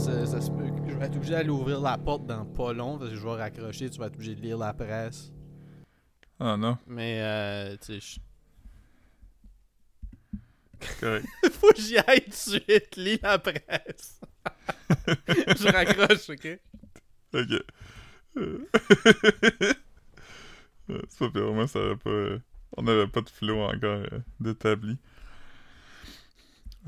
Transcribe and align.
ça, 0.00 0.26
ça 0.26 0.40
se 0.40 0.50
peut 0.50 0.70
que 0.70 0.90
je 0.90 0.96
vais 0.96 1.04
être 1.04 1.16
obligé 1.16 1.32
d'aller 1.32 1.50
ouvrir 1.50 1.78
la 1.80 1.98
porte 1.98 2.24
dans 2.24 2.46
pas 2.46 2.72
long 2.72 2.96
parce 2.98 3.10
que 3.10 3.16
je 3.16 3.22
vais 3.22 3.34
raccrocher, 3.34 3.90
tu 3.90 3.98
vas 3.98 4.06
être 4.06 4.14
obligé 4.14 4.34
de 4.34 4.40
lire 4.40 4.56
la 4.56 4.72
presse. 4.72 5.30
Ah 6.38 6.56
non, 6.56 6.78
Mais, 6.86 7.20
euh, 7.20 7.76
tu 7.76 8.00
sais, 8.00 8.20
correct. 10.98 11.26
faut 11.52 11.68
que 11.68 11.80
j'y 11.82 11.98
aille 11.98 12.22
tout 12.22 12.30
de 12.30 12.34
suite, 12.34 12.96
lis 12.96 13.18
la 13.22 13.38
presse. 13.38 14.20
je 15.06 15.70
raccroche, 15.70 16.30
ok? 16.30 16.58
ok. 17.34 17.62
Euh, 18.38 18.66
C'est 21.10 21.18
pas 21.18 21.30
pire, 21.30 21.46
au 21.46 21.52
moins 21.52 21.66
ça 21.66 21.78
avait 21.78 21.96
pas. 21.96 22.38
On 22.78 22.82
n'avait 22.84 23.06
pas 23.06 23.20
de 23.20 23.28
flow 23.28 23.60
encore 23.60 24.02
euh, 24.12 24.20
d'établi. 24.40 24.96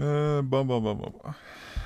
Euh, 0.01 0.43
bon, 0.43 0.65
bon, 0.65 0.81
bon, 0.81 0.95
bon. 0.95 1.13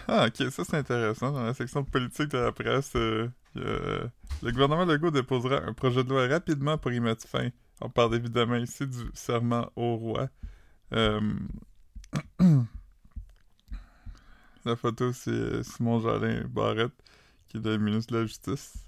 Ah, 0.09 0.27
ok, 0.29 0.51
ça 0.51 0.65
c'est 0.65 0.77
intéressant. 0.77 1.33
Dans 1.33 1.45
la 1.45 1.55
section 1.55 1.85
politique 1.85 2.29
de 2.29 2.39
la 2.39 2.53
presse, 2.53 2.93
euh, 2.95 3.29
euh, 3.57 4.07
le 4.43 4.53
gouvernement 4.53 4.85
Legault 4.85 5.11
déposera 5.11 5.63
un 5.65 5.73
projet 5.73 6.05
de 6.05 6.11
loi 6.11 6.29
rapidement 6.29 6.79
pour 6.79 6.93
y 6.93 7.01
mettre 7.01 7.27
fin. 7.27 7.49
On 7.81 7.91
parle 7.91 8.15
évidemment 8.15 8.57
ici 8.57 8.87
du 8.87 9.11
serment 9.15 9.71
au 9.75 9.97
roi. 9.97 10.29
Euh, 10.93 11.21
la 14.65 14.77
photo, 14.77 15.13
c'est 15.13 15.63
Simon 15.65 16.01
Jolin 16.01 16.45
Barrette, 16.49 16.93
qui 17.49 17.57
est 17.57 17.65
le 17.65 17.79
ministre 17.79 18.13
de 18.13 18.21
la 18.21 18.27
Justice. 18.27 18.86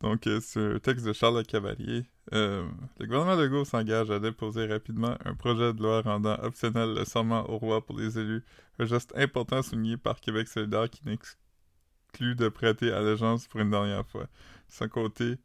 Donc, 0.00 0.26
euh, 0.26 0.40
c'est 0.42 0.74
un 0.74 0.78
texte 0.78 1.06
de 1.06 1.12
Charles 1.12 1.38
Le 1.38 1.42
Cavalier. 1.42 2.04
Euh, 2.34 2.66
le 2.98 3.06
gouvernement 3.06 3.36
Legault 3.36 3.64
s'engage 3.64 4.10
à 4.10 4.18
déposer 4.18 4.66
rapidement 4.66 5.16
un 5.24 5.34
projet 5.34 5.72
de 5.72 5.82
loi 5.82 6.02
rendant 6.02 6.36
optionnel 6.42 6.94
le 6.94 7.04
serment 7.04 7.48
au 7.48 7.58
roi 7.58 7.84
pour 7.84 7.98
les 7.98 8.18
élus, 8.18 8.44
un 8.78 8.84
geste 8.84 9.12
important 9.16 9.62
souligné 9.62 9.96
par 9.96 10.20
Québec 10.20 10.48
solidaire 10.48 10.90
qui 10.90 11.00
n'exclut 11.06 12.34
de 12.34 12.48
prêter 12.48 12.92
allégeance 12.92 13.46
pour 13.46 13.60
une 13.60 13.70
dernière 13.70 14.06
fois. 14.06 14.26
Sans 14.68 14.88
côté, 14.88 15.36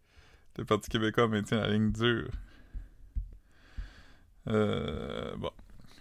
le 0.57 0.65
Parti 0.65 0.89
québécois 0.89 1.27
maintient 1.27 1.61
la 1.61 1.69
ligne 1.69 1.91
dure. 1.91 2.29
Euh, 4.47 5.35
bon. 5.37 5.51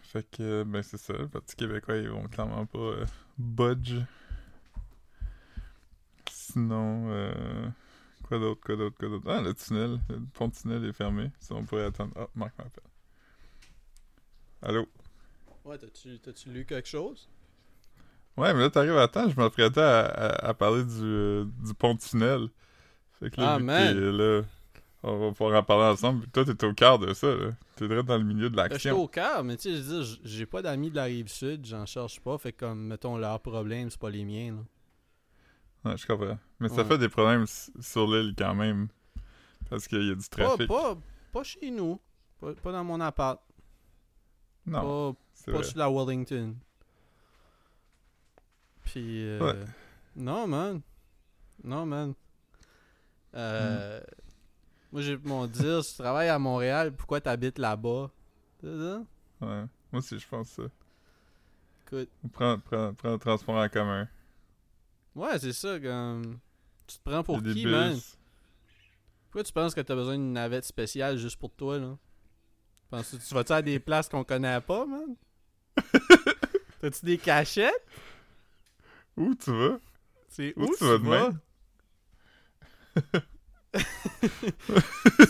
Fait 0.03 0.29
que, 0.29 0.65
ben 0.65 0.83
c'est 0.83 0.97
ça, 0.97 1.13
le 1.13 1.29
Parti 1.29 1.55
québécois, 1.55 1.97
ils 1.97 2.09
vont 2.09 2.27
clairement 2.27 2.67
pas 2.67 2.79
euh, 2.79 3.07
budge. 3.39 3.95
Sinon, 6.29 7.07
euh, 7.11 7.69
quoi 8.31 8.39
d'autre, 8.39 8.61
quoi 8.65 8.77
d'autre, 8.77 8.97
quoi 8.99 9.09
d'autre? 9.09 9.29
Ah, 9.29 9.43
le 9.43 9.53
tunnel, 9.53 10.01
le 10.09 10.21
pont-tunnel 10.33 10.85
est 10.87 10.93
fermé. 10.93 11.31
Ça, 11.41 11.55
on 11.55 11.65
pourrait 11.65 11.85
attendre. 11.85 12.13
Ah, 12.17 12.29
Marc 12.35 12.57
m'appelle. 12.57 12.85
Allô? 14.63 14.87
Ouais, 15.65 15.77
t'as-tu, 15.77 16.51
lu 16.51 16.65
quelque 16.65 16.89
chose? 16.89 17.29
Ouais, 18.37 18.55
mais 18.55 18.61
là, 18.61 18.71
t'arrives 18.71 18.97
à 18.97 19.09
temps, 19.09 19.29
je 19.29 19.37
m'apprêtais 19.37 19.81
à, 19.81 20.01
à, 20.07 20.49
à 20.49 20.55
parler 20.55 20.85
du, 20.85 21.03
euh, 21.03 21.45
du 21.65 21.75
pont-tunnel. 21.75 22.49
Fait 23.19 23.31
que 23.31 23.41
là, 23.41 23.55
Ah, 23.55 23.59
man. 23.59 23.99
là, 23.99 24.43
on 25.03 25.19
va 25.19 25.33
pouvoir 25.33 25.59
en 25.61 25.63
parler 25.65 25.93
ensemble. 25.93 26.27
Toi, 26.29 26.45
t'es 26.45 26.65
au 26.65 26.73
quart 26.73 26.99
de 26.99 27.13
ça, 27.13 27.35
là. 27.35 27.53
T'es 27.77 27.89
direct 27.89 28.07
dans 28.07 28.17
le 28.19 28.25
milieu 28.25 28.49
de 28.49 28.57
Ben, 28.57 28.65
Je 28.71 28.79
suis 28.79 28.89
l'action. 28.89 29.03
au 29.03 29.09
cœur, 29.09 29.45
mais 29.45 29.57
tu 29.57 29.63
sais, 29.71 29.77
je 29.77 29.83
veux 29.83 29.95
dire, 29.97 30.03
j- 30.05 30.21
j'ai 30.25 30.47
pas 30.47 30.63
d'amis 30.63 30.91
de 30.91 30.97
la 30.97 31.05
rive 31.05 31.29
sud, 31.29 31.67
j'en 31.67 31.85
cherche 31.85 32.21
pas, 32.21 32.39
fait 32.39 32.53
que 32.53 32.61
comme, 32.67 32.87
mettons, 32.87 33.17
leurs 33.19 33.41
problèmes, 33.41 33.91
c'est 33.91 34.01
pas 34.01 34.11
les 34.11 34.25
miens, 34.25 34.53
là. 34.57 34.63
Ouais, 35.85 35.97
je 35.97 36.07
comprends. 36.07 36.39
Mais 36.59 36.69
ça 36.69 36.77
Ouais. 36.77 36.85
fait 36.85 36.99
des 36.99 37.09
problèmes 37.09 37.47
sur 37.47 38.07
l'île 38.07 38.35
quand 38.37 38.55
même. 38.55 38.89
Parce 39.69 39.87
qu'il 39.89 40.03
y 40.07 40.11
a 40.11 40.15
du 40.15 40.29
Pas, 40.29 40.45
trafic. 40.45 40.69
pas, 40.69 40.97
pas 41.33 41.43
chez 41.45 41.71
nous. 41.71 42.01
Pas, 42.41 42.55
pas 42.55 42.73
dans 42.73 42.85
mon 42.85 43.01
appart. 43.01 43.41
Non, 44.67 45.15
Pas, 45.47 45.53
pas 45.53 45.63
sur 45.63 45.79
la 45.79 45.89
Wellington. 45.91 46.55
Puis, 48.85 49.25
euh, 49.27 49.41
Ouais. 49.41 49.65
non, 50.17 50.47
man. 50.47 50.81
Non, 51.63 51.87
man. 51.87 52.15
Euh, 53.35 54.01
Moi, 54.93 55.03
j'ai 55.03 55.17
mon 55.19 55.47
dire, 55.47 55.85
si 55.85 55.95
tu 55.97 56.03
travailles 56.03 56.29
à 56.29 56.39
Montréal, 56.39 56.93
pourquoi 56.93 57.21
t'habites 57.21 57.59
là-bas? 57.59 58.11
C'est 58.61 58.77
ça? 58.77 59.03
Ouais. 59.41 59.65
Moi 59.93 59.99
aussi, 60.01 60.19
je 60.19 60.27
pense 60.29 60.49
ça. 60.51 60.65
Écoute, 61.87 62.09
Prends, 62.33 62.59
prends, 62.59 62.93
prends 62.95 63.13
le 63.13 63.19
transport 63.19 63.55
en 63.57 63.69
commun. 63.69 64.09
Ouais, 65.15 65.39
c'est 65.39 65.53
ça, 65.53 65.79
comme... 65.81 66.39
Tu 66.87 66.97
te 66.99 67.03
prends 67.09 67.23
pour 67.23 67.43
qui, 67.43 67.67
man? 67.67 67.99
Pourquoi 69.25 69.45
tu 69.45 69.53
penses 69.53 69.75
que 69.75 69.81
t'as 69.81 69.95
besoin 69.95 70.15
d'une 70.17 70.33
navette 70.33 70.65
spéciale 70.65 71.17
juste 71.17 71.37
pour 71.37 71.53
toi, 71.55 71.79
là? 71.79 71.97
Penses-tu 72.91 73.19
tu 73.19 73.35
vas-tu 73.35 73.53
à 73.53 73.63
des 73.63 73.79
places 73.79 74.09
qu'on 74.09 74.25
connaît 74.25 74.61
pas, 74.61 74.85
man? 74.87 75.15
T'as-tu 76.81 77.05
des 77.07 77.19
cachettes? 77.19 77.87
Où 79.17 79.35
tu 79.37 79.53
vas? 79.53 79.79
C'est 80.29 80.53
Où 80.57 80.65
où, 80.65 80.69
tu 80.73 80.79
tu 80.79 80.85
vas 80.85 80.97
vas? 80.99 81.31
demain? 83.01 83.23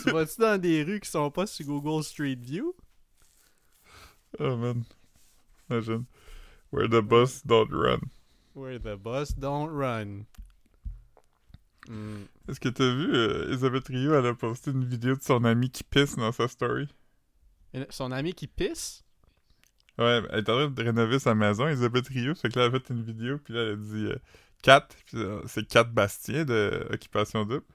tu 0.03 0.11
vas-tu 0.11 0.41
dans 0.41 0.59
des 0.59 0.83
rues 0.83 0.99
qui 0.99 1.09
sont 1.09 1.29
pas 1.29 1.45
sur 1.45 1.65
Google 1.67 2.03
Street 2.03 2.37
View? 2.39 2.73
Oh 4.39 4.55
man. 4.55 4.85
Imagine. 5.69 6.05
Where 6.71 6.87
the 6.87 7.01
bus 7.03 7.43
don't 7.45 7.69
run. 7.71 7.99
Where 8.53 8.79
the 8.79 8.95
bus 8.97 9.33
don't 9.37 9.69
run. 9.71 10.25
Hmm. 11.87 12.23
Est-ce 12.47 12.59
que 12.59 12.69
t'as 12.69 12.89
vu, 12.93 13.13
euh, 13.15 13.47
Elisabeth 13.49 13.87
Rio, 13.87 14.13
elle 14.13 14.25
a 14.27 14.33
posté 14.33 14.71
une 14.71 14.85
vidéo 14.85 15.15
de 15.15 15.21
son 15.23 15.43
ami 15.45 15.69
qui 15.71 15.83
pisse 15.83 16.15
dans 16.15 16.31
sa 16.31 16.47
story? 16.47 16.87
Son 17.89 18.11
ami 18.11 18.33
qui 18.33 18.47
pisse? 18.47 19.03
Ouais, 19.97 20.21
elle 20.29 20.39
est 20.39 20.49
en 20.49 20.55
train 20.55 20.69
de 20.69 20.83
rénover 20.83 21.19
sa 21.19 21.33
maison, 21.33 21.67
Elisabeth 21.67 22.07
Rio. 22.09 22.35
Fait 22.35 22.49
que 22.49 22.59
là, 22.59 22.65
elle 22.65 22.75
a 22.75 22.79
fait 22.79 22.93
une 22.93 23.03
vidéo, 23.03 23.37
puis 23.39 23.53
là, 23.53 23.61
elle 23.61 23.71
a 23.73 23.75
dit 23.75 24.05
euh, 24.07 24.15
Kat, 24.61 24.87
puis 25.05 25.17
euh, 25.17 25.41
c'est 25.47 25.65
Kat 25.67 25.85
Bastien 25.85 26.45
de 26.45 26.87
Occupation 26.91 27.45
Double. 27.45 27.65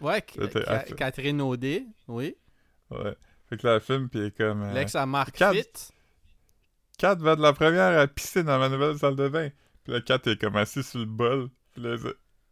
Ouais, 0.00 0.22
fait- 0.50 0.94
Catherine 0.96 1.40
Audet, 1.40 1.86
oui. 2.08 2.36
Ouais. 2.90 3.16
Fait 3.48 3.56
que 3.56 3.66
là, 3.66 3.74
elle 3.76 3.80
filme, 3.80 4.08
puis 4.08 4.20
elle 4.20 4.26
est 4.26 4.36
comme. 4.36 4.62
euh, 4.62 4.72
L'ex 4.74 4.94
à 4.94 5.06
Marc 5.06 5.36
Kat- 5.36 5.52
Fit. 5.52 5.92
Kat 6.98 7.14
va 7.16 7.36
de 7.36 7.42
la 7.42 7.52
première 7.52 7.98
à 7.98 8.06
pisser 8.08 8.42
dans 8.42 8.58
ma 8.58 8.68
nouvelle 8.68 8.98
salle 8.98 9.16
de 9.16 9.28
bain. 9.28 9.48
Puis 9.84 9.92
là, 9.92 10.00
Kat 10.00 10.20
est 10.26 10.40
comme 10.40 10.56
assis 10.56 10.82
sur 10.82 11.00
le 11.00 11.04
bol. 11.04 11.50
Puis 11.72 11.82
là, 11.82 11.96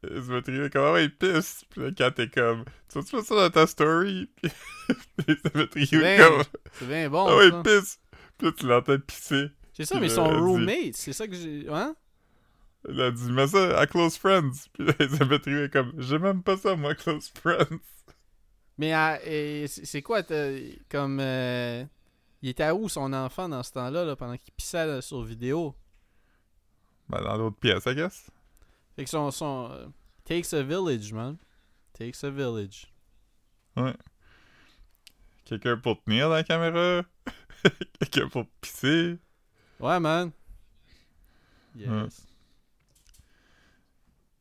Rio 0.02 0.64
est 0.64 0.70
comme, 0.70 0.84
ah 0.84 0.92
ouais, 0.92 1.04
il 1.04 1.16
pisse. 1.16 1.64
Puis 1.70 1.80
là, 1.80 1.90
Kat 1.92 2.12
est 2.18 2.32
comme, 2.32 2.64
tu 2.88 2.98
vas-tu 2.98 3.16
mettre 3.16 3.28
ça 3.28 3.34
dans 3.34 3.50
ta 3.50 3.66
story? 3.66 4.30
Puis 5.72 5.84
Rio 5.84 6.00
est 6.02 6.18
comme, 6.18 6.42
C'est 6.72 6.86
bien 6.88 7.08
bon, 7.08 7.26
ah 7.26 7.36
ouais, 7.36 7.48
il 7.48 7.62
pisse. 7.62 7.98
Puis 8.36 8.46
là, 8.46 8.52
tu 8.56 8.66
l'entends 8.66 8.98
pisser. 8.98 9.46
C'est 9.72 9.86
ça, 9.86 9.98
mais 9.98 10.10
son 10.10 10.28
roommate, 10.28 10.94
c'est 10.94 11.14
ça 11.14 11.26
que 11.26 11.34
j'ai... 11.34 11.66
Hein? 11.70 11.96
Elle 12.86 13.00
a 13.00 13.10
dit, 13.10 13.30
mets 13.30 13.46
ça 13.46 13.78
à 13.78 13.86
Close 13.86 14.18
Friends. 14.18 14.50
Puis 14.74 14.84
là, 14.84 14.92
Elisabeth 14.98 15.44
Rio 15.44 15.64
est 15.64 15.72
comme, 15.72 15.92
j'ai 15.98 16.18
même 16.18 16.42
pas 16.42 16.56
ça, 16.56 16.76
moi, 16.76 16.94
Close 16.94 17.32
Friends. 17.34 17.80
Mais 18.76 18.94
euh, 18.94 19.16
et 19.24 19.66
c'est 19.68 20.02
quoi, 20.02 20.22
comme... 20.90 21.18
euh, 21.20 21.84
il 22.42 22.48
était 22.48 22.64
à 22.64 22.74
où, 22.74 22.88
son 22.88 23.12
enfant, 23.12 23.48
dans 23.48 23.62
ce 23.62 23.72
temps-là, 23.72 24.04
là, 24.04 24.16
pendant 24.16 24.36
qu'il 24.36 24.52
pissait 24.52 24.84
là, 24.84 25.00
sur 25.00 25.22
vidéo? 25.22 25.76
Ben, 27.08 27.22
dans 27.22 27.36
l'autre 27.36 27.56
pièce, 27.56 27.84
I 27.86 27.94
guess. 27.94 28.30
Fait 28.96 29.04
que 29.04 29.10
son... 29.10 29.30
son 29.30 29.70
euh, 29.70 29.86
takes 30.24 30.52
a 30.54 30.62
village, 30.62 31.12
man. 31.12 31.36
Takes 31.92 32.24
a 32.24 32.30
village. 32.30 32.92
Quelqu'un 35.44 35.76
pour 35.76 36.02
tenir 36.02 36.28
la 36.28 36.42
caméra. 36.44 37.02
Quelqu'un 38.00 38.28
pour 38.28 38.46
pisser. 38.60 39.18
Ouais, 39.80 40.00
man. 40.00 40.30
Yes. 41.76 41.88
Ouais. 41.88 42.06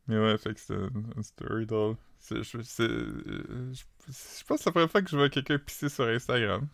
Mais 0.08 0.18
ouais, 0.18 0.38
fait 0.38 0.54
que 0.54 0.60
c'est 0.60 0.74
une, 0.74 1.12
une 1.16 1.22
story 1.22 1.66
drôle. 1.66 1.96
Je, 2.28 2.34
euh, 2.34 2.42
je, 3.72 3.82
je 4.06 4.44
pense 4.44 4.58
que 4.58 4.62
c'est 4.62 4.66
la 4.66 4.72
première 4.72 4.90
fois 4.90 5.02
que 5.02 5.10
je 5.10 5.16
vois 5.16 5.28
quelqu'un 5.28 5.58
pisser 5.58 5.88
sur 5.88 6.06
Instagram. 6.06 6.68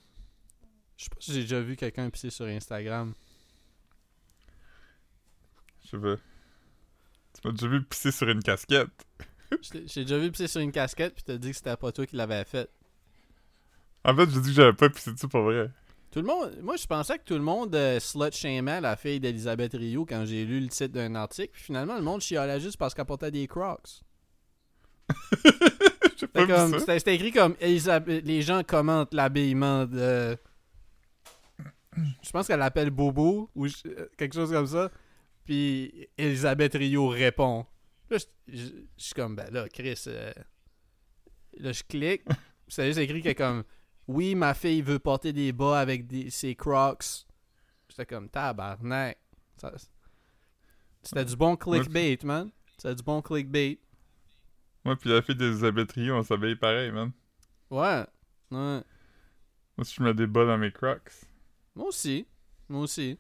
Je 0.97 1.05
sais 1.05 1.11
pas 1.11 1.17
si 1.21 1.33
j'ai 1.33 1.43
déjà 1.43 1.61
vu 1.61 1.77
quelqu'un 1.77 2.11
pisser 2.11 2.31
sur 2.31 2.47
Instagram. 2.47 3.15
Je 5.93 5.97
pas. 5.97 6.17
Tu 6.17 7.41
m'as 7.49 7.53
déjà 7.53 7.69
vu 7.69 7.83
pisser 7.85 8.11
sur 8.13 8.29
une 8.29 8.43
casquette. 8.43 8.89
J'ai 9.87 10.03
déjà 10.05 10.19
vu 10.19 10.31
pisser 10.31 10.49
sur 10.49 10.61
une 10.61 10.73
casquette, 10.73 11.15
puis 11.15 11.23
t'as 11.25 11.37
dit 11.37 11.51
que 11.51 11.57
c'était 11.57 11.77
pas 11.77 11.91
toi 11.93 12.05
qui 12.07 12.17
l'avais 12.17 12.45
fait. 12.45 12.69
En 14.05 14.15
fait, 14.15 14.31
j'ai 14.31 14.41
dit 14.41 14.49
que 14.51 14.55
j'avais 14.55 14.73
pas 14.73 14.89
pissé 14.91 15.13
dessus 15.13 15.29
pour 15.29 15.43
vrai. 15.43 15.71
Tout 16.11 16.21
le 16.21 16.27
monde, 16.27 16.57
moi 16.63 16.77
je 16.77 16.87
pensais 16.87 17.19
que 17.19 17.25
tout 17.25 17.35
le 17.35 17.41
monde 17.43 17.75
euh, 17.75 18.01
slut 18.01 18.33
shamait 18.33 18.81
la 18.81 18.97
fille 18.97 19.21
d'Elisabeth 19.21 19.75
Rio 19.75 20.07
quand 20.07 20.25
j'ai 20.25 20.45
lu 20.47 20.61
le 20.61 20.69
titre 20.69 20.95
d'un 20.95 21.15
article, 21.15 21.51
puis 21.53 21.63
finalement 21.65 21.97
le 21.97 22.03
monde 22.03 22.21
chialait 22.23 22.61
juste 22.61 22.77
parce 22.79 22.95
qu'elle 22.95 23.05
portait 23.05 23.31
des 23.31 23.47
Crocs. 23.47 24.01
C'était 26.89 27.15
écrit 27.15 27.33
comme 27.33 27.55
Elisabeth- 27.61 28.25
les 28.25 28.43
gens 28.43 28.63
commentent 28.63 29.13
l'habillement 29.15 29.85
de. 29.87 30.37
Je 32.23 32.31
pense 32.31 32.47
qu'elle 32.47 32.61
l'appelle 32.61 32.91
Bobo 32.91 33.51
ou 33.55 33.67
je- 33.67 33.75
euh, 33.87 34.09
quelque 34.17 34.35
chose 34.35 34.51
comme 34.53 34.67
ça. 34.67 34.91
Puis 35.49 36.07
Elisabeth 36.19 36.75
Rio 36.75 37.09
répond. 37.09 37.65
Là, 38.11 38.19
je, 38.19 38.25
je- 38.55 38.67
je 38.99 39.03
suis 39.03 39.15
comme, 39.15 39.35
ben 39.35 39.51
là, 39.51 39.67
Chris. 39.71 39.99
euh, 40.09 40.31
Là, 41.57 41.73
je 41.73 41.83
clique. 41.83 42.23
C'est 42.69 42.87
juste 42.89 42.99
écrit 42.99 43.23
que 43.23 43.33
comme, 43.33 43.65
oui, 44.07 44.35
ma 44.35 44.53
fille 44.53 44.83
veut 44.83 44.99
porter 44.99 45.33
des 45.33 45.53
bas 45.53 45.81
avec 45.81 46.07
des, 46.07 46.29
ses 46.29 46.55
Crocs. 46.55 47.25
J'étais 47.89 48.05
comme, 48.05 48.29
tabarnak. 48.29 49.19
Ça- 49.57 49.73
C'était 51.03 51.25
du 51.25 51.35
bon 51.35 51.57
clickbait, 51.57 52.19
man. 52.25 52.51
C'est 52.77 52.95
du 52.95 53.03
bon 53.03 53.23
clickbait. 53.23 53.79
Moi, 54.85 54.97
puis 54.97 55.09
la 55.09 55.23
fille 55.23 55.35
des 55.35 55.47
Elisabeth 55.47 55.93
Rio, 55.93 56.15
on 56.15 56.23
s'habille 56.23 56.57
pareil, 56.57 56.91
man. 56.93 57.11
Ouais. 57.71 58.05
Ouais. 58.51 58.83
Moi, 59.77 59.85
si 59.85 59.95
je 59.95 60.03
mets 60.03 60.13
des 60.13 60.27
bas 60.27 60.45
dans 60.45 60.59
mes 60.59 60.71
crocs. 60.73 61.11
Moi 61.75 61.87
aussi. 61.89 62.27
Moi 62.69 62.83
aussi. 62.83 63.19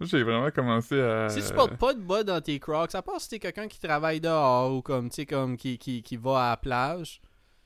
J'ai 0.00 0.22
vraiment 0.22 0.50
commencé 0.50 1.00
à. 1.00 1.28
Si 1.28 1.42
tu 1.46 1.52
portes 1.54 1.76
pas 1.76 1.92
de 1.94 2.00
bas 2.00 2.22
dans 2.22 2.40
tes 2.40 2.60
crocs, 2.60 2.94
à 2.94 3.02
part 3.02 3.20
si 3.20 3.30
t'es 3.30 3.38
quelqu'un 3.40 3.66
qui 3.68 3.80
travaille 3.80 4.20
dehors 4.20 4.72
ou 4.72 4.80
comme, 4.82 5.10
tu 5.10 5.26
comme 5.26 5.56
qui, 5.56 5.76
qui, 5.78 6.02
qui 6.02 6.16
va 6.16 6.46
à 6.46 6.50
la 6.50 6.56
plage, 6.56 7.20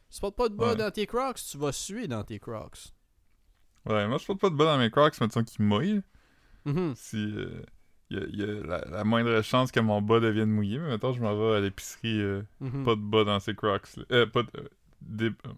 si 0.08 0.17
tu 0.17 0.20
portes 0.23 0.37
pas 0.37 0.49
de 0.49 0.55
bas 0.55 0.70
Ouais. 0.70 0.76
dans 0.76 0.90
tes 0.90 1.06
crocs, 1.06 1.37
tu 1.50 1.58
vas 1.58 1.73
suer 1.73 2.08
dans 2.08 2.25
tes 2.25 2.38
crocs. 2.38 2.79
Ouais, 3.84 4.06
moi, 4.08 4.17
je 4.19 4.25
porte 4.26 4.40
pas 4.40 4.49
de 4.50 4.55
bas 4.55 4.64
dans 4.64 4.79
mes 4.79 4.90
crocs, 4.90 5.20
mettons 5.20 5.43
qu'ils 5.44 5.64
mouillent. 5.64 6.02
Mhm. 6.64 6.94
Si. 6.96 7.17
euh, 7.17 7.62
Il 8.11 8.19
y 8.19 8.20
a, 8.20 8.25
il 8.29 8.40
y 8.40 8.43
a 8.44 8.67
la, 8.67 8.84
la 8.90 9.05
moindre 9.05 9.40
chance 9.43 9.73
que 9.73 9.81
mon 9.81 10.00
bas 10.02 10.20
devienne 10.20 10.50
mouillé, 10.50 10.79
mais 10.79 10.88
mettons, 10.88 11.12
je 11.12 11.20
m'en 11.20 11.34
vais 11.37 11.56
à 11.56 11.61
l'épicerie, 11.61 12.20
euh, 12.20 12.43
Mhm. 12.61 12.84
pas 12.84 12.94
de 12.94 13.00
bas 13.00 13.25
dans 13.25 13.40
ces 13.40 13.55
crocs. 13.55 13.88
là. 13.96 14.05
Euh, 14.12 14.26
pas 14.26 14.43
de. 14.43 14.49
euh, 14.58 14.69
des. 15.00 15.26
euh, 15.26 15.52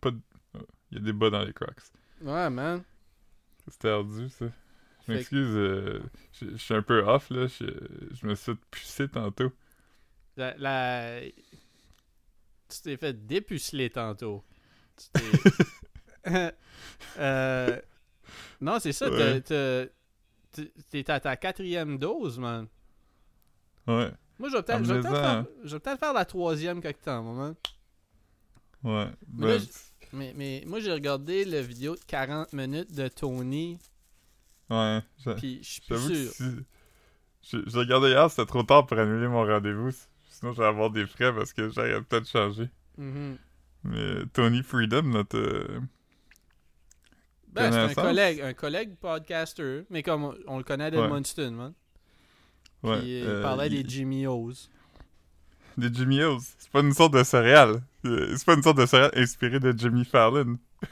pas 0.00 0.10
de. 0.10 0.18
euh, 0.56 0.60
Il 0.90 0.98
y 0.98 1.00
a 1.00 1.04
des 1.04 1.12
bas 1.12 1.30
dans 1.30 1.44
les 1.44 1.52
crocs. 1.52 1.80
Ouais, 2.22 2.50
man. 2.50 2.82
C'était 3.70 3.90
ardu, 3.90 4.28
ça. 4.30 4.46
M'excuse, 5.08 5.54
euh, 5.56 6.00
je 6.32 6.46
je 6.50 6.56
suis 6.56 6.74
un 6.74 6.82
peu 6.82 7.00
off, 7.02 7.30
là. 7.30 7.46
Je, 7.46 7.64
je 8.12 8.26
me 8.26 8.34
suis 8.34 8.54
poussé 8.70 9.08
tantôt. 9.08 9.52
La, 10.36 10.56
la- 10.56 11.20
Tu 12.68 12.80
t'es 12.82 12.96
fait 12.96 13.26
dépuceler 13.26 13.90
tantôt. 13.90 14.44
Tu 14.96 15.06
t'es... 15.12 15.20
Euh, 17.18 17.80
Non, 18.60 18.78
c'est 18.80 18.92
ça. 18.92 19.10
Ouais. 19.10 19.40
t'es- 19.40 19.90
T'es 20.90 21.10
à 21.10 21.20
ta 21.20 21.36
quatrième 21.36 21.98
dose, 21.98 22.38
man. 22.38 22.66
Ouais, 23.86 24.10
Moi, 24.38 24.48
je 24.50 24.56
vais 24.56 24.62
peut-être 24.62 24.84
je 24.84 24.92
vais 24.94 25.00
peut-être 25.00 25.14
faire, 25.20 25.44
je 25.64 25.76
vais 25.76 25.80
peut-être 25.80 25.98
faire 26.00 26.12
la 26.12 26.24
troisième 26.24 26.80
quelque 26.82 27.02
temps, 27.04 27.22
man. 27.22 27.54
ouais. 28.84 29.06
Mais 29.32 29.46
Ben, 29.46 29.58
là, 29.58 29.64
Mais, 30.12 30.32
mais 30.36 30.64
moi, 30.66 30.80
j'ai 30.80 30.92
regardé 30.92 31.44
la 31.44 31.62
vidéo 31.62 31.94
de 31.94 32.00
40 32.06 32.52
minutes 32.52 32.92
de 32.94 33.08
Tony, 33.08 33.78
ouais. 34.70 35.00
puis 35.36 35.58
je 35.62 35.68
suis 35.68 35.80
que 35.82 35.96
sûr. 35.96 36.32
si... 36.32 36.44
Je, 37.66 37.78
regardais 37.78 38.10
hier, 38.10 38.30
c'était 38.30 38.46
trop 38.46 38.62
tard 38.62 38.86
pour 38.86 38.98
annuler 38.98 39.28
mon 39.28 39.44
rendez-vous. 39.46 39.90
Sinon, 40.28 40.52
j'allais 40.52 40.68
avoir 40.68 40.90
des 40.90 41.06
frais 41.06 41.34
parce 41.34 41.52
que 41.52 41.68
j'aurais 41.70 42.02
peut-être 42.02 42.28
changé. 42.28 42.68
Mhm. 42.98 43.38
Mais 43.84 44.26
Tony 44.32 44.62
Freedom, 44.62 45.02
notre... 45.02 45.38
euh, 45.38 45.80
Ben, 47.52 47.72
c'est 47.72 47.78
un 47.78 47.94
collègue, 47.94 48.40
un 48.42 48.52
collègue 48.52 48.96
podcaster, 48.96 49.84
mais 49.88 50.02
comme 50.02 50.24
on, 50.24 50.34
on 50.46 50.58
le 50.58 50.64
connaît 50.64 50.90
d'Edmundston, 50.90 51.52
man. 51.52 51.72
ouais, 52.82 52.98
Puis, 53.00 53.20
il 53.20 53.26
euh, 53.26 53.42
parlait 53.42 53.68
il- 53.68 53.82
des 53.82 53.88
Jimmy 53.88 54.26
O's. 54.26 54.70
Des 55.78 55.92
Jimmy 55.94 56.22
O's. 56.24 56.54
C'est 56.58 56.70
pas 56.70 56.80
une 56.80 56.92
sorte 56.92 57.14
de 57.14 57.22
céréale. 57.22 57.80
Euh, 58.04 58.34
C'est 58.36 58.44
pas 58.44 58.54
une 58.54 58.62
sorte 58.62 58.78
de 58.78 58.86
céréale 58.86 59.12
inspirée 59.14 59.60
de 59.60 59.72
Jimmy 59.76 60.04
Fallon. 60.04 60.58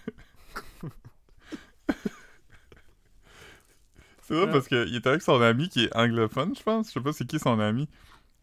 c'est 4.27 4.35
vrai 4.35 4.47
Ouais. 4.47 4.53
parce 4.53 4.69
qu'il 4.69 4.95
était 4.95 5.09
avec 5.09 5.23
son 5.23 5.41
ami 5.41 5.69
qui 5.69 5.85
est 5.85 5.97
anglophone, 5.97 6.55
je 6.57 6.63
pense. 6.63 6.89
Je 6.89 6.93
sais 6.95 7.01
pas 7.01 7.13
c'est 7.13 7.27
qui 7.27 7.39
son 7.39 7.59
ami. 7.61 7.89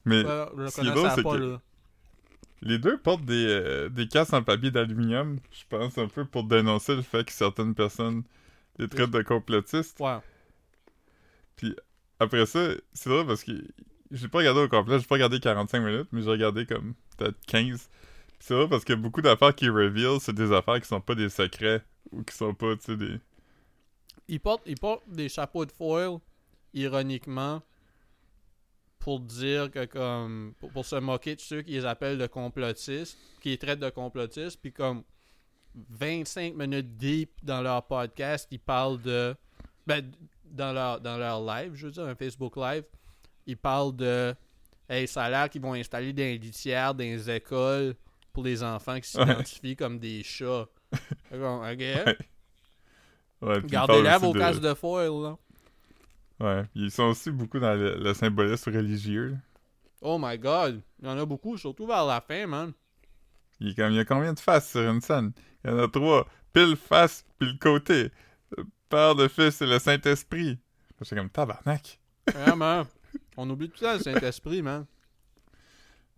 Mais 0.05 0.23
Ouais, 0.23 0.69
ce 0.69 0.81
qui 0.81 0.87
est 0.87 0.93
connaissais 0.93 1.21
drôle, 1.21 1.39
c'est 1.39 1.39
que- 1.39 1.57
les 2.65 2.77
deux 2.79 2.97
portent 2.97 3.25
des, 3.25 3.45
euh, 3.47 3.89
des 3.89 4.07
casques 4.07 4.33
en 4.33 4.41
papier 4.43 4.71
d'aluminium, 4.71 5.37
je 5.51 5.63
pense, 5.69 5.97
un 5.97 6.07
peu 6.07 6.23
pour 6.25 6.45
dénoncer 6.45 6.95
le 6.95 7.01
fait 7.01 7.25
que 7.25 7.31
certaines 7.33 7.75
personnes 7.75 8.23
les 8.79 8.87
traitent 8.87 9.11
de 9.11 9.21
complotistes. 9.21 9.99
Ouais. 9.99 10.17
Après 12.19 12.45
ça, 12.45 12.69
c'est 12.93 13.09
drôle 13.09 13.27
parce 13.27 13.43
que 13.43 13.51
j'ai 14.11 14.27
pas 14.27 14.39
regardé 14.39 14.61
au 14.61 14.67
complet, 14.69 14.99
j'ai 14.99 15.05
pas 15.05 15.15
regardé 15.15 15.39
45 15.39 15.79
minutes, 15.81 16.07
mais 16.11 16.21
j'ai 16.21 16.29
regardé 16.29 16.65
comme 16.65 16.93
peut-être 17.17 17.37
15. 17.47 17.89
Puis 18.27 18.37
C'est 18.39 18.53
drôle 18.53 18.69
parce 18.69 18.85
que 18.85 18.93
beaucoup 18.93 19.21
d'affaires 19.21 19.53
qu'ils 19.55 19.71
reveal, 19.71 20.19
c'est 20.19 20.33
des 20.35 20.51
affaires 20.51 20.79
qui 20.79 20.87
sont 20.87 21.01
pas 21.01 21.15
des 21.15 21.29
secrets 21.29 21.83
ou 22.11 22.23
qui 22.23 22.35
sont 22.35 22.53
pas, 22.53 22.75
tu 22.75 22.83
sais, 22.85 22.95
des. 22.97 23.19
Il 24.27 24.39
porte, 24.39 24.63
il 24.65 24.79
porte 24.79 25.03
des 25.07 25.29
chapeaux 25.29 25.65
de 25.65 25.71
foil, 25.71 26.19
ironiquement, 26.73 27.61
pour 28.99 29.19
dire 29.19 29.69
que 29.69 29.85
comme. 29.85 30.53
Pour, 30.59 30.71
pour 30.71 30.85
se 30.85 30.95
moquer 30.95 31.35
de 31.35 31.41
ceux 31.41 31.61
qui 31.61 31.71
les 31.71 31.85
appellent 31.85 32.17
de 32.17 32.27
complotistes, 32.27 33.17
qui 33.41 33.49
les 33.49 33.57
traitent 33.57 33.79
de 33.79 33.89
complotistes, 33.89 34.59
puis 34.61 34.71
comme 34.71 35.03
25 35.75 36.55
minutes 36.55 36.97
deep 36.97 37.31
dans 37.43 37.61
leur 37.61 37.85
podcast, 37.85 38.47
ils 38.51 38.59
parlent 38.59 39.01
de. 39.01 39.35
Ben, 39.85 40.09
dans 40.45 40.71
leur, 40.71 41.01
dans 41.01 41.17
leur 41.17 41.43
live, 41.43 41.73
je 41.73 41.87
veux 41.87 41.91
dire, 41.91 42.05
un 42.05 42.15
Facebook 42.15 42.55
Live, 42.55 42.83
ils 43.45 43.57
parlent 43.57 43.95
de. 43.95 44.33
Hey, 44.87 45.07
ça 45.07 45.23
a 45.23 45.29
l'air 45.29 45.49
qu'ils 45.49 45.61
vont 45.61 45.73
installer 45.73 46.13
des 46.13 46.37
litières 46.37 46.93
dans 46.93 47.03
les 47.03 47.29
écoles 47.29 47.95
pour 48.31 48.43
les 48.43 48.63
enfants 48.63 48.99
qui 48.99 49.09
s'identifient 49.09 49.75
comme 49.75 49.99
des 49.99 50.23
chats. 50.23 50.67
Ok. 51.31 51.79
Ouais, 51.79 52.17
parlent 53.43 54.19
vos 54.19 54.31
aussi 54.31 54.59
de- 54.59 54.73
foil, 54.73 55.21
là. 55.23 55.37
Ouais, 56.39 56.65
ils 56.75 56.91
sont 56.91 57.03
aussi 57.03 57.31
beaucoup 57.31 57.59
dans 57.59 57.73
le, 57.73 57.95
le 57.97 58.13
symbolisme 58.13 58.71
religieux. 58.75 59.29
là. 59.31 59.37
Oh 60.01 60.17
my 60.19 60.37
god, 60.37 60.81
il 61.01 61.07
y 61.07 61.09
en 61.09 61.17
a 61.17 61.25
beaucoup, 61.25 61.57
surtout 61.57 61.85
vers 61.87 62.05
la 62.05 62.19
fin, 62.21 62.45
man. 62.47 62.73
Il, 63.59 63.69
est 63.69 63.75
comme, 63.75 63.91
il 63.91 63.95
y 63.95 63.99
a 63.99 64.05
combien 64.05 64.33
de 64.33 64.39
faces 64.39 64.71
sur 64.71 64.81
une 64.81 64.99
scène? 64.99 65.31
Il 65.63 65.69
y 65.71 65.73
en 65.73 65.79
a 65.79 65.87
trois. 65.87 66.27
Pile 66.51 66.75
face, 66.75 67.25
pile 67.39 67.57
côté. 67.59 68.11
Le 68.57 68.65
Père, 68.89 69.15
le 69.15 69.27
Fils 69.27 69.61
et 69.61 69.65
le 69.65 69.79
Saint-Esprit. 69.79 70.59
J'étais 71.01 71.15
comme 71.15 71.29
tabarnak. 71.29 71.99
Vraiment. 72.33 72.85
On 73.37 73.49
oublie 73.49 73.69
tout 73.69 73.77
ça, 73.77 73.95
le 73.95 73.99
Saint-Esprit, 74.01 74.61
man. 74.61 74.85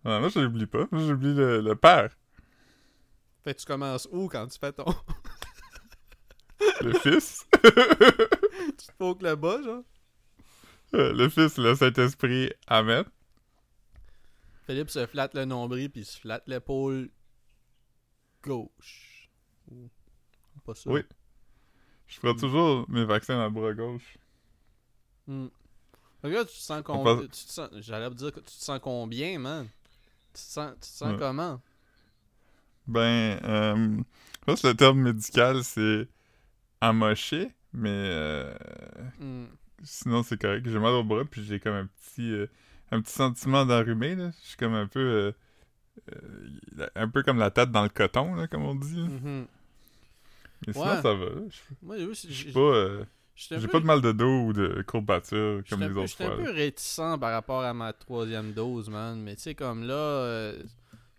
Ouais, 0.04 0.18
moi, 0.20 0.28
je 0.28 0.40
l'oublie 0.40 0.66
pas. 0.66 0.86
Moi, 0.90 1.02
j'oublie 1.06 1.34
le, 1.34 1.60
le 1.60 1.74
Père, 1.76 2.10
Fait 3.44 3.54
que 3.54 3.60
tu 3.60 3.66
commences 3.66 4.08
où 4.10 4.28
quand 4.28 4.46
tu 4.48 4.58
fais 4.58 4.72
ton. 4.72 4.84
le 6.82 6.92
Fils, 6.98 7.46
tu 7.62 8.86
te 8.86 8.92
poques 8.98 9.22
le 9.22 9.34
bas, 9.36 9.62
genre? 9.62 9.82
euh, 10.94 11.12
le 11.12 11.28
Fils, 11.28 11.58
le 11.58 11.74
Saint-Esprit. 11.74 12.50
Amen. 12.66 13.04
Philippe 14.66 14.90
se 14.90 15.06
flatte 15.06 15.34
le 15.34 15.44
nombril 15.44 15.90
puis 15.90 16.00
il 16.02 16.04
se 16.04 16.18
flatte 16.18 16.44
l'épaule 16.48 17.10
gauche. 18.42 19.28
Pas 20.64 20.74
ça. 20.74 20.90
Oui. 20.90 21.02
Je 22.06 22.18
ferai 22.18 22.34
Mm. 22.34 22.40
toujours 22.40 22.88
mes 22.90 23.04
vaccins 23.04 23.40
à 23.40 23.48
bras 23.48 23.72
gauche. 23.74 24.16
Hmm. 25.26 25.48
Que 26.22 26.28
là, 26.28 26.44
tu 26.44 26.54
te 26.56 26.60
sens 26.60 26.82
combien. 26.84 27.18
Tu 27.22 27.28
te 27.28 27.36
sens... 27.52 27.68
J'allais 27.74 28.10
dire 28.10 28.32
que 28.32 28.40
tu 28.40 28.46
te 28.46 28.50
sens 28.64 28.80
combien, 28.82 29.38
man? 29.38 29.68
Tu 30.28 30.32
te 30.34 30.38
sens, 30.38 30.72
tu 30.74 30.80
te 30.80 30.86
sens 30.86 31.12
Ouais. 31.12 31.18
comment? 31.18 31.60
Ben, 32.88 33.40
euh, 33.44 33.98
je 34.40 34.44
pense 34.44 34.62
que 34.62 34.68
le 34.68 34.74
terme 34.74 35.00
médical, 35.00 35.62
c'est 35.64 36.08
amoché, 36.80 37.50
mais 37.72 37.88
euh, 37.90 38.54
Hmm. 39.20 39.46
sinon, 39.82 40.22
c'est 40.22 40.40
correct. 40.40 40.68
J'ai 40.68 40.78
mal 40.78 40.92
au 40.94 41.04
bras, 41.04 41.24
puis 41.24 41.44
j'ai 41.44 41.60
comme 41.60 41.74
un 41.74 41.86
petit, 41.86 42.30
euh, 42.32 42.46
un 42.90 43.00
petit 43.00 43.12
sentiment 43.12 43.64
d'enrhumé. 43.66 44.16
Je 44.16 44.30
suis 44.48 44.56
comme 44.56 44.74
un 44.74 44.86
peu... 44.86 45.32
euh, 46.10 46.86
un 46.94 47.08
peu 47.08 47.22
comme 47.22 47.38
la 47.38 47.50
tête 47.50 47.70
dans 47.70 47.82
le 47.82 47.88
coton, 47.88 48.34
là, 48.34 48.46
comme 48.48 48.64
on 48.64 48.74
dit. 48.74 49.00
Mhm. 49.00 49.46
Mais 50.66 50.72
sinon, 50.72 50.86
Ouais. 50.86 51.02
ça 51.02 51.14
va. 51.14 51.26
Moi, 51.82 51.96
je 51.98 52.12
suis 52.12 52.52
pas... 52.52 53.04
j'étais 53.34 53.56
un 53.56 53.58
j'ai 53.60 53.68
pas 53.68 53.80
de 53.80 53.84
mal 53.84 54.00
de 54.00 54.12
dos 54.12 54.46
ou 54.46 54.52
de 54.52 54.82
courbature 54.86 55.58
J'étais 55.58 55.70
comme 55.70 55.82
un 55.82 55.88
les 55.88 55.94
peu- 55.94 56.00
autres 56.00 56.08
J'étais 56.10 56.24
fois. 56.24 56.34
un 56.34 56.38
là. 56.38 56.44
peu 56.44 56.50
réticent 56.52 57.18
par 57.20 57.32
rapport 57.32 57.62
à 57.62 57.74
ma 57.74 57.92
troisième 57.92 58.52
dose, 58.52 58.88
man. 58.88 59.20
Mais 59.20 59.36
tu 59.36 59.42
sais, 59.42 59.54
comme 59.54 59.86
là, 59.86 60.52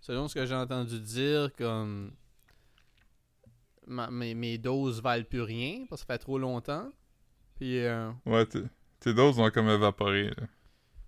selon 0.01 0.27
ce 0.27 0.33
que 0.35 0.45
j'ai 0.45 0.55
entendu 0.55 0.99
dire, 0.99 1.49
comme 1.57 2.11
ma- 3.87 4.11
mes, 4.11 4.33
mes 4.35 4.57
doses 4.57 5.01
valent 5.01 5.25
plus 5.25 5.41
rien 5.41 5.85
parce 5.89 6.01
que 6.03 6.07
ça 6.07 6.13
fait 6.13 6.19
trop 6.19 6.37
longtemps. 6.37 6.89
Puis, 7.55 7.79
euh, 7.85 8.11
Ouais, 8.25 8.45
tes- 8.45 9.13
doses 9.13 9.39
ont 9.39 9.49
comme 9.49 9.69
évaporé. 9.69 10.29
là. 10.29 10.47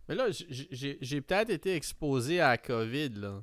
mais 0.08 0.16
là, 0.16 0.26
j'ai 0.30 1.22
peut-être 1.22 1.50
été 1.52 1.76
exposé 1.76 2.40
à 2.40 2.50
la 2.50 2.58
COVID, 2.58 3.10
là. 3.10 3.42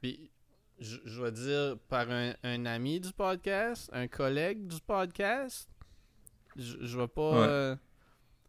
Puis, 0.00 0.30
je 0.78 1.22
vais 1.22 1.32
dire 1.32 1.76
par 1.88 2.08
un, 2.10 2.32
un 2.44 2.64
ami 2.66 3.00
du 3.00 3.12
podcast, 3.12 3.90
un 3.92 4.06
collègue 4.08 4.66
du 4.68 4.80
podcast. 4.80 5.68
Je 6.56 6.98
vais 6.98 7.08
pas. 7.08 7.30
Ouais. 7.32 7.46
euh, 7.48 7.76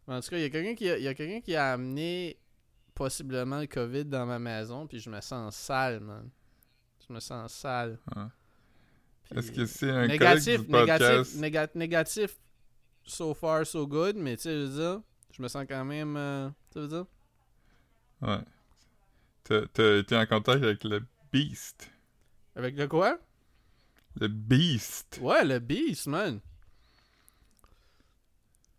En 0.06 0.20
tout 0.20 0.30
cas, 0.30 0.36
il 0.38 0.42
y 0.42 0.46
a 0.46 0.50
quelqu'un 0.50 0.74
qui, 0.74 0.88
a- 0.88 0.96
il 0.98 1.04
y 1.04 1.08
a 1.08 1.14
quelqu'un 1.14 1.40
qui 1.40 1.54
a 1.54 1.72
amené 1.72 2.38
possiblement 2.94 3.60
le 3.60 3.66
COVID 3.66 4.04
dans 4.06 4.26
ma 4.26 4.38
maison, 4.38 4.86
puis 4.86 4.98
je 5.00 5.08
me 5.10 5.20
sens 5.20 5.54
sale, 5.56 6.00
man. 6.00 6.28
Je 7.06 7.12
me 7.12 7.20
sens 7.20 7.52
sale. 7.52 7.98
Ouais. 8.16 8.22
Est-ce 9.34 9.52
que 9.52 9.64
c'est 9.66 9.90
un 9.90 10.06
négatif, 10.08 10.60
du 10.62 10.66
podcast? 10.66 11.36
négatif, 11.36 11.40
néga- 11.40 11.70
négatif, 11.78 12.36
so 13.04 13.32
far 13.34 13.64
so 13.66 13.86
good, 13.86 14.16
mais 14.16 14.36
tu 14.36 14.42
sais, 14.44 14.52
je 14.52 14.66
veux 14.66 14.78
dire, 14.80 15.02
je 15.32 15.42
me 15.42 15.48
sens 15.48 15.64
quand 15.68 15.84
même, 15.84 16.16
euh, 16.16 16.48
tu 16.72 16.80
veux 16.80 16.88
dire? 16.88 17.06
Ouais. 18.22 18.38
T'as 19.44 19.98
été 19.98 20.16
en 20.16 20.26
contact 20.26 20.62
avec 20.64 20.84
le 20.84 21.02
Beast? 21.32 21.90
Avec 22.56 22.76
le 22.76 22.86
quoi? 22.88 23.18
Le 24.20 24.28
Beast. 24.28 25.18
Ouais, 25.22 25.44
le 25.44 25.58
Beast, 25.60 26.06
man. 26.08 26.40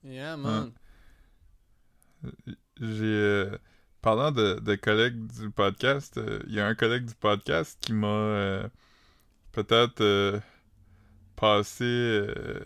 Yeah, 0.04 0.36
man. 0.38 0.72
J'ai... 2.80 3.04
euh, 3.06 3.58
parlant 4.02 4.32
de, 4.32 4.60
de 4.60 4.76
collègues 4.76 5.28
du 5.28 5.50
podcast, 5.52 6.18
euh, 6.18 6.42
il 6.48 6.54
y 6.54 6.60
a 6.60 6.66
un 6.68 6.76
collègue 6.76 7.06
du 7.06 7.16
podcast 7.16 7.78
qui 7.82 7.94
m'a 7.94 8.08
euh, 8.08 8.68
peut-être 9.52 10.02
euh, 10.02 10.40
passé 11.36 11.84
euh, 11.84 12.60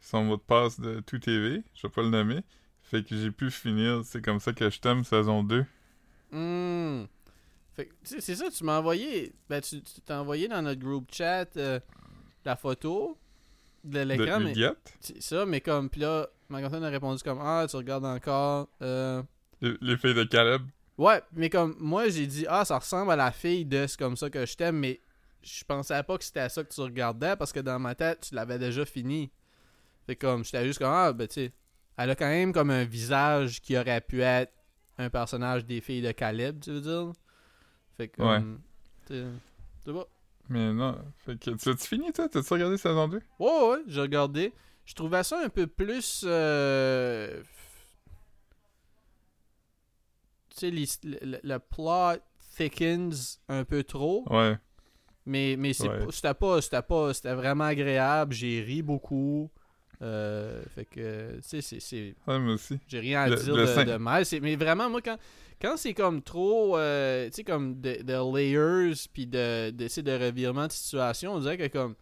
son 0.00 0.24
mot 0.24 0.36
de 0.36 0.42
passe 0.42 0.80
de 0.80 1.00
tout 1.00 1.18
TV. 1.18 1.62
Je 1.74 1.86
vais 1.86 1.92
pas 1.92 2.02
le 2.02 2.10
nommer. 2.10 2.42
Fait 2.82 3.02
que 3.02 3.16
j'ai 3.16 3.30
pu 3.30 3.50
finir. 3.50 4.02
C'est 4.04 4.22
comme 4.22 4.40
ça 4.40 4.52
que 4.52 4.68
je 4.68 4.80
t'aime 4.80 5.04
saison 5.04 5.42
2. 5.42 5.64
Hmm. 6.32 7.04
Fait 7.74 7.90
c'est 8.02 8.34
ça, 8.36 8.50
tu 8.50 8.64
m'as 8.64 8.78
envoyé. 8.78 9.32
Ben, 9.48 9.60
tu 9.60 9.82
t'as 10.04 10.20
envoyé 10.20 10.48
dans 10.48 10.62
notre 10.62 10.80
group 10.80 11.08
chat 11.12 11.56
euh, 11.56 11.80
la 12.44 12.56
photo 12.56 13.18
de 13.82 14.00
l'écran, 14.00 14.40
mais. 14.40 14.54
C'est 15.00 15.22
ça, 15.22 15.46
mais 15.46 15.60
comme. 15.60 15.90
Puis 15.90 16.00
là, 16.00 16.28
ma 16.48 16.58
a 16.58 16.88
répondu 16.88 17.22
comme 17.22 17.40
Ah, 17.40 17.66
tu 17.68 17.76
regardes 17.76 18.04
encore. 18.04 18.68
Euh... 18.82 19.22
Les, 19.60 19.74
les 19.80 19.96
filles 19.96 20.14
de 20.14 20.24
Caleb. 20.24 20.62
Ouais, 20.98 21.20
mais 21.32 21.50
comme 21.50 21.74
moi, 21.80 22.08
j'ai 22.08 22.26
dit 22.26 22.46
Ah, 22.48 22.64
ça 22.64 22.78
ressemble 22.78 23.10
à 23.10 23.16
la 23.16 23.32
fille 23.32 23.64
de 23.64 23.86
C'est 23.86 23.98
comme 23.98 24.16
ça 24.16 24.30
que 24.30 24.46
je 24.46 24.56
t'aime, 24.56 24.78
mais 24.78 25.00
je 25.44 25.64
pensais 25.64 26.02
pas 26.02 26.18
que 26.18 26.24
c'était 26.24 26.40
à 26.40 26.48
ça 26.48 26.64
que 26.64 26.72
tu 26.72 26.80
regardais 26.80 27.36
parce 27.36 27.52
que 27.52 27.60
dans 27.60 27.78
ma 27.78 27.94
tête, 27.94 28.26
tu 28.28 28.34
l'avais 28.34 28.58
déjà 28.58 28.84
fini. 28.84 29.30
Fait 30.06 30.16
comme, 30.16 30.44
j'étais 30.44 30.64
juste 30.66 30.78
comme 30.78 30.90
Ah, 30.92 31.12
ben 31.12 31.26
tu 31.28 31.34
sais. 31.34 31.52
Elle 31.96 32.10
a 32.10 32.16
quand 32.16 32.26
même 32.28 32.52
comme 32.52 32.70
un 32.70 32.84
visage 32.84 33.60
qui 33.60 33.76
aurait 33.78 34.00
pu 34.00 34.20
être 34.22 34.52
un 34.98 35.10
personnage 35.10 35.64
des 35.64 35.80
filles 35.80 36.02
de 36.02 36.12
Caleb, 36.12 36.60
tu 36.60 36.70
veux 36.72 36.80
dire? 36.80 37.12
Fait 37.96 38.08
que. 38.08 38.22
Ouais. 38.22 38.40
tu 39.06 39.14
sais, 39.84 39.92
bon. 39.92 40.06
Mais 40.48 40.72
non. 40.72 40.98
Fait 41.18 41.38
que 41.38 41.50
tu 41.52 41.68
as-tu 41.70 41.86
fini, 41.86 42.12
toi? 42.12 42.28
T'as-tu 42.28 42.52
regardé 42.52 42.76
saison 42.76 43.08
2? 43.08 43.20
Ouais, 43.38 43.68
ouais, 43.70 43.82
j'ai 43.86 44.00
regardé. 44.00 44.52
Je 44.84 44.94
trouvais 44.94 45.22
ça 45.22 45.40
un 45.42 45.48
peu 45.48 45.66
plus. 45.66 46.22
euh, 46.26 47.42
Tu 50.50 50.56
sais, 50.58 50.70
le 51.42 51.58
plot 51.58 52.20
thickens 52.56 53.40
un 53.48 53.64
peu 53.64 53.82
trop. 53.82 54.24
Ouais. 54.30 54.56
Mais, 55.26 55.56
mais 55.58 55.72
c'est 55.72 55.88
Ouais. 55.88 56.04
pas- 56.06 56.12
c'était 56.12 56.34
pas. 56.34 56.60
C'était 56.60 56.82
pas. 56.82 57.14
C'était 57.14 57.34
vraiment 57.34 57.64
agréable. 57.64 58.34
J'ai 58.34 58.60
ri 58.62 58.82
beaucoup. 58.82 59.50
Euh, 60.02 60.62
fait 60.74 60.84
que. 60.84 61.36
Tu 61.48 61.62
sais, 61.62 61.80
c'est-. 61.80 62.14
Ouais, 62.26 62.38
moi 62.38 62.54
aussi. 62.54 62.78
J'ai 62.88 63.00
rien 63.00 63.22
à 63.22 63.28
Le- 63.28 63.36
dire 63.36 63.54
le 63.56 63.84
de, 63.84 63.96
mal. 63.96 64.24
Mais 64.42 64.56
vraiment, 64.56 64.90
moi, 64.90 65.00
quand, 65.00 65.16
quand 65.62 65.76
c'est 65.78 65.94
comme 65.94 66.20
trop, 66.20 66.76
euh, 66.76 67.26
tu 67.30 67.36
sais, 67.36 67.44
comme 67.44 67.80
de, 67.80 68.02
de 68.02 68.36
layers, 68.36 68.94
puis 69.12 69.26
de, 69.26 69.70
de, 69.70 70.00
de 70.02 70.24
revirement 70.26 70.66
de 70.66 70.72
situation, 70.72 71.34
on 71.34 71.38
dirait 71.40 71.56
que 71.56 71.68
comme 71.68 71.94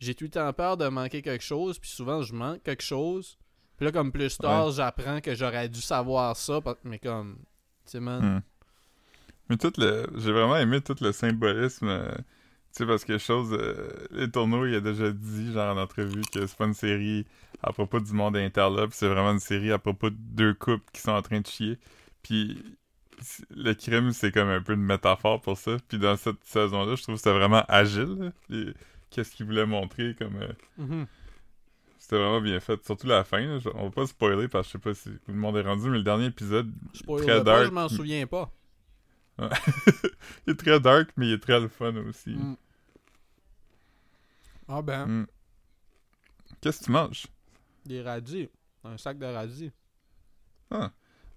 j'ai 0.00 0.14
tout 0.14 0.24
le 0.24 0.30
temps 0.30 0.52
peur 0.52 0.76
de 0.76 0.88
manquer 0.88 1.20
quelque 1.20 1.44
chose, 1.44 1.78
puis 1.78 1.90
souvent 1.90 2.22
je 2.22 2.32
manque 2.32 2.62
quelque 2.62 2.82
chose. 2.82 3.36
Puis 3.76 3.86
là, 3.86 3.92
comme 3.92 4.12
plus 4.12 4.36
tard, 4.38 4.70
j'apprends 4.70 5.20
que 5.20 5.34
j'aurais 5.34 5.68
dû 5.68 5.80
savoir 5.80 6.36
ça, 6.36 6.60
mais 6.84 6.98
comme, 7.00 7.36
tu 7.84 7.92
sais, 7.92 8.00
man. 8.00 8.36
Hmm. 8.36 8.40
Mais 9.50 9.56
tout 9.58 9.72
le. 9.76 10.06
J'ai 10.16 10.32
vraiment 10.32 10.56
aimé 10.56 10.80
tout 10.80 10.96
le 11.00 11.12
symbolisme. 11.12 11.88
Tu 12.72 12.78
sais, 12.78 12.86
parce 12.86 13.04
que 13.04 13.18
chose. 13.18 13.52
euh, 13.52 13.90
les 14.12 14.30
tourneaux, 14.30 14.64
il 14.66 14.74
a 14.74 14.80
déjà 14.80 15.10
dit, 15.10 15.52
genre 15.52 15.76
en 15.76 15.80
entrevue, 15.80 16.22
que 16.32 16.46
c'est 16.46 16.56
pas 16.56 16.64
une 16.66 16.74
série 16.74 17.26
à 17.62 17.72
propos 17.72 18.00
du 18.00 18.12
monde 18.12 18.36
interlope, 18.36 18.92
c'est 18.92 19.08
vraiment 19.08 19.32
une 19.32 19.38
série 19.40 19.70
à 19.72 19.78
propos 19.78 20.10
de 20.10 20.16
deux 20.18 20.54
couples 20.54 20.84
qui 20.92 21.00
sont 21.00 21.12
en 21.12 21.22
train 21.22 21.40
de 21.40 21.46
chier. 21.46 21.78
Puis 22.22 22.62
le 23.54 23.72
crime, 23.74 24.12
c'est 24.12 24.32
comme 24.32 24.48
un 24.48 24.60
peu 24.62 24.72
une 24.72 24.82
métaphore 24.82 25.40
pour 25.40 25.56
ça. 25.58 25.76
Puis 25.88 25.98
dans 25.98 26.16
cette 26.16 26.42
saison-là, 26.44 26.94
je 26.96 27.02
trouve 27.02 27.14
que 27.14 27.20
c'était 27.20 27.36
vraiment 27.38 27.64
agile. 27.68 28.32
Qu'est-ce 29.10 29.32
qu'il 29.36 29.46
voulait 29.46 29.66
montrer 29.66 30.14
comme. 30.18 30.36
euh, 30.36 30.52
Mhm. 30.78 31.06
c'était 31.98 32.16
vraiment 32.16 32.40
bien 32.40 32.58
fait. 32.58 32.82
Surtout 32.84 33.06
la 33.06 33.22
fin. 33.22 33.40
là. 33.40 33.58
On 33.74 33.84
va 33.84 33.90
pas 33.90 34.06
spoiler 34.06 34.48
parce 34.48 34.66
que 34.66 34.72
je 34.72 34.72
sais 34.72 34.78
pas 34.90 34.94
si 34.94 35.10
tout 35.10 35.32
le 35.32 35.34
monde 35.38 35.56
est 35.56 35.62
rendu, 35.62 35.88
mais 35.90 35.98
le 35.98 36.02
dernier 36.02 36.26
épisode, 36.26 36.72
Spoiler 36.94 37.26
Très 37.26 37.38
pas, 37.38 37.44
dark. 37.44 37.66
je 37.66 37.70
m'en 37.70 37.88
souviens 37.88 38.26
pas. 38.26 38.50
il 40.46 40.52
est 40.52 40.56
très 40.58 40.78
dark, 40.80 41.10
mais 41.16 41.28
il 41.28 41.32
est 41.34 41.38
très 41.42 41.58
le 41.60 41.68
fun 41.68 41.94
aussi. 42.08 42.30
Mm. 42.30 42.56
Ah 44.68 44.82
ben, 44.82 45.06
Mm. 45.06 45.26
Qu'est-ce 46.60 46.80
que 46.80 46.84
tu 46.86 46.90
manges? 46.92 47.26
des 47.84 48.00
radis. 48.02 48.48
Un 48.84 48.96
sac 48.96 49.18
de 49.18 49.26
radis. 49.26 49.72
Moi, 50.70 50.90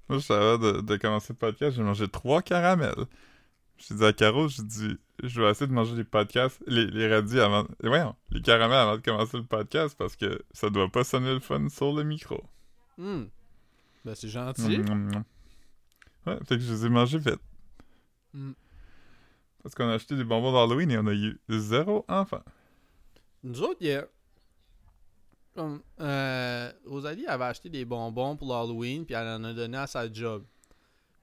je 0.09 0.19
savais 0.19 0.57
de, 0.59 0.81
de 0.81 0.95
commencer 0.97 1.33
le 1.33 1.37
podcast, 1.37 1.75
j'ai 1.75 1.81
mangé 1.83 2.07
trois 2.07 2.41
caramels. 2.43 3.05
J'ai 3.77 3.95
dit 3.95 4.05
à 4.05 4.13
Caro, 4.13 4.47
j'ai 4.47 4.61
dit, 4.63 4.97
je 5.23 5.41
vais 5.41 5.49
essayer 5.49 5.67
de 5.67 5.73
manger 5.73 5.95
les 5.95 6.03
podcasts, 6.03 6.61
les, 6.67 6.85
les 6.85 7.07
radis 7.13 7.39
avant, 7.39 7.65
voyons, 7.83 8.15
les 8.29 8.41
caramels 8.41 8.77
avant 8.77 8.95
de 8.97 9.01
commencer 9.01 9.37
le 9.37 9.43
podcast 9.43 9.95
parce 9.97 10.15
que 10.15 10.39
ça 10.53 10.69
doit 10.69 10.89
pas 10.89 11.03
sonner 11.03 11.33
le 11.33 11.39
fun 11.39 11.67
sur 11.69 11.91
le 11.93 12.03
micro. 12.03 12.43
Hmm. 12.97 13.23
Ben, 14.05 14.13
c'est 14.15 14.29
gentil. 14.29 14.77
Mm, 14.77 14.93
mm, 14.93 15.15
mm. 15.17 15.23
Ouais, 16.27 16.37
fait 16.45 16.57
que 16.57 16.63
je 16.63 16.71
les 16.71 16.85
ai 16.85 16.89
mangés 16.89 17.17
vite. 17.17 17.41
Mm. 18.35 18.51
Parce 19.63 19.73
qu'on 19.73 19.87
a 19.89 19.93
acheté 19.93 20.15
des 20.15 20.23
bonbons 20.23 20.51
d'Halloween 20.51 20.91
et 20.91 20.97
on 20.99 21.07
a 21.07 21.13
eu 21.13 21.39
zéro 21.49 22.05
enfant. 22.07 22.43
Nous 23.43 23.61
autres, 23.63 23.77
il 23.81 23.87
y 23.87 23.93
a. 23.93 24.05
Comme, 25.55 25.81
euh, 26.01 26.71
Rosalie 26.85 27.25
avait 27.27 27.45
acheté 27.45 27.69
des 27.69 27.85
bonbons 27.85 28.35
pour 28.35 28.49
l'Halloween, 28.49 29.05
puis 29.05 29.15
elle 29.15 29.27
en 29.27 29.43
a 29.45 29.53
donné 29.53 29.77
à 29.77 29.87
sa 29.87 30.11
job. 30.11 30.43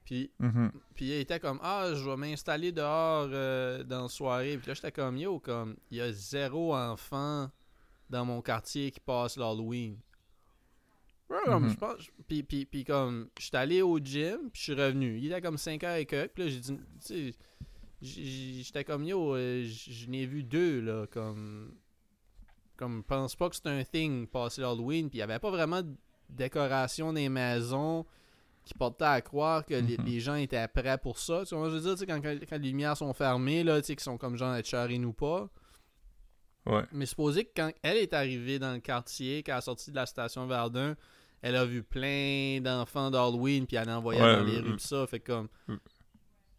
Puis, 0.05 0.31
Mhm. 0.39 0.73
puis 0.95 1.13
elle 1.13 1.21
était 1.21 1.39
comme 1.39 1.61
Ah, 1.63 1.91
je 1.95 2.03
vais 2.09 2.17
m'installer 2.17 2.73
dehors 2.73 3.29
euh, 3.31 3.85
dans 3.85 4.05
la 4.05 4.09
soirée. 4.09 4.57
Puis 4.57 4.69
là, 4.69 4.75
j'étais 4.75 4.91
comme 4.91 5.17
Yo, 5.19 5.39
comme, 5.39 5.77
il 5.91 5.99
y 5.99 6.01
a 6.01 6.11
zéro 6.13 6.75
enfant 6.75 7.51
dans 8.09 8.25
mon 8.25 8.41
quartier 8.43 8.91
qui 8.91 9.01
passe 9.01 9.37
l'Halloween. 9.37 9.99
Mhm. 11.47 11.69
je 11.71 11.77
pense. 11.77 12.11
Puis, 12.29 12.43
puis, 12.43 12.65
puis 12.67 12.85
comme, 12.85 13.29
j'étais 13.39 13.57
allé 13.57 13.83
au 13.83 13.99
gym, 13.99 14.51
puis 14.53 14.59
je 14.59 14.63
suis 14.63 14.75
revenu. 14.75 15.19
Il 15.19 15.27
était 15.27 15.41
comme 15.41 15.59
5 15.59 15.83
heures 15.85 15.97
et 15.97 16.07
quelques. 16.07 16.33
Puis 16.33 16.45
là, 16.45 16.49
j'ai 16.51 16.61
dit, 16.61 16.77
tu 16.77 17.33
sais, 17.33 17.35
j'étais 18.03 18.85
comme 18.85 19.05
Yo, 19.05 19.35
euh, 19.35 19.65
je 19.65 20.09
n'ai 20.09 20.27
vu 20.27 20.43
deux, 20.43 20.81
là, 20.81 21.07
comme. 21.07 21.75
Comme, 22.77 23.05
pense 23.05 23.37
pas 23.37 23.49
que 23.49 23.55
c'est 23.57 23.67
un 23.69 23.85
thing 23.85 24.27
passer 24.27 24.61
l'Halloween. 24.63 25.09
Puis 25.09 25.19
il 25.19 25.21
y 25.21 25.23
avait 25.23 25.39
pas 25.39 25.51
vraiment 25.51 25.83
de 25.83 25.95
décoration 26.29 27.13
des 27.13 27.29
maisons 27.29 28.05
qui 28.65 28.75
portait 28.75 29.05
à 29.05 29.21
croire 29.21 29.65
que 29.65 29.75
les, 29.75 29.97
Mhm. 29.99 30.05
les 30.07 30.21
gens 30.21 30.35
étaient 30.35 30.67
prêts 30.69 30.99
pour 30.99 31.19
ça. 31.19 31.45
Tu 31.47 31.55
vois, 31.55 31.69
je 31.69 31.75
veux 31.77 31.81
dire, 31.81 31.93
tu 31.93 31.99
sais, 31.99 32.07
quand, 32.07 32.21
quand, 32.21 32.37
quand 32.49 32.59
les 32.59 32.69
lumières 32.69 32.97
sont 32.97 33.13
fermées, 33.13 33.63
là, 33.63 33.81
tu 33.81 33.89
sais, 33.89 33.97
qui 33.97 34.03
sont 34.03 34.19
comme 34.19 34.37
genre 34.37 34.55
être 34.55 35.05
ou 35.05 35.13
pas. 35.13 35.49
Ouais. 36.67 36.85
Mais 36.93 37.07
supposé 37.07 37.45
que 37.45 37.51
quand 37.57 37.73
elle 37.83 37.97
est 37.99 38.13
arrivée 38.13 38.59
dans 38.59 38.73
le 38.73 38.79
quartier, 38.81 39.43
quand 39.43 39.53
elle 39.53 39.59
est 39.59 39.63
sortie 39.63 39.91
de 39.91 39.97
la 39.97 40.07
station 40.07 40.47
Verdun, 40.47 40.97
elle 41.43 41.57
a 41.57 41.65
vu 41.65 41.83
plein 41.83 42.61
d'enfants 42.63 43.11
d'Halloween, 43.11 43.67
puis 43.67 43.77
elle 43.77 43.91
en 43.91 43.97
envoyait 43.99 44.23
Ouais, 44.23 44.37
dans 44.37 44.45
les 44.45 44.57
euh, 44.59 44.63
rues, 44.63 44.77
pis 44.77 44.87
ça, 44.87 45.07
fait 45.07 45.21
comme... 45.21 45.49
euh. 45.69 45.77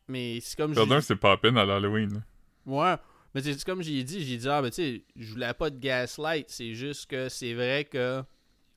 Mais 0.07 0.39
c'est 0.41 0.57
comme... 0.57 0.73
J'ai- 0.73 1.01
c'est 1.01 1.15
pas 1.15 1.31
à 1.31 1.37
peine 1.37 1.57
à 1.57 1.65
l'Halloween. 1.65 2.23
Ouais, 2.65 2.95
mais 3.33 3.41
c'est 3.41 3.63
comme 3.63 3.81
j'ai 3.81 4.03
dit, 4.03 4.23
j'ai 4.23 4.37
dit, 4.37 4.47
ah 4.49 4.61
ben 4.61 4.69
tu 4.69 4.75
sais, 4.75 5.03
je 5.15 5.31
voulais 5.31 5.53
pas 5.53 5.69
de 5.69 5.77
gaslight, 5.79 6.49
c'est 6.49 6.73
juste 6.73 7.09
que 7.09 7.29
c'est 7.29 7.53
vrai 7.53 7.85
que 7.85 8.21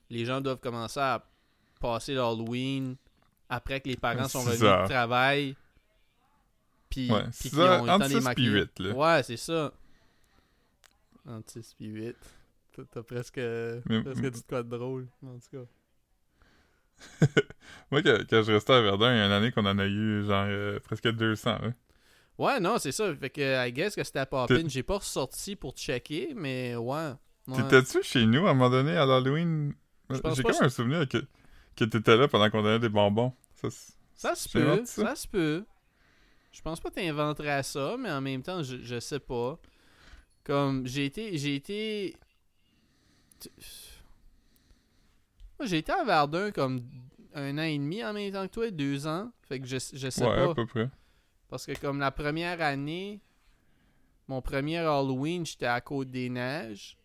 les 0.09 0.25
gens 0.25 0.39
doivent 0.41 0.59
commencer 0.59 0.99
à 0.99 1.25
passer 1.79 2.13
l'Halloween 2.15 2.95
après 3.49 3.79
que 3.81 3.87
les 3.89 3.95
parents 3.97 4.27
sont 4.29 4.39
revenus 4.39 4.59
du 4.83 4.89
travail. 4.89 5.55
Puis, 6.89 7.11
Ouais, 7.11 7.23
puis 7.39 7.49
qu'ils 7.49 7.59
ont 7.81 7.83
le 7.83 7.89
temps. 7.99 8.05
Ouais, 8.95 9.21
c'est 9.23 9.37
ça. 9.37 9.73
Entre 11.27 11.51
6 11.51 11.73
puis 11.77 11.87
8. 11.87 12.15
T'as- 12.93 13.03
presque, 13.03 13.39
presque 14.03 14.21
dit 14.21 14.41
de 14.41 14.45
quoi 14.47 14.63
de 14.63 14.69
drôle, 14.69 15.07
en 15.25 15.33
tout 15.39 15.49
cas. 15.57 15.65
Moi, 17.91 18.01
quand, 18.03 18.17
quand 18.29 18.43
je 18.43 18.51
restais 18.51 18.73
à 18.73 18.81
Verdun, 18.81 19.13
il 19.13 19.17
y 19.17 19.21
a 19.21 19.25
une 19.27 19.31
année 19.31 19.51
qu'on 19.51 19.65
en 19.65 19.77
a 19.79 19.85
eu 19.85 20.23
genre 20.25 20.45
euh, 20.47 20.79
presque 20.81 21.09
200. 21.11 21.49
hein. 21.63 21.73
Ouais, 22.37 22.59
non, 22.59 22.77
c'est 22.77 22.91
ça. 22.91 23.15
Fait 23.15 23.29
que, 23.29 23.67
I 23.67 23.71
guess 23.71 23.95
que 23.95 24.03
c'était 24.03 24.25
pas 24.25 24.45
T'es- 24.45 24.61
pin. 24.61 24.67
J'ai 24.67 24.83
pas 24.83 24.97
ressorti 24.97 25.55
pour 25.55 25.73
checker, 25.75 26.33
mais 26.35 26.75
ouais. 26.75 27.11
ouais. 27.47 27.55
T'étais-tu 27.57 28.03
chez 28.03 28.25
nous 28.25 28.45
à 28.47 28.51
un 28.51 28.53
moment 28.53 28.69
donné 28.69 28.95
à 28.95 29.05
l'Halloween? 29.05 29.73
J'ai 30.09 30.43
comme 30.43 30.53
un 30.61 30.69
souvenir 30.69 31.07
que, 31.07 31.17
que 31.75 31.83
t'étais 31.85 32.15
là 32.15 32.27
pendant 32.27 32.49
qu'on 32.49 32.61
donnait 32.61 32.79
des 32.79 32.89
bonbons. 32.89 33.33
Ça, 33.55 33.69
Ça 34.15 34.35
se 34.35 34.49
peut, 34.49 34.83
ça? 34.85 35.15
se 35.15 35.27
peut. 35.27 35.65
Je 36.51 36.61
pense 36.61 36.79
pas 36.79 36.89
que 36.89 36.95
t'inventerais 36.95 37.63
ça, 37.63 37.95
mais 37.99 38.11
en 38.11 38.21
même 38.21 38.41
temps, 38.43 38.61
je, 38.63 38.77
je 38.83 38.99
sais 38.99 39.19
pas. 39.19 39.59
Comme, 40.43 40.85
j'ai 40.87 41.05
été... 41.05 41.37
J'ai 41.37 41.55
été... 41.55 42.15
Moi, 45.59 45.67
j'ai 45.67 45.77
été 45.79 45.91
à 45.91 46.03
Verdun 46.03 46.51
comme 46.51 46.81
un 47.33 47.57
an 47.57 47.63
et 47.63 47.77
demi 47.77 48.03
en 48.03 48.13
même 48.13 48.31
temps 48.31 48.47
que 48.47 48.53
toi, 48.53 48.71
deux 48.71 49.07
ans. 49.07 49.31
Fait 49.43 49.59
que 49.59 49.67
je, 49.67 49.77
je 49.93 50.09
sais 50.09 50.25
ouais, 50.25 50.35
pas. 50.35 50.51
à 50.51 50.55
peu 50.55 50.65
près. 50.65 50.89
Parce 51.49 51.65
que 51.65 51.77
comme 51.79 51.99
la 51.99 52.11
première 52.11 52.61
année, 52.61 53.21
mon 54.27 54.41
premier 54.41 54.77
Halloween, 54.77 55.45
j'étais 55.45 55.65
à 55.65 55.79
Côte-des-Neiges. 55.81 56.97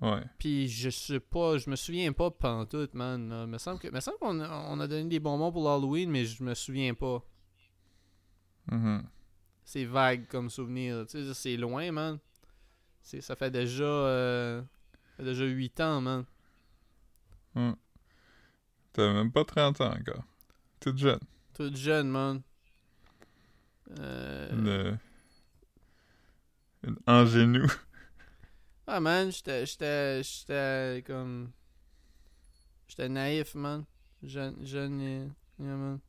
Ouais. 0.00 0.22
Puis 0.38 0.68
je 0.68 0.88
sais 0.88 1.20
pas, 1.20 1.58
je 1.58 1.68
me 1.68 1.76
souviens 1.76 2.12
pas 2.12 2.30
pantoute, 2.30 2.94
man. 2.94 3.28
là. 3.28 3.46
Me 3.46 3.58
semble 3.58 3.78
que, 3.78 3.88
me 3.88 4.00
semble 4.00 4.18
qu'on 4.18 4.40
a, 4.40 4.66
on 4.70 4.80
a 4.80 4.86
donné 4.86 5.08
des 5.08 5.20
bonbons 5.20 5.52
pour 5.52 5.64
l'Halloween, 5.64 6.10
mais 6.10 6.24
je 6.24 6.42
me 6.42 6.54
souviens 6.54 6.94
pas. 6.94 7.22
Mhm. 8.70 9.04
C'est 9.64 9.84
vague 9.84 10.26
comme 10.28 10.48
souvenir. 10.48 11.06
Tu 11.06 11.22
sais, 11.22 11.34
c'est 11.34 11.56
loin, 11.56 11.92
man. 11.92 12.18
Ça 13.02 13.36
fait 13.36 13.50
déjà, 13.50 13.84
euh, 13.84 14.62
fait 15.16 15.24
déjà 15.24 15.44
8 15.44 15.80
ans, 15.80 16.00
man. 16.00 16.24
T'as 17.54 19.12
même 19.12 19.30
pas 19.32 19.44
30 19.44 19.80
ans 19.80 19.92
encore. 19.94 20.24
Toute 20.80 20.98
jeune. 20.98 21.20
Tout 21.54 21.74
jeune, 21.74 22.08
man. 22.08 22.42
Euh... 23.98 24.50
Une. 24.52 24.98
Une 26.88 26.96
ingénue. 27.06 27.66
Ah, 28.86 29.00
man, 29.00 29.30
j'étais. 29.30 29.66
J'étais. 29.66 30.22
J'étais 30.22 31.04
comme. 31.06 31.52
J'étais 32.88 33.08
naïf, 33.08 33.54
man. 33.54 33.84
Jeune. 34.22 34.56
Jeune. 34.66 35.00
et- 35.00 35.28
Yeah, 35.62 35.76
man. 35.76 36.00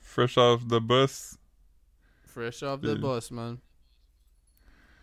Fresh 0.00 0.36
off 0.36 0.66
the 0.68 0.78
bus. 0.80 1.36
Fresh 2.26 2.62
off 2.62 2.80
the 2.82 2.94
bus, 2.94 3.30
man. 3.30 3.58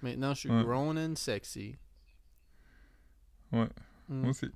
Maintenant, 0.01 0.33
je 0.35 0.39
suis 0.41 0.49
Ouais. 0.51 0.63
grown 0.63 0.97
and 0.97 1.15
sexy. 1.15 1.75
Ouais. 3.51 3.69
Mm. 4.09 4.21
Moi 4.21 4.29
aussi. 4.29 4.51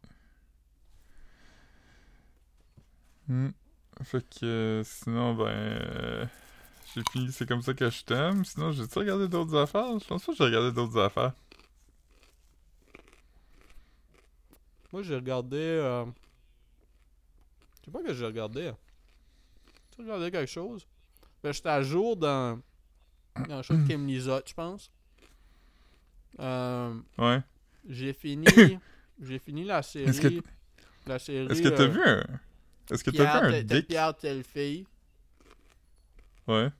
Hmm. 3.27 3.49
Fait 4.03 4.21
que 4.29 4.45
euh, 4.45 4.83
sinon, 4.83 5.33
ben. 5.35 5.47
euh, 5.47 6.25
j'ai 6.93 7.01
fini, 7.11 7.31
c'est 7.31 7.47
comme 7.47 7.61
ça 7.61 7.73
que 7.73 7.89
je 7.89 8.03
t'aime. 8.03 8.45
Sinon, 8.45 8.71
j'ai-tu 8.71 8.99
regardé 8.99 9.27
d'autres 9.27 9.57
affaires? 9.57 9.99
Je 9.99 10.05
pense 10.05 10.23
pas 10.25 10.31
que 10.31 10.37
j'ai 10.37 10.43
regardé 10.45 10.71
d'autres 10.71 10.99
affaires. 10.99 11.33
Moi, 14.93 15.03
j'ai 15.03 15.15
regardé. 15.15 15.57
euh, 15.57 16.05
Je 17.79 17.85
sais 17.85 17.91
pas 17.91 18.01
que 18.03 18.13
j'ai 18.13 18.25
regardé. 18.25 18.67
As 18.67 18.75
regardé 20.01 20.31
quelque 20.31 20.49
chose? 20.49 20.87
Ben, 21.43 21.51
j'étais 21.51 21.69
à 21.69 21.81
jour 21.81 22.15
dans. 22.15 22.59
Dans 23.49 23.57
le 23.57 23.63
show 23.63 23.75
de 23.75 23.85
Kim 23.85 24.05
Lizotte, 24.07 24.49
je 24.49 24.53
pense. 24.53 24.91
Euh, 26.39 26.93
Ouais. 27.17 27.41
j'ai 27.87 28.13
fini. 28.13 28.45
j'ai 29.21 29.39
fini 29.39 29.63
la 29.63 29.81
série. 29.83 30.09
Est-ce 30.09 30.21
que- 30.21 30.41
La 31.05 31.19
série. 31.19 31.47
Est-ce 31.51 31.61
que 31.61 31.69
t'as 31.69 31.87
vu 31.87 32.01
un. 32.03 32.23
Est-ce 32.91 33.03
que 33.03 33.11
t'as 33.11 33.41
vu 33.41 33.55
un 33.55 33.63
dick? 33.63 33.87
Pierre 33.87 34.15
telle 34.15 34.43
fille. 34.43 34.85
Ouais. 36.47 36.71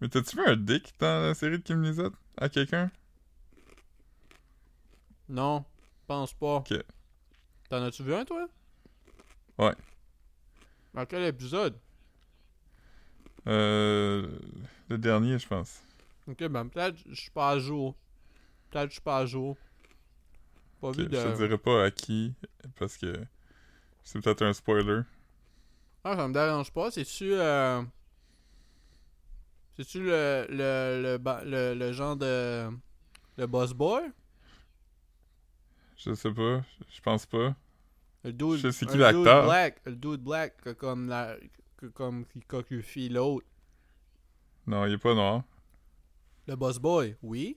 Mais 0.00 0.08
t'as-tu 0.08 0.36
vu 0.36 0.44
un 0.46 0.56
dick 0.56 0.92
dans 0.98 1.22
la 1.28 1.34
série 1.34 1.58
de 1.58 1.62
Kim 1.62 1.82
Lizotte? 1.82 2.14
À 2.36 2.48
quelqu'un? 2.48 2.90
Non, 5.28 5.64
pense 6.06 6.32
pas. 6.32 6.56
Ok. 6.56 6.74
T'en 7.68 7.82
as-tu 7.82 8.02
vu 8.02 8.14
un, 8.14 8.24
toi? 8.24 8.48
Ouais. 9.58 9.74
Dans 10.94 11.04
quel 11.04 11.24
épisode? 11.24 11.76
Euh. 13.46 14.28
Le 14.88 14.96
dernier, 14.96 15.38
je 15.38 15.46
pense. 15.46 15.82
Ok, 16.26 16.44
ben 16.48 16.66
peut-être 16.68 16.96
je 17.10 17.14
suis 17.14 17.30
pas 17.30 17.50
à 17.50 17.58
jour. 17.58 17.94
Peut-être 18.70 18.88
je 18.88 18.92
suis 18.92 19.00
pas 19.02 19.18
à 19.18 19.26
jour. 19.26 19.56
Pas 20.80 20.92
vu 20.92 21.02
Je 21.02 21.08
de... 21.08 21.16
te 21.16 21.36
dirai 21.36 21.58
pas 21.58 21.84
à 21.84 21.90
qui, 21.90 22.34
parce 22.76 22.96
que 22.96 23.12
c'est 24.04 24.20
peut-être 24.20 24.42
un 24.42 24.52
spoiler. 24.52 25.02
Ah, 26.10 26.16
ça 26.16 26.26
me 26.26 26.32
dérange 26.32 26.72
pas. 26.72 26.90
C'est-tu... 26.90 27.34
Euh... 27.34 27.82
C'est-tu 29.74 30.02
le, 30.02 30.46
le, 30.48 31.18
le, 31.18 31.44
le, 31.44 31.74
le 31.74 31.92
genre 31.92 32.16
de... 32.16 32.70
Le 33.36 33.46
boss 33.46 33.74
boy? 33.74 34.04
Je 35.98 36.14
sais 36.14 36.32
pas, 36.32 36.62
je 36.90 37.00
pense 37.02 37.26
pas. 37.26 37.54
Le 38.24 38.32
dude... 38.32 38.56
Je 38.56 38.70
sais 38.70 38.86
qui 38.86 38.96
l'acteur. 38.96 39.44
black. 39.44 39.82
Le 39.84 39.96
dude 39.96 40.22
black 40.22 40.56
que 40.62 40.70
comme 40.70 41.10
la... 41.10 41.36
Que 41.76 41.86
comme 41.86 42.24
qui 42.24 42.40
coquefie 42.40 43.10
l'autre. 43.10 43.46
Non, 44.66 44.86
il 44.86 44.94
est 44.94 44.98
pas 44.98 45.14
noir. 45.14 45.42
Le 46.46 46.56
boss 46.56 46.78
boy, 46.78 47.16
oui. 47.22 47.54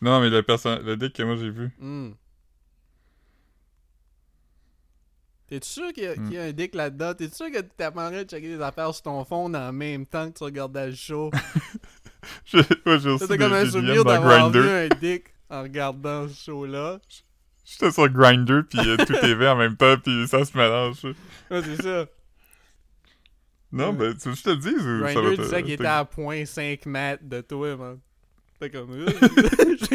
Non, 0.00 0.20
mais 0.20 0.30
le 0.30 0.44
perso- 0.44 0.80
le 0.80 0.96
dick 0.96 1.12
que 1.12 1.24
moi 1.24 1.34
j'ai 1.34 1.50
vu. 1.50 1.74
Hmm. 1.80 2.12
T'es 5.48 5.60
sûr 5.62 5.92
qu'il 5.92 6.02
y, 6.04 6.06
a- 6.08 6.14
Hmm. 6.16 6.24
qu'il 6.28 6.32
y 6.34 6.38
a 6.38 6.42
un 6.44 6.52
dick 6.52 6.74
là-dedans? 6.74 7.14
T'es 7.14 7.28
sûr 7.28 7.50
que 7.52 7.60
t'apprendrais 7.60 8.24
de 8.24 8.30
checker 8.30 8.48
des 8.56 8.60
affaires 8.62 8.92
sur 8.92 9.02
ton 9.04 9.24
phone 9.24 9.54
en 9.54 9.72
même 9.72 10.04
temps 10.06 10.30
que 10.30 10.36
tu 10.38 10.44
regardais 10.44 10.88
le 10.88 10.94
show? 10.94 11.30
C'était 12.44 13.38
comme 13.38 13.52
un 13.52 13.66
souvenir 13.70 14.04
d'avoir 14.04 14.50
vu 14.50 14.60
Grindr. 14.60 14.68
un 14.94 14.98
dick 15.00 15.24
en 15.48 15.62
regardant 15.62 16.26
ce 16.28 16.34
show-là. 16.46 16.98
J'étais 17.64 17.90
sur 17.92 18.08
Grindr 18.08 18.62
pis 18.68 18.78
euh, 18.80 18.96
tout 18.96 19.14
TV 19.20 19.46
en 19.48 19.56
même 19.56 19.76
temps 19.76 19.96
pis 19.98 20.26
ça 20.28 20.44
se 20.44 20.56
mélange. 20.56 21.04
Ouais, 21.04 21.62
c'est 21.62 21.82
ça. 21.82 22.06
Non, 23.72 23.90
Ouais. 23.90 23.92
ben 24.10 24.16
tu 24.16 24.28
veux 24.28 24.34
que 24.34 24.38
je 24.38 24.42
te 24.44 24.50
le 24.50 24.56
dise 24.56 24.74
ou 24.86 25.00
ça 25.00 25.04
va 25.06 25.12
Grindr 25.14 25.36
te... 25.36 25.42
disait 25.42 25.62
qu'il 25.62 25.72
était 25.72 25.86
à 25.86 26.04
0.5 26.04 26.88
mètres 26.88 27.24
de 27.24 27.40
toi, 27.40 27.76
man. 27.76 27.98
Fait 28.58 28.70
comme... 28.70 28.90
euh, 28.92 29.06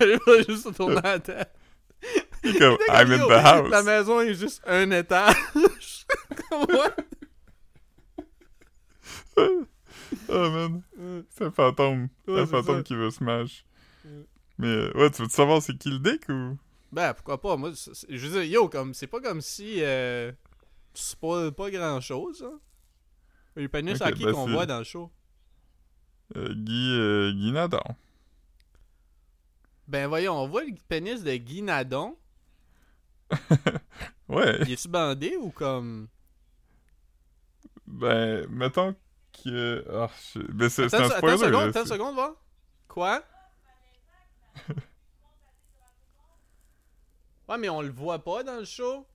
J'ai 0.00 0.18
pas 0.18 0.42
juste 0.48 0.74
tourner 0.74 1.00
la 1.02 1.18
tête. 1.18 1.50
Comme, 2.58 2.78
I'm 2.88 3.12
in 3.12 3.26
the 3.28 3.44
house. 3.44 3.70
La 3.70 3.82
maison 3.82 4.20
est 4.20 4.34
juste 4.34 4.62
un 4.66 4.90
étage. 4.90 5.36
What? 6.50 6.96
Oh 10.28 10.50
man, 10.50 10.82
c'est 11.30 11.44
un 11.44 11.50
fantôme. 11.50 12.08
Ouais, 12.26 12.40
un 12.40 12.46
fantôme 12.46 12.78
ça. 12.78 12.82
qui 12.82 12.94
veut 12.94 13.10
smash. 13.10 13.64
Ouais. 14.04 14.26
Mais 14.58 14.66
euh, 14.66 14.92
ouais, 14.96 15.10
tu 15.10 15.22
veux 15.22 15.28
savoir 15.28 15.62
c'est 15.62 15.76
qui 15.76 15.90
le 15.90 15.98
dick 15.98 16.28
ou... 16.28 16.58
Ben, 16.92 17.14
pourquoi 17.14 17.40
pas? 17.40 17.56
Moi, 17.56 17.70
je 18.08 18.26
veux 18.26 18.40
dire, 18.40 18.42
yo, 18.42 18.68
comme, 18.68 18.94
c'est 18.94 19.06
pas 19.06 19.20
comme 19.20 19.40
si 19.40 19.76
euh, 19.78 20.32
tu 20.92 21.02
spoil 21.02 21.52
pas 21.52 21.70
grand 21.70 22.00
chose, 22.00 22.42
hein. 22.42 22.58
Le 23.54 23.68
pénis 23.68 24.00
à 24.00 24.12
qui 24.12 24.24
ben, 24.24 24.32
qu'on 24.32 24.48
voit 24.48 24.66
dans 24.66 24.78
le 24.78 24.84
show? 24.84 25.10
Euh, 26.36 26.54
Guy, 26.54 26.92
euh, 26.92 27.32
Guy 27.32 27.52
Nadon. 27.52 27.80
Ben, 29.88 30.06
voyons, 30.06 30.34
on 30.34 30.48
voit 30.48 30.64
le 30.64 30.74
pénis 30.88 31.22
de 31.22 31.34
Guy 31.34 31.62
Nadon. 31.62 32.16
Ouais, 34.28 34.58
Il 34.62 34.72
est-tu 34.72 34.88
bandé 34.88 35.36
ou 35.36 35.50
comme? 35.50 36.08
ben, 37.86 38.46
mettons 38.48 38.94
que... 39.42 39.84
Ah, 39.92 40.08
je- 40.34 40.38
ben 40.40 40.68
c'est 40.68 40.88
c'est 40.88 40.96
Attends, 40.96 41.04
un 41.04 41.08
attends 41.08 41.16
spoiler, 41.18 41.34
une 41.34 41.40
seconde, 41.46 41.68
attends 41.70 41.80
une 41.80 41.86
seconde, 41.86 42.16
va. 42.16 42.34
Quoi? 42.88 43.22
ouais, 47.48 47.58
mais 47.58 47.68
on 47.68 47.82
le 47.82 47.90
voit 47.90 48.18
pas 48.22 48.42
dans 48.44 48.56
le 48.58 48.64
show. 48.64 49.06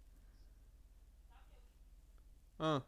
Ah. 2.60 2.82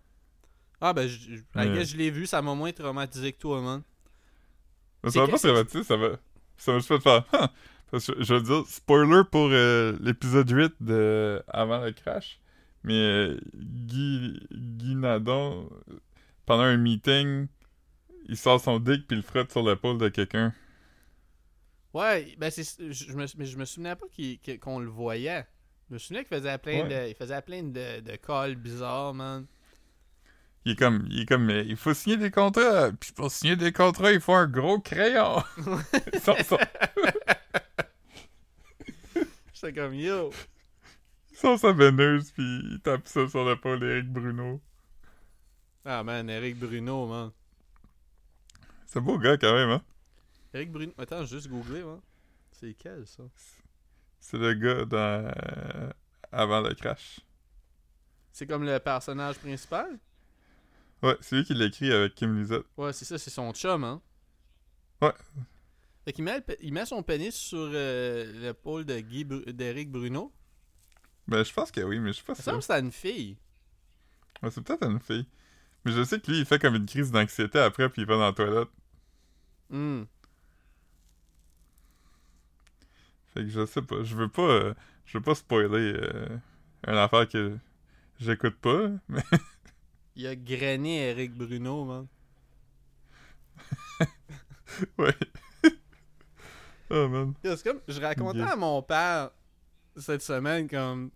Ah, 0.82 0.94
ben, 0.94 1.08
je, 1.08 1.18
je, 1.18 1.42
Ouais. 1.56 1.86
je 1.86 1.98
l'ai 1.98 2.12
vu, 2.12 2.26
ça 2.28 2.42
m'a 2.42 2.54
moins 2.54 2.72
traumatisé 2.72 3.34
que 3.34 3.40
toi, 3.40 3.62
man. 3.62 3.82
Ça 5.06 5.26
que- 5.26 5.32
pas 5.32 5.48
rabatter, 5.48 5.84
ça 5.84 5.96
va... 5.98 6.10
Ça 6.58 6.72
va 6.72 6.80
juste 6.80 6.90
pas 6.90 6.98
te 6.98 7.04
faire... 7.04 7.50
Parce 7.92 8.08
que 8.08 8.22
je 8.24 8.34
veux 8.34 8.42
dire, 8.42 8.66
spoiler 8.68 9.22
pour 9.32 9.50
euh, 9.52 9.98
l'épisode 10.02 10.50
8 10.50 10.74
de 10.82 11.42
Avant 11.48 11.80
le 11.84 11.92
crash. 11.92 12.40
Mais 12.84 12.94
euh, 12.94 13.40
Guy, 13.56 14.40
Guy 14.52 14.96
Nadon, 14.96 15.70
pendant 16.46 16.64
un 16.64 16.78
meeting, 16.78 17.48
il 18.28 18.38
sort 18.38 18.60
son 18.62 18.80
dick 18.80 19.08
puis 19.08 19.16
il 19.16 19.18
le 19.18 19.22
frotte 19.24 19.52
sur 19.52 19.68
l'épaule 19.68 19.98
de 19.98 20.10
quelqu'un. 20.10 20.54
Ouais, 21.94 22.36
ben 22.38 22.52
c'est 22.52 22.64
je, 22.92 23.14
me 23.14 23.26
mais 23.38 23.46
je 23.46 23.58
me 23.58 23.66
souvenais 23.66 23.96
pas 23.96 24.06
qu'il- 24.12 24.40
qu'on 24.60 24.80
le 24.80 24.90
voyait. 24.90 25.46
Je 25.90 25.94
me 25.94 26.00
souvenais 26.00 26.26
qu'il 26.26 26.38
faisait 26.38 26.58
plein 26.58 26.84
Ouais. 26.84 27.06
de 27.06 27.10
il 27.10 27.16
faisait 27.16 27.42
plein 27.42 27.64
de, 27.64 28.02
de 28.02 28.16
calls 28.18 28.56
bizarres, 28.56 29.14
man. 29.14 29.46
Il 30.66 30.74
est 30.74 30.76
comme, 30.76 31.08
il 31.10 31.22
est 31.22 31.26
comme, 31.26 31.46
mais 31.46 31.66
il 31.66 31.78
faut 31.78 31.94
signer 31.94 32.18
des 32.18 32.30
contrats. 32.30 32.92
Puis 33.00 33.14
pour 33.14 33.32
signer 33.32 33.56
des 33.56 33.72
contrats, 33.72 34.12
il 34.12 34.20
faut 34.20 34.34
un 34.34 34.48
gros 34.48 34.80
crayon. 34.80 35.42
J'étais 39.60 39.74
comme 39.74 39.96
yo. 39.96 40.32
Sans 41.34 41.58
sa 41.58 41.72
veineuse, 41.72 42.32
puis 42.32 42.44
il 42.44 42.80
tape 42.80 43.08
ça 43.08 43.28
sur 43.28 43.44
l'épaule 43.44 43.80
d'Éric 43.80 44.08
Bruno. 44.08 44.62
Ah 45.84 46.04
man, 46.04 46.30
Eric 46.30 46.60
Bruno, 46.60 47.08
man. 47.08 47.32
C'est 48.86 49.00
un 49.00 49.02
beau 49.02 49.18
gars 49.18 49.36
quand 49.36 49.54
même, 49.54 49.70
hein? 49.70 49.82
Eric 50.54 50.72
Bruno. 50.72 50.94
Attends, 51.00 51.26
juste 51.26 51.48
googlé, 51.48 51.84
man. 51.84 52.00
C'est 52.52 52.76
quel 52.76 53.08
ça? 53.08 53.24
C'est 54.20 54.38
le 54.38 54.54
gars 54.54 54.86
dans 54.86 55.32
euh, 55.36 55.92
Avant 56.32 56.62
le 56.62 56.76
crash. 56.76 57.20
C'est 58.32 58.46
comme 58.46 58.64
le 58.64 58.78
personnage 58.78 59.40
principal? 59.40 59.98
Ouais, 61.02 61.18
c'est 61.20 61.36
lui 61.36 61.46
qui 61.46 61.56
l'écrit 61.56 61.92
avec 61.92 62.14
Kim 62.14 62.38
Lizotte. 62.38 62.68
Ouais, 62.78 62.94
c'est 62.94 63.06
ça, 63.06 63.18
c'est 63.18 63.32
son 63.32 63.52
chum, 63.54 63.84
hein. 63.84 64.02
Ouais. 65.02 65.14
Fait 66.08 66.14
qu'il 66.14 66.24
met, 66.24 66.42
il 66.62 66.72
met 66.72 66.86
son 66.86 67.04
pénis 67.04 67.36
sur 67.36 67.58
euh, 67.60 68.32
l'épaule 68.40 68.86
de 68.86 68.98
Guy 68.98 69.26
d'Eric 69.26 69.92
Bruno. 69.92 70.32
Ben, 71.28 71.44
je 71.44 71.52
pense 71.52 71.70
que 71.70 71.82
oui, 71.82 72.00
mais 72.00 72.12
je 72.12 72.14
suis 72.14 72.24
pas 72.24 72.34
Ça 72.34 72.44
sûr. 72.44 72.52
semble 72.54 72.60
que 72.60 72.66
c'est 72.66 72.80
une 72.80 72.94
fille. 72.94 73.38
Ouais, 74.42 74.50
c'est 74.50 74.62
peut-être 74.62 74.90
une 74.90 75.02
fille. 75.02 75.28
Mais 75.84 75.92
je 75.92 76.02
sais 76.06 76.22
que 76.22 76.32
lui, 76.32 76.40
il 76.40 76.46
fait 76.46 76.60
comme 76.60 76.76
une 76.76 76.86
crise 76.86 77.12
d'anxiété 77.12 77.60
après, 77.60 77.90
puis 77.90 78.04
il 78.04 78.08
va 78.08 78.14
dans 78.14 78.22
la 78.28 78.32
toilette. 78.32 78.70
Hmm. 79.70 80.04
Fait 83.34 83.42
que 83.42 83.50
je 83.50 83.66
sais 83.66 83.82
pas. 83.82 84.02
Je 84.02 84.16
veux 84.16 84.30
pas, 84.30 84.44
euh, 84.50 84.74
je 85.04 85.18
veux 85.18 85.24
pas 85.26 85.36
spoiler 85.36 85.92
euh, 85.94 86.38
une 86.88 86.96
affaire 86.96 87.28
que 87.28 87.58
j'écoute 88.18 88.56
pas, 88.62 88.92
mais 89.10 89.24
Il 90.16 90.26
a 90.26 90.38
grainé 90.38 91.10
Eric 91.10 91.34
Bruno, 91.34 91.84
man. 91.84 92.08
ouais. 95.00 95.14
Oh 96.90 97.08
man. 97.08 97.34
C'est 97.44 97.64
comme, 97.64 97.80
je 97.88 98.00
racontais 98.02 98.42
à 98.42 98.56
mon 98.56 98.82
père 98.82 99.32
cette 99.96 100.22
semaine 100.22 100.68
comme, 100.70 101.12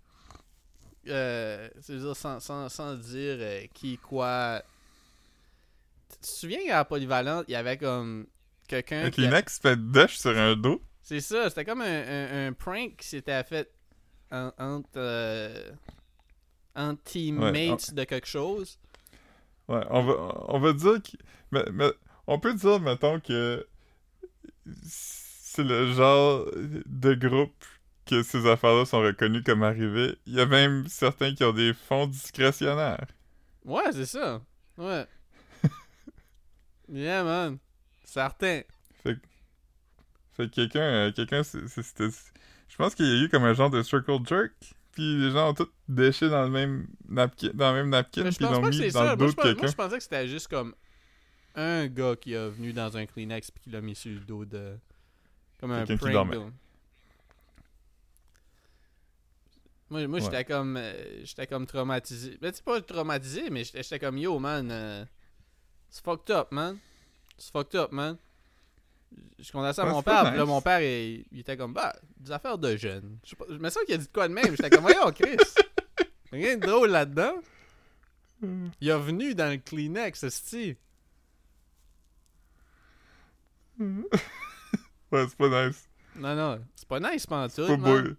euh, 1.08 1.70
c'est-à-dire 1.80 2.16
sans, 2.16 2.40
sans, 2.40 2.70
sans 2.70 2.96
dire 2.96 3.38
euh, 3.40 3.66
qui, 3.74 3.98
quoi, 3.98 4.62
tu 6.12 6.18
te 6.20 6.28
souviens 6.28 6.60
à 6.72 6.78
la 6.78 6.86
polyvalente, 6.86 7.46
il 7.48 7.52
y 7.52 7.56
avait 7.56 7.78
comme 7.78 8.28
quelqu'un. 8.68 9.06
Un 9.06 9.10
qui 9.12 9.22
a- 9.26 9.28
Kleenex 9.30 9.60
fait 9.60 9.92
dash 9.92 10.18
sur 10.18 10.38
un 10.38 10.56
dos. 10.56 10.82
C'est 11.04 11.22
ça, 11.22 11.50
c'était 11.50 11.66
comme 11.66 11.82
un, 11.82 11.86
un- 11.86 12.48
un 12.48 12.54
prank 12.54 12.96
qui 12.98 13.08
s'était 13.08 13.44
fait 13.44 13.72
en- 14.32 14.52
entre, 14.58 14.90
euh, 14.98 15.72
entre 16.76 17.02
teammates 17.04 17.94
de 17.94 18.04
quelque 18.04 18.28
chose. 18.28 18.78
Ouais, 19.68 19.84
on 19.90 20.04
va, 20.04 20.46
on 20.50 20.60
va 20.60 20.74
dire 20.74 21.02
que. 21.02 21.18
Mais, 21.52 21.64
mais 21.72 21.92
on 22.28 22.40
peut 22.40 22.54
dire, 22.54 22.80
mettons, 22.80 23.20
que 23.20 23.66
c'est 25.54 25.64
le 25.64 25.92
genre 25.94 26.46
de 26.86 27.14
groupe 27.14 27.66
que 28.06 28.24
ces 28.24 28.48
affaires-là 28.48 28.86
sont 28.86 29.00
reconnues 29.02 29.44
comme 29.44 29.64
arrivées. 29.64 30.18
Il 30.26 30.34
y 30.36 30.40
a 30.42 30.46
même 30.46 30.88
certains 30.88 31.34
qui 31.34 31.44
ont 31.44 31.52
des 31.54 31.74
fonds 31.74 32.08
discrétionnaires. 32.08 33.06
Ouais, 33.66 33.92
c'est 33.92 34.06
ça. 34.06 34.42
Ouais. 34.78 35.06
yeah, 36.90 37.24
man. 37.24 37.58
Certain. 38.04 38.62
Fait 39.04 39.16
que 40.48 40.56
quelqu'un, 40.56 40.80
euh, 40.80 41.12
quelqu'un, 41.12 41.44
c'était. 41.44 42.08
Je 42.70 42.76
pense 42.78 42.96
qu'il 42.96 43.06
y 43.06 43.12
a 43.20 43.24
eu 43.26 43.30
comme 43.30 43.44
un 43.44 43.54
genre 43.54 43.70
de 43.70 43.84
circle 43.84 44.18
jerk. 44.26 44.54
Puis 44.94 45.18
les 45.18 45.32
gens 45.32 45.50
ont 45.50 45.54
tous 45.54 45.70
déché 45.88 46.30
dans 46.30 46.44
le 46.44 46.50
même 46.50 46.88
napkin, 47.08 47.50
dans 47.54 47.72
le 47.72 47.78
même 47.80 47.90
napkin, 47.90 48.24
puis 48.24 48.36
ils 48.40 48.44
l'ont 48.46 48.62
mis 48.62 48.80
dans 48.92 49.00
ça. 49.00 49.16
le 49.16 49.16
Moi 49.16 49.16
dos 49.18 49.28
je, 49.28 49.32
de 49.32 49.36
pense- 49.36 49.46
moi, 49.46 49.54
quelqu'un. 49.54 49.68
je 49.68 49.76
pensais 49.76 49.98
que 49.98 50.04
c'était 50.04 50.28
juste 50.28 50.48
comme 50.50 50.74
un 51.56 51.88
gars 51.88 52.16
qui 52.20 52.36
a 52.36 52.50
venu 52.50 52.74
dans 52.74 52.96
un 52.98 53.06
Kleenex 53.06 53.52
puis 53.52 53.62
qui 53.64 53.70
l'a 53.70 53.80
mis 53.82 53.96
sur 53.96 54.12
le 54.12 54.20
dos 54.20 54.44
de. 54.46 54.78
Comme 55.62 55.72
un 55.72 55.86
prank. 55.86 56.36
Moi, 59.90 60.08
moi 60.08 60.20
Ouais. 60.20 60.22
j'étais 60.26 60.44
comme. 60.46 60.78
euh, 60.78 61.24
j'étais 61.26 61.48
comme 61.48 61.66
traumatisé. 61.68 62.38
Mais 62.42 62.52
tu 62.52 62.58
sais, 62.58 62.64
pas 62.64 62.82
traumatisé, 62.82 63.50
mais 63.50 63.64
j'étais 63.64 64.00
comme 64.00 64.18
yo, 64.18 64.40
man. 64.40 64.70
euh, 64.72 65.06
c'est 65.90 66.04
fucked 66.04 66.32
up, 66.36 66.52
man. 66.52 66.78
C'est 67.38 67.52
fucked 67.52 67.76
up, 67.80 67.92
man. 67.92 68.18
Je 69.38 69.52
contais 69.52 69.74
ça 69.74 69.82
à 69.82 69.86
Ouais, 69.86 69.92
mon 69.92 70.00
c'est 70.00 70.06
père, 70.06 70.24
là, 70.36 70.46
mon 70.46 70.62
père, 70.62 70.80
il, 70.82 71.26
il 71.34 71.40
était 71.42 71.58
comme, 71.58 71.74
bah, 71.74 71.94
des 72.18 72.32
affaires 72.32 72.58
de 72.58 72.78
jeunes. 72.78 73.18
Je 73.26 73.36
je 73.50 73.58
me 73.58 73.70
sens 73.70 73.84
qu'il 73.84 73.96
a 73.96 73.98
dit 73.98 74.08
de 74.08 74.12
quoi 74.12 74.30
de 74.30 74.34
même. 74.34 74.52
J'étais 74.52 74.70
comme, 74.70 74.84
voyons, 74.84 75.12
Chris. 75.12 75.36
Rien 76.32 76.56
de 76.58 76.66
drôle 76.66 76.92
là-dedans. 76.92 77.34
Il 78.42 78.88
est 78.90 78.98
venu 79.00 79.36
dans 79.36 79.52
le 79.52 79.58
Kleenex, 79.58 80.24
esti. 80.24 80.78
Ouais, 85.12 85.26
c'est 85.28 85.38
pas 85.38 85.68
nice. 85.68 85.90
Non, 86.16 86.36
non, 86.36 86.64
c'est 86.76 86.88
pas 86.88 87.00
nice, 87.00 87.26
tout, 87.26 87.50
C'est 87.50 87.68
pas, 87.68 87.78
boy... 87.78 88.16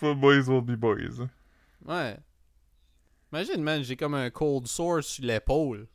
pas 0.00 0.14
boys 0.14 0.48
will 0.48 0.62
be 0.62 0.76
boys. 0.76 1.26
Ouais. 1.84 2.16
Imagine, 3.32 3.62
man, 3.62 3.82
j'ai 3.82 3.96
comme 3.96 4.14
un 4.14 4.30
cold 4.30 4.66
sore 4.66 5.02
sur 5.02 5.24
l'épaule. 5.24 5.88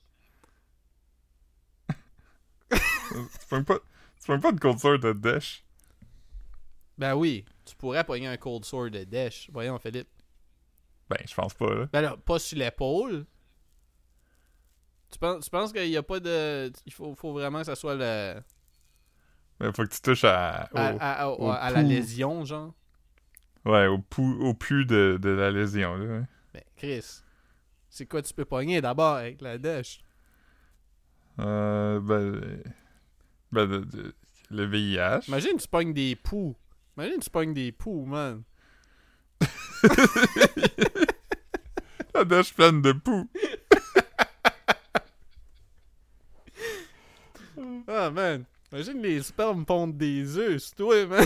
tu 2.70 2.78
pognes 3.50 3.64
pas, 3.64 3.80
tu 4.24 4.40
pas 4.40 4.52
de 4.52 4.60
cold 4.60 4.80
sore 4.80 5.00
de 5.00 5.14
dash. 5.14 5.64
Ben 7.00 7.16
oui, 7.16 7.46
tu 7.70 7.76
pourrais 7.76 8.04
pogner 8.04 8.28
un 8.28 8.36
cold 8.36 8.66
sore 8.66 8.90
de 8.90 9.06
Dash. 9.06 9.50
Voyons, 9.54 9.80
Philippe. 9.80 10.10
Ben, 11.10 11.20
je 11.26 11.34
pense 11.34 11.54
pas, 11.54 11.74
là. 11.74 11.86
Ben 11.94 12.02
là, 12.02 12.18
pas 12.18 12.40
sur 12.40 12.58
l'épaule. 12.58 13.26
Tu 15.10 15.18
penses, 15.18 15.46
tu 15.46 15.50
penses 15.50 15.72
qu'il 15.72 15.88
y 15.88 15.98
a 15.98 16.04
pas 16.04 16.20
de... 16.20 16.72
Il 16.86 16.92
faut, 16.92 17.16
faut 17.16 17.32
vraiment 17.32 17.60
que 17.60 17.66
ça 17.66 17.76
soit 17.76 17.96
le... 17.96 18.42
Mais 19.60 19.68
faut 19.74 19.84
que 19.84 19.90
tu 19.94 20.02
touches 20.02 20.24
à, 20.24 20.70
au, 20.74 20.78
À, 20.78 20.88
à- 21.00 21.22
à- 21.24 21.28
au 21.30 21.50
à 21.50 21.70
la 21.70 21.82
lésion, 21.84 22.46
genre? 22.46 22.74
ouais, 23.66 23.88
au, 23.88 23.98
pou, 24.00 24.24
au 24.42 24.54
pu 24.54 24.86
de, 24.86 25.18
de 25.22 25.30
la 25.30 25.52
lésion, 25.52 25.96
là. 25.98 26.06
ouais. 26.20 26.24
Ben, 26.54 26.64
Chris, 26.78 27.22
c'est 27.90 28.06
quoi 28.06 28.22
tu 28.22 28.34
peux 28.34 28.46
pogner 28.46 28.80
d'abord 28.82 29.16
avec 29.16 29.42
la 29.42 29.58
Dash? 29.58 30.02
Euh, 31.40 32.00
ben... 32.00 32.62
Ben, 33.52 33.66
de- 33.68 33.80
de- 33.84 34.16
le 34.52 34.66
VIH. 34.66 35.28
Imagine 35.28 35.58
tu 35.58 35.68
pognes 35.68 35.94
des 35.94 36.16
poux. 36.16 36.56
Imagine 36.98 37.20
tu 37.20 37.30
pognes 37.30 37.54
des 37.54 37.72
poux, 37.72 38.06
man. 38.06 38.44
La 42.16 42.26
dash 42.26 42.54
pleine 42.54 42.82
de 42.82 42.92
poux. 42.92 43.30
Ah, 47.88 48.10
man. 48.12 48.46
Imagine 48.72 49.02
les 49.02 49.22
spermes 49.24 49.66
pondent 49.66 49.98
des 49.98 50.38
œufs 50.38 50.62
sur 50.62 50.76
toi, 50.76 51.06
man. 51.08 51.26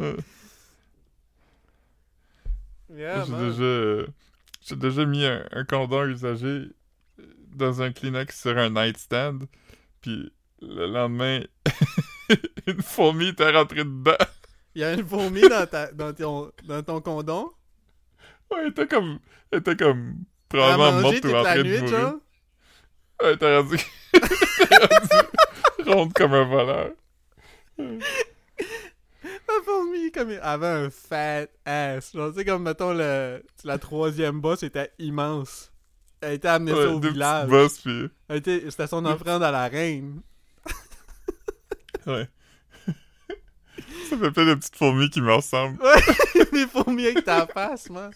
Euh, 0.00 0.16
Yeah, 2.94 3.24
J'ai 3.24 3.32
déjà, 3.32 3.62
euh, 3.62 4.06
j'ai 4.62 4.76
déjà 4.76 5.04
mis 5.04 5.24
un, 5.24 5.44
un 5.52 5.64
condom 5.64 6.04
usagé 6.06 6.46
euh, 6.46 6.70
dans 7.54 7.82
un 7.82 7.92
Kleenex 7.92 8.40
sur 8.40 8.56
un 8.56 8.70
nightstand, 8.70 9.46
puis 10.00 10.32
le 10.62 10.86
lendemain, 10.86 11.40
une 12.66 12.82
fourmi 12.82 13.28
était 13.28 13.50
rentrée 13.50 13.84
dedans. 13.84 14.16
Il 14.74 14.82
y 14.82 14.84
a 14.84 14.92
une 14.94 15.06
fourmi 15.06 15.42
dans, 15.42 15.66
ta, 15.66 15.90
dans, 15.92 16.12
ton, 16.14 16.52
dans 16.64 16.82
ton 16.82 17.00
condom? 17.00 17.50
Ouais, 18.50 18.58
elle 18.62 18.68
était 18.68 18.86
comme, 18.86 19.18
elle 19.50 19.58
était 19.60 19.76
comme 19.76 20.18
probablement 20.48 21.00
morte 21.00 21.20
toute 21.20 21.32
ou 21.32 21.34
en 21.34 21.42
la 21.42 21.54
train 21.54 21.62
de 21.62 21.78
mourir. 21.80 22.14
Ouais, 23.22 23.36
rendue 23.40 23.78
ronde 25.86 26.12
comme 26.12 26.34
un 26.34 26.44
voleur. 26.44 26.90
La 27.78 29.62
fourmi, 29.64 30.10
comme 30.12 30.30
elle 30.30 30.40
avait 30.42 30.66
un 30.66 30.90
fat 30.90 31.46
ass. 31.64 32.12
Genre, 32.14 32.30
tu 32.32 32.38
sais, 32.38 32.44
comme, 32.44 32.62
mettons, 32.62 32.92
le, 32.94 33.42
la 33.64 33.78
troisième 33.78 34.40
boss 34.40 34.62
était 34.62 34.90
immense. 34.98 35.72
Elle 36.20 36.34
était 36.34 36.48
amenée 36.48 36.72
Ouais, 36.72 36.84
au 36.86 36.98
village. 37.00 37.48
puis 37.82 38.08
Elle 38.28 38.36
était- 38.38 38.70
C'était 38.70 38.86
son 38.86 39.04
offrande 39.04 39.42
à 39.42 39.50
la 39.50 39.68
reine. 39.68 40.20
ouais. 42.06 42.28
Ça 44.10 44.16
fait 44.18 44.30
plein 44.30 44.46
de 44.46 44.54
petites 44.54 44.76
fourmis 44.76 45.10
qui 45.10 45.20
me 45.20 45.32
ressemblent. 45.34 45.78
Des 46.52 46.66
fourmis 46.66 47.06
avec 47.06 47.24
ta 47.24 47.46
face, 47.46 47.90
man. 47.90 48.10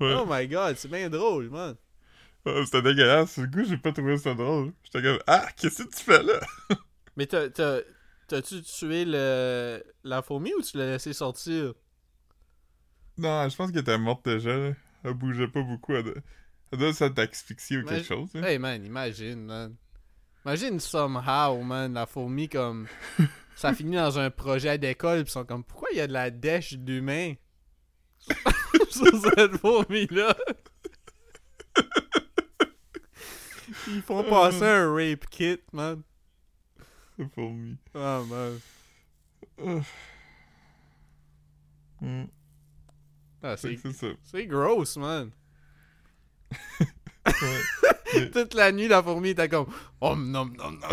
Ouais. 0.00 0.14
Oh 0.18 0.26
my 0.28 0.46
god, 0.48 0.76
c'est 0.76 0.88
bien 0.90 1.08
drôle, 1.10 1.50
man. 1.50 1.76
C'était 2.64 2.82
dégueulasse. 2.82 3.38
Du 3.38 3.50
coup, 3.50 3.64
j'ai 3.68 3.76
pas 3.76 3.92
trouvé 3.92 4.16
ça 4.18 4.34
drôle. 4.34 4.72
J'étais 4.84 5.02
comme, 5.02 5.18
ah, 5.26 5.46
qu'est-ce 5.56 5.84
que 5.84 5.96
tu 5.96 6.02
fais 6.04 6.22
là? 6.22 6.40
Mais 7.16 7.26
t'as- 7.26 7.50
t'as- 7.50 7.82
t'as-tu 8.26 8.62
tué 8.62 9.04
le, 9.06 9.82
la 10.02 10.22
fourmi 10.22 10.52
ou 10.54 10.62
tu 10.62 10.76
l'as 10.76 10.86
laissé 10.86 11.12
sortir? 11.12 11.74
Non, 13.18 13.48
je 13.48 13.54
pense 13.56 13.70
qu'elle 13.70 13.82
était 13.82 13.98
morte 13.98 14.24
déjà. 14.24 14.56
Là. 14.56 14.72
Elle 15.04 15.14
bougeait 15.14 15.46
pas 15.48 15.62
beaucoup. 15.62 15.94
Elle, 15.94 16.22
elle 16.72 16.78
doit 16.78 16.92
s'être 16.92 17.18
asphyxiée 17.18 17.78
ou 17.78 17.84
quelque 17.84 18.06
chose. 18.06 18.30
hein. 18.34 18.42
Hey 18.42 18.58
man, 18.58 18.84
imagine, 18.84 19.44
man. 19.44 19.76
Imagine 20.44 20.80
somehow, 20.80 21.62
man, 21.62 21.92
la 21.94 22.06
fourmi 22.06 22.48
comme. 22.48 22.88
ça 23.54 23.72
finit 23.74 23.96
dans 23.96 24.18
un 24.18 24.30
projet 24.30 24.78
d'école, 24.78 25.22
pis 25.24 25.28
ils 25.30 25.32
sont 25.32 25.44
comme, 25.44 25.62
pourquoi 25.62 25.90
il 25.92 25.98
y 25.98 26.00
a 26.00 26.06
de 26.08 26.12
la 26.12 26.30
dèche 26.30 26.72
d'humain 26.74 27.34
sur 28.92 29.20
cette 29.22 29.56
fourmi-là? 29.58 30.36
Ils 33.88 34.02
font 34.02 34.22
passer 34.24 34.64
un 34.64 34.94
rape 34.94 35.26
kit, 35.30 35.60
man. 35.72 36.02
C'est 37.16 37.32
fourmi. 37.34 37.76
Oh 37.94 38.24
man. 38.24 38.60
Mm. 42.00 42.24
Ah, 43.42 43.56
c'est 43.56 43.76
C'est 44.24 44.46
gross, 44.46 44.96
man. 44.96 45.30
Toute 48.32 48.54
la 48.54 48.72
nuit, 48.72 48.88
la 48.88 49.02
fourmi 49.02 49.30
était 49.30 49.48
comme, 49.48 49.66
oh 50.00 50.16
nom 50.16 50.46
nom 50.46 50.72
nom. 50.72 50.88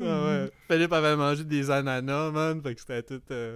Ah 0.00 0.24
ouais. 0.24 0.50
Philippe 0.70 0.92
avait 0.92 1.16
mangé 1.16 1.44
des 1.44 1.70
ananas, 1.70 2.30
man. 2.30 2.62
Fait 2.62 2.74
que 2.74 2.80
c'était 2.80 3.02
tout. 3.02 3.22
euh. 3.30 3.54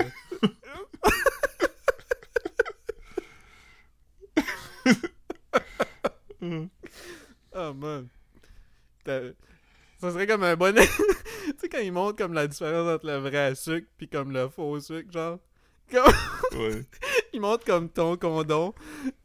Oh 7.55 7.73
man. 7.75 8.09
Ça 9.05 10.11
serait 10.11 10.27
comme 10.27 10.43
un 10.45 10.57
bon. 10.57 10.75
tu 10.77 10.83
sais, 11.59 11.69
quand 11.69 11.79
ils 11.79 11.93
montrent 11.93 12.17
comme 12.17 12.33
la 12.33 12.47
différence 12.47 12.89
entre 12.89 13.07
le 13.07 13.17
vrai 13.19 13.55
sucre 13.55 13.89
puis 13.99 14.09
comme 14.09 14.33
le 14.33 14.49
faux 14.49 14.81
sucre, 14.81 15.13
genre. 15.13 15.39
Comme... 15.91 16.59
Ouais. 16.59 16.83
Ils 17.35 17.41
montrent 17.41 17.65
comme 17.65 17.89
ton 17.89 18.17
condom 18.17 18.75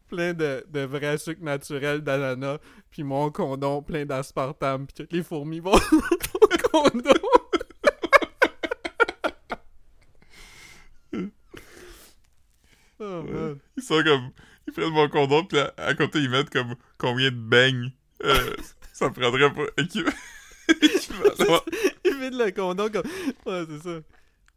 plein 0.08 0.34
de, 0.34 0.66
de 0.70 0.82
vrai 0.82 1.18
sucre 1.18 1.42
naturel 1.44 2.02
d'ananas, 2.02 2.60
puis 2.90 3.04
mon 3.04 3.30
condom 3.32 3.82
plein 3.82 4.06
d'aspartame, 4.06 4.88
puis 4.88 4.94
toutes 4.96 5.14
les 5.14 5.24
fourmis 5.24 5.60
vont 5.60 5.72
dans 5.72 6.18
ton 6.40 6.70
condom. 6.72 7.37
Oh. 13.00 13.56
Ils 13.78 13.84
sont 13.84 14.04
comme. 14.04 14.32
Ils 14.68 14.74
prennent 14.74 14.90
mon 14.90 15.08
condom, 15.10 15.46
puis 15.46 15.60
à, 15.60 15.74
à 15.78 15.94
côté, 15.96 16.20
ils 16.20 16.30
mettent 16.30 16.50
comme 16.50 16.76
combien 16.98 17.32
de 17.32 17.36
beignes 17.38 17.92
euh, 18.24 18.56
ça 18.94 19.10
prendrait 19.12 19.54
pour 19.54 19.66
ils 19.78 20.04
vident 22.20 22.46
le 22.46 22.52
condom 22.52 22.90
comme. 22.90 23.06
Ouais, 23.46 23.66
c'est 23.70 23.84
ça. 23.84 24.00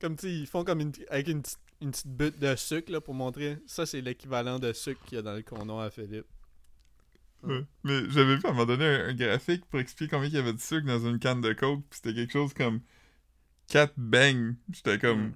Comme, 0.01 0.17
tu 0.17 0.29
ils 0.29 0.47
font 0.47 0.65
comme 0.65 0.81
une. 0.81 0.93
Avec 1.09 1.29
une, 1.29 1.43
petite- 1.43 1.59
une 1.81 1.91
petite 1.93 2.09
butte 2.09 2.39
de 2.41 2.57
sucre, 2.57 2.91
là, 2.91 3.01
pour 3.01 3.15
montrer. 3.15 3.59
Ça, 3.67 3.87
c'est 3.87 4.01
l'équivalent 4.01 4.59
de 4.59 4.73
sucre 4.73 5.01
qu'il 5.05 5.17
y 5.17 5.19
a 5.19 5.23
dans 5.23 5.35
le 5.35 5.43
condom 5.43 5.79
à 5.79 5.91
Philippe. 5.91 6.27
Ouais. 7.43 7.65
Mais 7.85 8.03
j'avais 8.11 8.37
vu 8.37 8.43
à 8.45 8.49
un 8.49 8.53
moment 8.53 8.67
donné 8.67 8.85
un, 8.85 9.09
un 9.09 9.15
graphique 9.15 9.65
pour 9.67 9.81
expliquer 9.81 10.11
combien 10.11 10.29
il 10.29 10.35
y 10.35 10.39
avait 10.39 10.53
de 10.53 10.61
sucre 10.61 10.87
dans 10.87 11.07
une 11.07 11.19
canne 11.19 11.41
de 11.41 11.55
coke, 11.55 11.81
pis 11.89 11.97
c'était 11.97 12.13
quelque 12.15 12.33
chose 12.33 12.53
comme 12.53 12.81
4 13.69 13.95
bangs. 13.97 14.55
J'étais 14.73 14.99
comme. 14.99 15.29
Mm. 15.29 15.33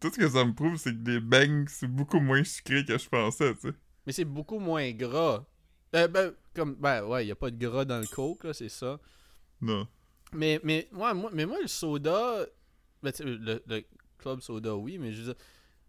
Tout 0.00 0.10
ce 0.12 0.18
que 0.18 0.28
ça 0.28 0.44
me 0.44 0.52
prouve, 0.54 0.76
c'est 0.76 0.92
que 0.92 0.98
des 0.98 1.20
bangs, 1.20 1.64
c'est 1.68 1.86
beaucoup 1.86 2.20
moins 2.20 2.44
sucré 2.44 2.84
que 2.84 2.96
je 2.98 3.08
pensais, 3.08 3.54
tu 3.54 3.60
sais. 3.68 3.74
Mais 4.06 4.12
c'est 4.12 4.24
beaucoup 4.24 4.58
moins 4.58 4.90
gras. 4.92 5.44
Euh, 5.94 6.08
ben, 6.08 6.32
comme, 6.54 6.74
ben, 6.74 7.04
ouais, 7.04 7.24
il 7.24 7.26
n'y 7.26 7.32
a 7.32 7.36
pas 7.36 7.50
de 7.50 7.56
gras 7.66 7.84
dans 7.84 7.98
le 7.98 8.06
coke, 8.06 8.44
là, 8.44 8.52
c'est 8.52 8.68
ça. 8.68 8.98
Non. 9.60 9.86
Mais, 10.32 10.60
mais, 10.64 10.88
ouais, 10.92 11.14
moi, 11.14 11.30
mais 11.32 11.46
moi, 11.46 11.58
le 11.60 11.68
soda. 11.68 12.44
Ben, 13.02 13.12
tu 13.12 13.18
sais, 13.18 13.24
le, 13.24 13.62
le 13.66 13.84
club 14.18 14.40
soda, 14.40 14.76
oui, 14.76 14.98
mais 14.98 15.12
je 15.12 15.18
veux 15.22 15.24
dire. 15.34 15.42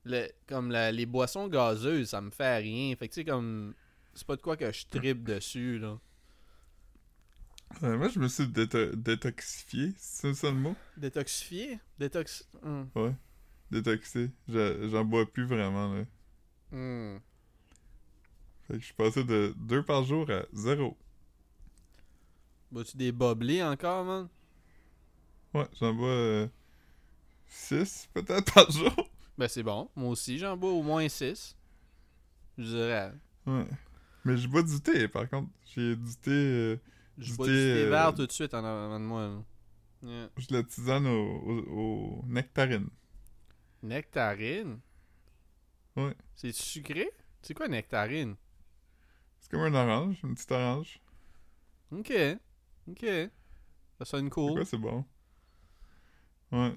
le- 0.06 0.30
comme 0.48 0.72
la- 0.72 0.92
les 0.92 1.06
boissons 1.06 1.48
gazeuses, 1.48 2.10
ça 2.10 2.22
me 2.22 2.30
fait 2.30 2.58
rien. 2.58 2.96
Fait 2.96 3.08
que, 3.10 3.14
tu 3.14 3.22
sais, 3.22 3.26
comme. 3.26 3.74
C'est 4.14 4.26
pas 4.26 4.36
de 4.36 4.42
quoi 4.42 4.56
que 4.58 4.72
je 4.72 4.86
tripe 4.88 5.24
dessus, 5.24 5.80
là. 5.80 6.00
Euh, 7.84 7.98
moi, 7.98 8.08
je 8.10 8.18
me 8.20 8.28
suis 8.28 8.46
déto- 8.46 8.96
détoxifié, 8.96 9.94
c'est 9.98 10.34
ça 10.34 10.48
le 10.50 10.56
mot? 10.56 10.76
Détoxifié? 10.96 11.80
Détox. 12.00 12.48
Hum. 12.64 12.90
Ouais. 12.96 13.14
Détoxé. 13.72 14.32
Je- 14.48 14.88
J'en 14.90 15.04
bois 15.06 15.26
plus 15.26 15.46
vraiment, 15.46 15.94
là. 15.94 16.04
Hum. 16.72 17.20
Fait 18.68 18.74
que 18.74 18.80
je 18.80 18.86
suis 18.86 18.94
passé 18.94 19.24
de 19.24 19.54
2 19.58 19.84
par 19.84 20.04
jour 20.04 20.30
à 20.30 20.44
0. 20.54 20.98
Bois-tu 22.72 22.98
des 22.98 23.12
boblés 23.12 23.64
encore, 23.64 24.04
man? 24.04 24.28
Ouais, 25.54 25.68
j'en 25.80 25.94
bois 25.94 26.48
6 27.48 28.10
peut-être 28.14 28.54
par 28.54 28.70
jour. 28.72 28.92
Ben, 29.38 29.48
c'est 29.48 29.62
bon. 29.62 29.88
Moi 29.96 30.10
aussi, 30.10 30.40
j'en 30.40 30.58
bois 30.58 30.72
au 30.72 30.82
moins 30.82 31.08
6. 31.08 31.56
Je 32.58 32.64
dirais. 32.64 33.14
Ouais. 33.46 33.68
Mais 34.26 34.36
je 34.36 34.48
bois 34.48 34.64
du 34.64 34.82
thé, 34.82 35.08
par 35.08 35.30
contre. 35.30 35.52
J'ai 35.64 35.96
du 35.96 36.16
thé... 36.16 36.32
euh, 36.32 36.80
Je 37.20 37.36
bois 37.36 37.46
thé, 37.46 37.52
du 37.52 37.58
thé 37.60 37.84
euh, 37.86 37.90
vert 37.92 38.16
tout 38.16 38.26
de 38.26 38.32
suite 38.32 38.56
en 38.56 38.66
avant 38.66 39.00
de 39.00 39.06
moi. 39.06 39.46
Yeah. 40.02 40.30
je 40.38 40.48
la 40.56 40.64
tisane 40.64 41.06
au, 41.06 41.12
au, 41.12 42.22
au 42.22 42.26
nectarine. 42.26 42.88
Nectarine? 43.88 44.80
Ouais. 45.96 46.16
C'est 46.36 46.54
sucré? 46.54 47.10
C'est 47.42 47.54
quoi 47.54 47.68
nectarine? 47.68 48.36
C'est 49.40 49.50
comme 49.52 49.62
un 49.62 49.74
orange, 49.74 50.18
une 50.24 50.36
petite 50.36 50.52
orange. 50.52 51.00
Ok. 51.92 52.12
Ok. 52.90 53.06
Ça 53.98 54.06
sonne 54.06 54.30
cool. 54.30 54.54
quoi, 54.54 54.66
c'est 54.66 54.78
bon? 54.78 55.06
Ouais. 56.52 56.74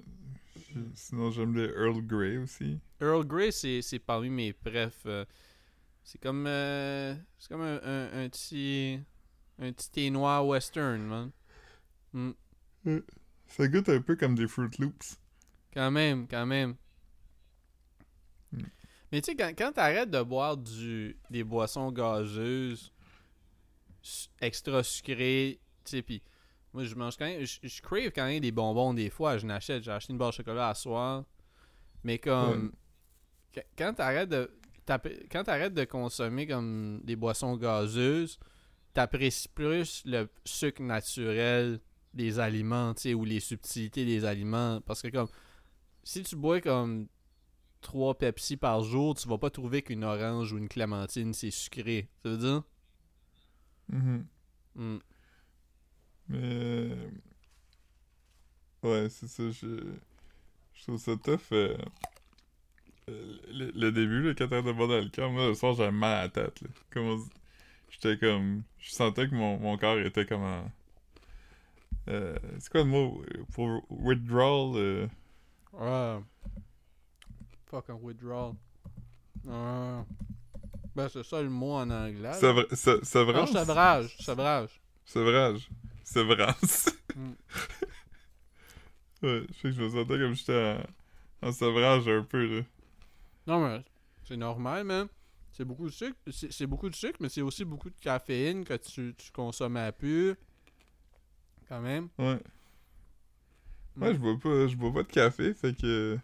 Sinon, 0.95 1.31
j'aime 1.31 1.55
les 1.57 1.67
Earl 1.69 2.01
Grey 2.07 2.37
aussi. 2.37 2.79
Earl 3.01 3.27
Grey, 3.27 3.51
c'est 3.51 3.83
c'est 3.83 3.99
parmi 3.99 4.31
mes 4.31 4.53
prefs. 4.53 5.05
euh, 5.07 5.25
c'est 6.05 6.21
comme. 6.21 6.47
euh, 6.47 7.15
c'est 7.39 7.49
comme 7.49 7.63
un, 7.63 7.81
un, 7.83 8.25
un 8.25 8.29
petit. 8.29 9.01
Un 9.59 9.73
petit 9.73 9.91
thé 9.91 10.11
noir 10.11 10.47
western, 10.47 11.03
man. 11.03 11.31
Hmm. 12.13 12.33
Ça 13.47 13.69
goûte 13.69 13.89
un 13.91 14.01
peu 14.01 14.17
comme 14.17 14.35
des 14.35 14.49
Fruit 14.49 14.71
Loops. 14.79 15.19
Quand 15.75 15.91
même, 15.91 16.27
quand 16.29 16.47
même. 16.47 16.77
Mais 19.13 19.21
tu 19.21 19.31
sais, 19.33 19.37
quand, 19.37 19.53
quand 19.57 19.73
t'arrêtes 19.73 20.11
de 20.11 20.23
boire 20.23 20.57
du, 20.57 21.17
des 21.31 21.43
boissons 21.45 21.91
gazeuses 21.91 22.93
extra 24.41 24.83
sucrées, 24.83 25.61
tu 25.85 25.91
sais, 25.91 26.03
pis 26.03 26.23
moi 26.73 26.85
je 26.85 26.95
mange 26.95 27.17
quand 27.17 27.25
même, 27.27 27.45
je, 27.45 27.59
je 27.63 27.83
crave 27.83 28.11
quand 28.15 28.27
même 28.27 28.41
des 28.41 28.53
bonbons 28.53 28.95
des 28.95 29.11
fois, 29.11 29.37
je 29.39 29.47
n'achète, 29.47 29.83
j'ai 29.83 29.91
acheté 29.91 30.13
une 30.13 30.19
barre 30.19 30.31
de 30.31 30.35
chocolat 30.37 30.69
à 30.69 30.75
soir, 30.75 31.25
mais 32.05 32.19
comme, 32.19 32.73
quand- 33.55 33.63
quand 33.77 33.95
t'arrêtes 33.95 34.29
de, 34.29 34.51
quand 35.31 35.45
t'arrêtes 35.45 35.75
de 35.75 35.85
consommer 35.85 36.47
comme 36.47 37.01
des 37.05 37.17
boissons 37.17 37.57
gazeuses, 37.57 38.39
t'apprécies 38.95 39.49
plus 39.49 40.03
le 40.07 40.29
sucre 40.45 40.83
naturel 40.83 41.81
des 42.15 42.39
aliments, 42.39 42.95
tu 42.95 43.03
sais, 43.03 43.15
ou 43.15 43.25
les 43.25 43.41
subtilités 43.41 44.05
des 44.05 44.25
aliments, 44.25 44.81
parce 44.81 45.03
que 45.03 45.09
comme, 45.09 45.29
si 46.05 46.23
tu 46.23 46.37
bois 46.37 46.61
comme 46.61 47.09
3 47.81 48.15
Pepsi 48.19 48.57
par 48.57 48.83
jour, 48.85 49.15
tu 49.15 49.29
vas 49.29 49.39
pas 49.39 49.51
trouver 49.51 49.83
qu'une 49.83 50.05
orange 50.05 50.53
ou 50.53 50.59
une 50.59 50.69
clémentine, 50.69 51.35
c'est 51.35 51.51
sucré. 51.51 52.09
Ça 52.25 52.31
veut 52.31 52.39
dire? 52.39 52.63
Mhm. 53.89 54.29
Hmm. 54.75 54.99
Mais. 56.29 56.39
euh, 56.43 57.11
Ouais, 58.83 59.09
c'est 59.11 59.29
ça. 59.29 59.51
Je... 59.51 59.67
je 60.75 60.83
trouve 60.83 60.99
ça 60.99 61.17
tough. 61.17 61.53
euh, 61.53 61.77
euh, 63.09 63.37
Le, 63.49 63.71
le 63.73 63.93
début, 63.93 64.23
là, 64.23 64.35
quand 64.37 64.49
t'arrêtes 64.49 64.65
de 64.67 64.73
boire 64.73 64.89
d'alcool, 64.89 65.33
moi, 65.33 65.49
le 65.49 65.55
soir, 65.55 65.75
j'avais 65.75 65.91
mal 65.93 66.13
à 66.19 66.23
la 66.23 66.29
tête. 66.29 66.61
Là. 66.63 66.69
Comme 66.91 67.05
on 67.07 67.17
dit- 67.17 67.31
J'étais 67.91 68.19
comme. 68.19 68.63
Je 68.79 68.91
sentais 68.93 69.29
que 69.29 69.35
mon, 69.35 69.59
mon 69.59 69.77
corps 69.79 69.99
était 70.01 70.27
comme 70.27 70.43
en. 70.45 70.71
Euh, 72.09 72.35
c'est 72.59 72.71
quoi 72.71 72.81
le 72.83 72.87
mot 72.89 73.23
pour 73.53 73.83
withdrawal 73.91 74.77
euh, 74.77 75.07
Ah. 75.79 76.21
Fucking 77.71 78.01
withdrawal. 78.03 78.55
Ah. 79.49 80.05
Ben, 80.95 81.09
c'est 81.09 81.23
ça 81.23 81.41
le 81.41 81.49
mot 81.51 81.73
en 81.75 81.89
anglais. 81.91 82.33
sevra- 82.33 82.75
se- 82.75 82.91
Non, 82.99 83.05
Sevrage 83.05 83.53
sevrage. 83.53 84.17
Sevrage. 84.21 84.81
Sevrage. 85.05 85.69
Sevrance. 86.05 86.89
Mm. 87.15 87.31
ouais, 89.23 89.43
je 89.49 89.53
sais 89.55 89.63
que 89.63 89.71
je 89.73 89.83
me 89.83 89.89
sentais 89.91 90.19
comme 90.19 90.35
j'étais 90.35 90.79
en, 91.43 91.49
en 91.49 91.53
sevrage 91.53 92.09
un 92.09 92.23
peu, 92.25 92.45
là. 92.59 92.63
Non, 93.47 93.65
mais 93.67 93.85
c'est 94.25 94.37
normal, 94.37 94.85
man. 94.85 95.07
C'est 95.53 95.65
beaucoup 95.65 95.87
de 95.87 95.93
sucre. 95.93 96.17
C'est 96.31 96.67
beaucoup 96.67 96.89
de 96.91 96.95
sucre, 96.97 97.19
mais 97.21 97.29
c'est 97.29 97.43
aussi 97.43 97.65
beaucoup 97.65 97.91
de 97.91 97.99
caféine 98.01 98.65
que 98.65 98.75
tu, 98.75 99.15
tu 99.17 99.31
consommes 99.31 99.77
à 99.77 99.93
pu. 99.93 100.35
Quand 101.69 101.81
même. 101.81 102.09
Ouais. 102.19 102.41
Ouais, 103.97 104.11
Mm. 104.11 104.15
je 104.15 104.19
bois 104.19 104.39
pas, 104.41 104.67
je 104.69 104.77
bois 104.77 104.93
pas 104.93 105.03
de 105.05 105.09
café, 105.13 105.55
fait 105.55 105.77
que. 105.81 106.19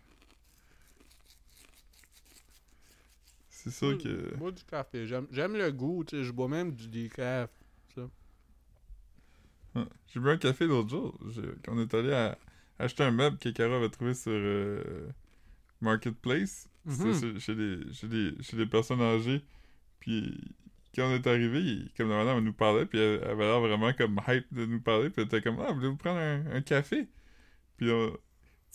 C'est 3.67 3.73
sûr 3.79 3.99
que. 3.99 4.31
je 4.31 4.37
bois 4.37 4.53
du 4.53 4.63
café. 4.65 5.07
J'aime 5.07 5.27
j'aime 5.31 5.57
le 5.57 5.71
goût, 5.73 6.05
tu 6.05 6.17
sais. 6.17 6.25
Je 6.25 6.31
bois 6.33 6.49
même 6.49 6.73
du 6.73 6.89
décaf. 6.89 7.51
Ouais. 9.75 9.83
J'ai 10.09 10.21
bu 10.21 10.31
un 10.31 10.37
café 10.39 10.67
l'autre 10.67 10.89
jour. 10.89 11.19
Quand 11.65 11.73
on 11.77 11.81
est 11.81 11.93
allé 11.95 12.13
à 12.13 12.39
acheter 12.79 13.03
un 13.03 13.11
meuble 13.11 13.37
que 13.39 13.49
Cara 13.51 13.77
avait 13.77 13.91
trouvé 13.91 14.15
sur 14.15 14.33
euh, 14.33 15.09
Marketplace. 15.81 16.69
Mhm. 16.85 17.15
chez, 17.21 17.41
chez 17.41 17.55
des, 17.57 17.93
chez, 17.93 18.07
des, 18.09 18.33
chez 18.43 18.57
des 18.57 18.67
personnes 18.67 19.01
âgées. 19.03 19.43
Puis 20.01 20.41
quand 20.95 21.11
on 21.11 21.15
est 21.15 21.27
arrivé, 21.27 21.61
il- 21.61 21.91
comme 21.97 22.09
la 22.09 22.17
madame 22.17 22.43
nous 22.45 22.53
parlait, 22.53 22.87
puis 22.87 22.99
elle, 22.99 23.21
elle 23.23 23.31
avait 23.31 23.45
l'air 23.45 23.61
vraiment 23.61 23.93
comme 23.93 24.21
hype 24.29 24.47
de 24.55 24.65
nous 24.67 24.81
parler. 24.81 25.11
Puis 25.11 25.21
elle 25.23 25.27
était 25.27 25.43
comme 25.43 25.59
Ah, 25.61 25.73
voulez-vous 25.73 25.97
prendre 25.97 26.21
un, 26.21 26.47
un 26.55 26.61
café? 26.63 27.09
Puis 27.77 27.91
on- 27.91 28.17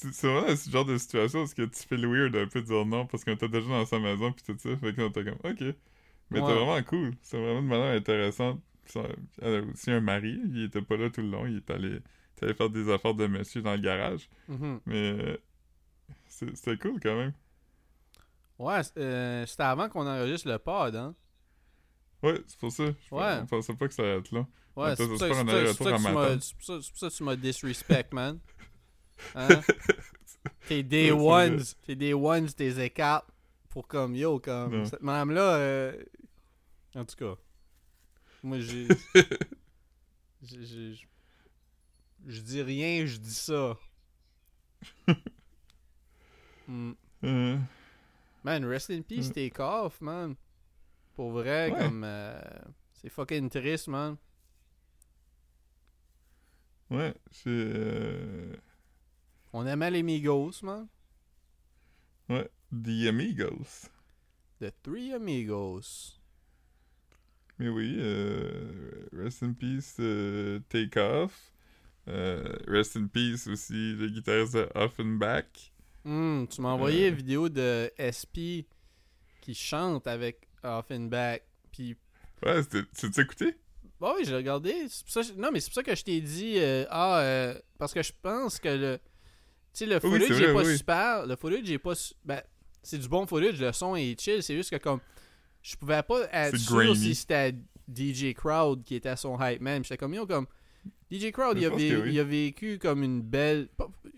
c'est 0.01 0.13
c'est 0.13 0.27
vraiment 0.27 0.55
ce 0.55 0.69
genre 0.69 0.85
de 0.85 0.97
situation 0.97 1.43
où 1.43 1.47
ce 1.47 1.55
que 1.55 1.61
tu 1.63 1.83
fais 1.87 1.97
le 1.97 2.07
weird 2.07 2.35
un 2.35 2.47
peu 2.47 2.61
de 2.61 2.65
dire 2.67 2.85
non 2.85 3.05
parce 3.05 3.23
qu'on 3.23 3.33
était 3.33 3.49
déjà 3.49 3.67
dans 3.67 3.85
sa 3.85 3.99
maison, 3.99 4.31
puis 4.31 4.43
tout 4.45 4.57
ça. 4.57 4.75
Fait 4.77 4.93
qu'on 4.93 5.09
était 5.09 5.23
comme 5.23 5.37
Ok. 5.43 5.61
Mais 6.29 6.39
Ouais. 6.39 6.47
c'était 6.47 6.59
vraiment 6.59 6.83
cool. 6.83 7.13
C'était 7.21 7.41
vraiment 7.43 7.59
une 7.59 7.67
madame 7.67 7.95
intéressante. 7.97 8.61
Elle 9.41 9.55
a 9.55 9.61
aussi 9.71 9.91
un 9.91 10.01
mari. 10.01 10.39
Il 10.53 10.63
était 10.65 10.81
pas 10.81 10.97
là 10.97 11.09
tout 11.09 11.21
le 11.21 11.29
long. 11.29 11.45
Il 11.45 11.57
est 11.57 11.69
allé, 11.71 11.87
il 11.89 11.93
est 11.95 12.43
allé 12.43 12.53
faire 12.53 12.69
des 12.69 12.89
affaires 12.91 13.13
de 13.13 13.27
monsieur 13.27 13.61
dans 13.61 13.73
le 13.73 13.79
garage. 13.81 14.29
Mhm. 14.47 14.79
Mais 14.85 15.39
c'est- 16.27 16.55
c'était 16.55 16.77
cool 16.77 16.99
quand 17.01 17.15
même. 17.17 17.33
Ouais, 18.59 18.79
euh, 18.97 19.45
c'était 19.45 19.63
avant 19.63 19.89
qu'on 19.89 20.05
enregistre 20.07 20.47
le 20.49 20.57
pod, 20.59 20.95
hein? 20.95 21.15
Ouais, 22.23 22.39
c'est 22.47 22.59
pour 22.59 22.71
ça. 22.71 22.85
Je 22.85 23.15
Ouais. 23.15 23.39
On 23.41 23.45
pensait 23.47 23.73
pas 23.75 23.87
que 23.87 23.93
ça 23.93 24.03
allait 24.03 24.17
être 24.19 24.31
là. 24.31 24.45
Ouais, 24.75 24.95
c'est 24.95 25.07
pour 25.07 25.17
c'est 25.17 25.25
c'est 25.25 25.29
que 25.31 25.35
c'est 25.35 25.73
c'est 25.73 26.55
pour 26.57 26.97
ça 26.99 27.09
que 27.09 27.13
tu 27.15 27.23
m'as 27.23 27.35
disrespect, 27.35 28.07
man. 28.13 28.39
Hein? 29.35 29.61
Tes 30.67 30.83
day 30.83 31.11
ones, 31.11 31.75
tes 31.85 31.95
day 31.95 32.13
ones, 32.13 32.47
tes 32.55 32.79
écartes 32.83 33.27
pour 33.69 33.87
comme 33.87 34.15
yo, 34.15 34.39
comme 34.39 34.71
Non. 34.79 34.85
cette 34.85 35.01
madame-là, 35.01 35.55
euh, 35.57 36.03
en 36.95 37.05
tout 37.05 37.15
cas, 37.15 37.35
moi 38.43 38.59
j'ai, 38.59 38.87
je- 40.43 40.95
dis 42.41 42.61
rien, 42.61 43.05
je 43.05 43.17
dis 43.17 43.33
ça. 43.33 43.77
Hmm. 46.67 46.93
Euh, 47.23 47.57
Man, 48.43 48.65
rest 48.65 48.89
in 48.91 49.01
peace, 49.03 49.29
Mm. 49.29 49.33
take 49.33 49.59
off, 49.59 49.99
man. 50.01 50.35
Pour 51.15 51.31
vrai, 51.31 51.69
Ouais. 51.71 51.77
comme, 51.79 52.03
euh, 52.03 52.39
c'est 52.93 53.09
fucking 53.09 53.49
triste, 53.49 53.87
man. 53.87 54.15
ouais, 56.89 57.13
c'est. 57.31 58.59
On 59.53 59.65
aimait 59.67 59.91
les 59.91 60.03
Migos, 60.03 60.51
man. 60.63 60.87
ouais, 62.29 62.49
The 62.71 63.07
Amigos. 63.09 63.89
The 64.61 64.71
Three 64.83 65.13
Amigos. 65.13 66.17
Mais 67.59 67.67
oui, 67.69 67.95
euh, 67.99 69.07
Rest 69.13 69.43
in 69.43 69.53
Peace, 69.53 69.97
euh, 69.99 70.59
Take 70.69 70.97
Off. 70.99 71.51
Euh, 72.07 72.57
rest 72.67 72.97
in 72.97 73.05
peace 73.05 73.45
aussi, 73.47 73.93
le 73.93 74.07
guitariste 74.09 74.55
de 74.55 74.67
Offenbach. 74.73 75.71
Hmm, 76.03 76.45
tu 76.47 76.59
m'as 76.59 76.69
envoyé 76.69 77.05
Euh. 77.05 77.09
une 77.09 77.15
vidéo 77.15 77.47
de 77.47 77.91
SP 77.95 78.65
qui 79.39 79.53
chante 79.53 80.07
avec 80.07 80.47
Offenbach. 80.63 81.41
Puis, 81.71 81.95
Ouais, 82.43 82.63
tu 82.65 83.11
t'es 83.11 83.21
écouté? 83.21 83.55
bah 83.99 84.13
oui, 84.17 84.25
j'ai 84.25 84.35
regardé. 84.35 84.87
Ça- 84.89 85.21
non, 85.37 85.51
mais 85.51 85.59
c'est 85.59 85.69
pour 85.69 85.75
ça 85.75 85.83
que 85.83 85.93
je 85.95 86.03
t'ai 86.03 86.21
dit, 86.21 86.57
ah, 86.89 87.53
parce 87.77 87.93
que 87.93 88.01
je 88.01 88.13
pense 88.19 88.57
que 88.59 88.69
le. 88.69 88.99
Tu 89.73 89.79
sais, 89.79 89.85
le 89.85 89.95
Oui, 90.03 90.19
footage 90.19 90.37
c'est 90.37 90.43
est 90.43 90.53
pas 90.53 90.63
oui. 90.63 90.77
super. 90.77 91.25
Le 91.25 91.35
footage 91.35 91.71
est 91.71 91.77
pas. 91.79 91.93
Ben, 92.25 92.41
c'est 92.83 92.97
du 92.97 93.07
bon 93.07 93.25
footage, 93.25 93.59
le 93.59 93.71
son 93.71 93.95
est 93.95 94.19
chill. 94.19 94.41
C'est 94.43 94.55
juste 94.55 94.69
que, 94.71 94.77
comme. 94.77 94.99
Je 95.61 95.75
pouvais 95.75 96.01
pas 96.03 96.27
être 96.33 96.57
sûr 96.57 96.75
grainy. 96.77 96.95
si 96.95 97.15
c'était 97.15 97.53
DJ 97.93 98.33
Crowd 98.33 98.83
qui 98.83 98.95
était 98.95 99.15
son 99.15 99.37
hype 99.39 99.61
man. 99.61 99.83
J'étais 99.83 99.97
comme, 99.97 100.13
yo, 100.13 100.25
comme. 100.25 100.47
DJ 101.11 101.31
Crowd, 101.31 101.57
il 101.59 101.65
a, 101.65 101.69
oui. 101.69 101.93
il 102.07 102.21
vécu 102.23 102.79
comme 102.79 103.03
une 103.03 103.21
belle. 103.21 103.69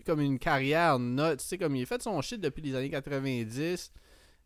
Comme 0.06 0.20
une 0.20 0.38
carrière 0.38 0.98
note. 0.98 1.40
Tu 1.40 1.46
sais, 1.46 1.58
comme 1.58 1.76
il 1.76 1.82
a 1.82 1.86
fait 1.86 2.02
son 2.02 2.20
shit 2.22 2.40
depuis 2.40 2.62
les 2.62 2.74
années 2.74 2.90
90. 2.90 3.92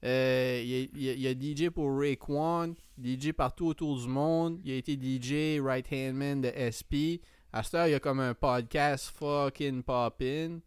Euh, 0.05 0.62
il, 0.64 0.75
a, 0.75 0.88
il 0.97 1.09
a- 1.09 1.12
il 1.14 1.27
a 1.27 1.33
DJ 1.66 1.71
pour 1.71 1.90
Raekwon, 1.99 2.75
DJ 3.03 3.33
partout 3.33 3.66
autour 3.66 3.99
du 4.01 4.07
monde. 4.09 4.61
Il 4.64 4.71
a 4.73 4.77
été 4.77 4.92
DJ 4.94 5.61
right 5.61 5.87
hand 5.90 6.14
man 6.14 6.40
de 6.40 6.53
SP. 6.55 7.18
À 7.53 7.62
cette 7.62 7.75
heure, 7.75 7.87
il 7.88 7.90
y 7.92 7.94
a 7.94 8.01
comme 8.01 8.21
un 8.21 8.35
podcast 8.35 9.12
fucking 9.18 9.83
poppin. 9.83 10.61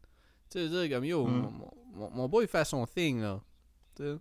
Tu 0.52 0.60
sais, 0.60 0.70
dire, 0.70 0.90
comme 0.96 1.06
yo, 1.06 1.26
Mm. 1.26 1.32
mon, 1.42 1.72
mon, 1.94 2.10
mon 2.12 2.30
boy 2.30 2.48
fait 2.48 2.66
son 2.66 2.86
thing 2.86 3.22
là. 3.22 3.42
Tu 3.96 4.04
sais. 4.04 4.18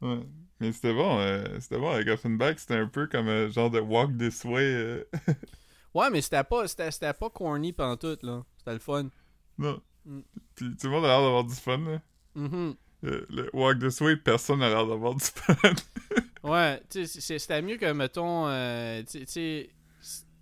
Ouais. 0.00 0.20
Mais 0.60 0.72
c'était 0.72 0.92
bon, 0.94 1.18
euh, 1.20 1.44
c'était 1.60 1.78
bon 1.78 1.90
avec 1.90 2.08
Offenbach, 2.08 2.58
c'était 2.58 2.74
un 2.76 2.86
peu 2.88 3.06
comme 3.06 3.28
un 3.28 3.48
genre 3.48 3.70
de 3.70 3.80
Walk 3.80 4.16
This 4.18 4.44
Way. 4.44 4.62
euh, 4.62 5.04
Ouais, 5.94 6.10
mais 6.10 6.20
c'était 6.20 6.44
pas, 6.44 6.66
c'était, 6.68 6.90
c'était 6.90 7.12
pas 7.14 7.30
corny 7.30 7.72
pantoute 7.72 8.22
là. 8.22 8.44
C'était 8.58 8.72
le 8.74 8.78
fun. 8.78 9.08
non. 9.56 9.80
Mm. 10.04 10.20
Puis 10.54 10.76
tout 10.76 10.86
le 10.86 10.90
monde 10.92 11.04
a 11.04 11.08
l'air 11.08 11.22
d'avoir 11.22 11.44
du 11.44 11.54
fun, 11.54 11.78
là. 11.78 12.00
Mhm. 12.34 12.74
Le, 13.02 13.26
le 13.30 13.50
Walk 13.52 13.78
This 13.78 14.00
Way, 14.00 14.16
personne 14.16 14.58
n'a 14.60 14.68
l'air 14.68 14.86
d'avoir 14.86 15.14
du 15.14 15.24
fun. 15.24 15.54
Ouais, 16.44 16.80
tu 16.88 17.04
sais, 17.06 17.38
c'était 17.38 17.60
mieux 17.62 17.76
que, 17.76 17.92
mettons, 17.92 18.46
euh, 18.46 19.02
tu 19.02 19.24
sais- 19.26 19.70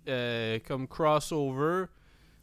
euh, 0.07 0.59
comme 0.65 0.87
crossover. 0.87 1.85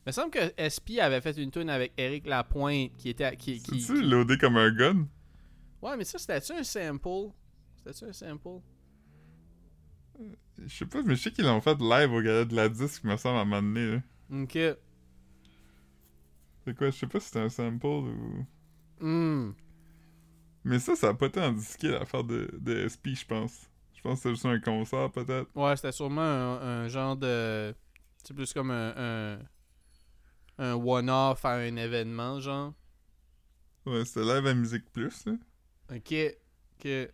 Il 0.04 0.10
me 0.10 0.12
semble 0.12 0.30
que 0.30 0.52
SP 0.60 1.00
avait 1.00 1.22
fait 1.22 1.36
une 1.38 1.50
tune 1.50 1.70
avec 1.70 1.92
Eric 1.96 2.26
Lapointe 2.26 2.94
qui 2.98 3.08
était. 3.08 3.34
Qui, 3.36 3.62
qui, 3.62 3.80
C'est-tu 3.80 4.02
loadé 4.02 4.36
comme 4.36 4.58
un 4.58 4.70
gun? 4.70 5.06
Ouais, 5.80 5.96
mais 5.96 6.04
ça, 6.04 6.18
c'était-tu 6.18 6.52
un 6.52 6.62
sample? 6.62 7.32
C'était-tu 7.76 8.04
un 8.04 8.12
sample? 8.12 8.60
Je 10.58 10.74
sais 10.74 10.86
pas, 10.86 11.02
mais 11.02 11.16
je 11.16 11.22
sais 11.22 11.30
qu'ils 11.30 11.46
l'ont 11.46 11.60
fait 11.60 11.80
live 11.80 12.12
au 12.12 12.20
gala 12.20 12.44
de 12.44 12.54
la 12.54 12.68
disque, 12.68 13.02
me 13.04 13.16
semble, 13.16 13.38
à 13.38 13.40
un 13.40 13.44
moment 13.44 13.62
donné, 13.62 13.92
là. 13.92 14.02
Ok. 14.42 14.58
C'est 16.64 16.76
quoi, 16.76 16.90
je 16.90 16.96
sais 16.96 17.06
pas 17.06 17.20
si 17.20 17.26
c'était 17.26 17.40
un 17.40 17.48
sample 17.48 17.86
ou... 17.86 18.46
Hmm. 19.00 19.52
Mais 20.64 20.78
ça, 20.78 20.96
ça 20.96 21.08
a 21.08 21.14
pas 21.14 21.26
été 21.26 21.40
en 21.40 21.52
disqué 21.52 21.88
l'affaire 21.88 22.24
de, 22.24 22.50
de 22.60 22.88
SP, 22.88 23.12
je 23.14 23.26
pense. 23.26 23.68
Je 23.94 24.00
pense 24.02 24.14
que 24.14 24.22
c'était 24.22 24.30
juste 24.30 24.46
un 24.46 24.60
concert, 24.60 25.10
peut-être. 25.10 25.50
Ouais, 25.54 25.76
c'était 25.76 25.92
sûrement 25.92 26.20
un, 26.22 26.84
un 26.84 26.88
genre 26.88 27.16
de. 27.16 27.74
C'est 28.22 28.34
plus 28.34 28.52
comme 28.52 28.70
un. 28.70 28.94
un, 28.96 29.38
un 30.58 30.74
one-off 30.74 31.44
à 31.44 31.52
un 31.54 31.76
événement, 31.76 32.40
genre? 32.40 32.74
Ouais, 33.86 34.04
c'était 34.04 34.20
live 34.24 34.46
à 34.46 34.54
Musique 34.54 34.90
Plus, 34.92 35.26
là. 35.26 35.32
Ok. 35.94 36.14
Ok. 36.78 37.10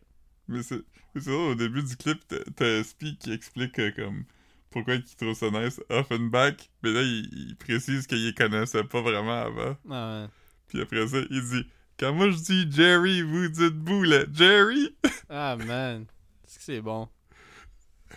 Mais 0.48 0.62
c'est 0.62 0.82
c'est 1.14 1.22
ça, 1.22 1.32
au 1.32 1.54
début 1.56 1.82
du 1.82 1.96
clip, 1.96 2.20
t'as- 2.28 2.44
t'as 2.56 2.82
SP 2.84 3.16
qui 3.18 3.32
explique 3.32 3.78
euh, 3.80 3.90
comme 3.96 4.24
pourquoi 4.70 4.94
il 4.94 5.04
trouve 5.16 5.34
ça 5.34 5.50
nice, 5.50 5.80
Offenbach, 5.88 6.54
mais 6.82 6.92
là, 6.92 7.02
il, 7.02 7.28
il 7.50 7.56
précise 7.56 8.06
qu'il 8.06 8.24
les 8.24 8.32
connaissait 8.34 8.84
pas 8.84 9.00
vraiment 9.02 9.42
avant. 9.42 9.76
Ah, 9.90 10.22
ouais. 10.22 10.28
Puis 10.68 10.80
après 10.80 11.06
ça, 11.08 11.18
il 11.30 11.42
dit 11.42 11.66
Quand 11.98 12.12
moi 12.14 12.30
je 12.30 12.36
dis 12.38 12.70
Jerry, 12.70 13.22
vous 13.22 13.48
dites 13.48 13.74
Boulet. 13.76 14.26
Jerry 14.32 14.94
Ah, 15.28 15.56
man. 15.56 16.06
Est-ce 16.46 16.58
que 16.58 16.64
c'est 16.64 16.80
bon? 16.80 17.08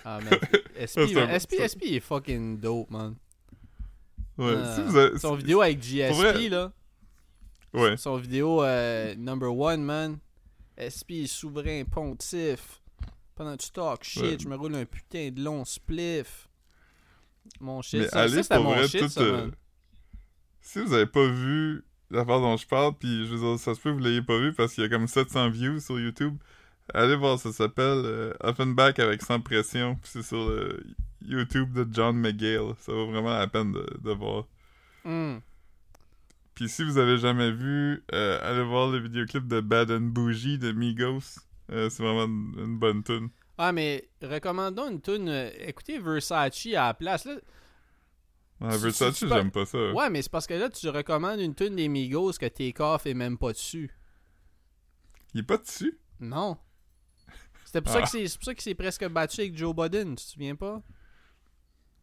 Ah, 0.06 0.20
man. 0.22 0.40
SP, 0.78 1.06
c'est. 1.08 1.40
SP, 1.40 1.52
c'est- 1.58 1.68
SP 1.70 1.82
est 1.96 2.00
fucking 2.00 2.60
dope, 2.60 2.90
man. 2.92 3.16
Ouais, 4.38 4.54
Ah, 4.58 4.76
si 4.76 4.82
vous 4.82 4.98
avez- 4.98 5.20
Son 5.20 5.34
si- 5.36 5.38
vidéo 5.42 5.62
avec 5.62 5.82
GSP, 5.82 6.16
vrai. 6.16 6.50
là. 6.50 6.72
Ouais, 7.74 7.98
Son 7.98 8.18
vidéo 8.18 8.64
euh, 8.64 9.16
number 9.16 9.56
one, 9.56 9.84
man. 9.84 10.18
SP 10.78 11.26
souverain 11.28 11.84
pontif. 11.86 12.82
Pendant 13.36 13.56
que 13.58 13.64
tu 13.64 13.72
talk 13.72 14.04
shit, 14.04 14.22
Ouais. 14.24 14.38
je 14.40 14.48
me 14.48 14.56
roule 14.56 14.76
un 14.76 14.86
putain 14.86 15.30
de 15.32 15.42
long 15.42 15.66
spliff. 15.66 16.48
Mon 17.60 17.82
shit, 17.82 18.02
mais 18.02 18.08
ça, 18.08 18.22
allez 18.22 18.36
ça 18.36 18.44
c'était 18.44 18.56
pour 18.56 18.64
mon 18.66 18.76
vrai, 18.76 18.88
shit, 18.88 19.02
tout. 19.02 19.10
ça, 19.10 19.22
euh, 19.22 19.52
si 20.62 20.80
vous 20.82 20.94
avez 20.94 21.06
pas 21.08 21.26
vu 21.28 21.84
l'affaire 22.10 22.40
dont 22.40 22.56
je 22.58 22.66
parle, 22.68 22.94
puis 22.98 23.26
je 23.28 23.34
veux 23.36 23.40
dire, 23.40 23.60
ça 23.60 23.74
se 23.76 23.80
peut 23.82 23.90
que 23.90 23.96
vous 23.96 24.04
l'ayez 24.04 24.22
pas 24.22 24.38
vu 24.40 24.54
parce 24.54 24.74
qu'il 24.74 24.84
y 24.84 24.86
a 24.86 24.90
comme 24.90 25.08
700 25.08 25.50
views 25.50 25.80
sur 25.80 26.00
YouTube, 26.00 26.38
allez 26.94 27.16
voir, 27.16 27.40
ça 27.40 27.52
s'appelle 27.52 28.04
euh, 28.06 28.34
Offenbach 28.40 29.00
avec 29.00 29.22
Sans 29.22 29.40
Pression, 29.40 29.96
puis 29.96 30.10
c'est 30.14 30.24
sur 30.24 30.50
le 30.50 30.84
YouTube 31.22 31.74
de 31.74 31.88
John 31.92 32.18
McGill. 32.18 32.74
Ça 32.80 32.92
vaut 32.92 33.08
vraiment 33.12 33.38
la 33.38 33.48
peine 33.48 33.72
de, 33.72 33.86
de 34.02 34.12
voir. 34.12 34.46
Hmm. 35.06 35.38
Puis 36.56 36.70
si 36.70 36.84
vous 36.84 36.98
avez 36.98 37.18
jamais 37.18 37.52
vu, 37.52 38.04
euh, 38.14 38.40
allez 38.44 38.64
voir 38.64 38.90
le 38.90 39.00
vidéoclip 39.00 39.48
de 39.48 39.60
Bad 39.60 39.90
and 39.92 40.02
Bougie 40.12 40.58
de 40.60 40.72
Migos. 40.72 41.40
Euh, 41.72 41.90
c'est 41.90 42.04
vraiment 42.04 42.26
une, 42.26 42.54
une 42.60 42.78
bonne 42.78 43.04
tune. 43.04 43.30
Ah, 43.58 43.72
mais 43.72 44.10
recommandons 44.22 44.90
une 44.90 45.02
tune. 45.02 45.30
euh, 45.30 45.50
écoutez 45.60 46.00
Versace 46.00 46.66
à 46.68 46.88
la 46.88 46.94
place. 46.94 47.26
Là. 47.26 47.36
Versace, 48.60 49.20
j'aime 49.26 49.52
pas 49.52 49.66
ça. 49.66 49.92
Ouais, 49.94 50.10
mais 50.10 50.22
c'est 50.22 50.32
parce 50.32 50.48
que 50.48 50.54
là, 50.54 50.70
tu 50.70 50.88
recommandes 50.90 51.40
une 51.40 51.56
tune 51.56 51.76
des 51.76 51.88
Migos 51.88 52.34
que 52.34 52.46
Takeoff 52.48 53.06
est 53.08 53.14
même 53.14 53.38
pas 53.38 53.52
dessus. 53.52 53.90
Il 55.34 55.40
est 55.40 55.44
pas 55.44 55.58
dessus? 55.58 55.98
Non. 56.20 56.58
C'était 57.74 57.82
pour, 57.86 57.92
ça 57.94 58.00
Ah. 58.00 58.04
que 58.04 58.10
c'est 58.10 58.28
c'est 58.28 58.38
pour 58.38 58.46
ça 58.46 58.54
qu'il 58.54 58.62
s'est 58.62 58.76
presque 58.76 59.08
battu 59.10 59.42
avec 59.42 59.58
Joe 59.58 59.76
Budden, 59.76 60.10
tu 60.16 60.24
te 60.24 60.30
souviens 60.30 60.56
pas? 60.56 60.80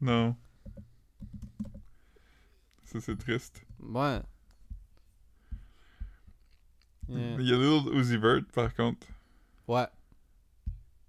Non. 0.00 0.36
Ça, 2.82 3.00
c'est 3.00 3.16
triste. 3.16 3.64
Ouais. 3.78 4.20
Yeah. 7.08 7.36
Il 7.38 7.46
y 7.46 7.52
a 7.52 7.56
Lil 7.56 7.88
Uzi 7.96 8.16
Vert, 8.16 8.40
par 8.52 8.74
contre. 8.74 9.06
Ouais. 9.68 9.86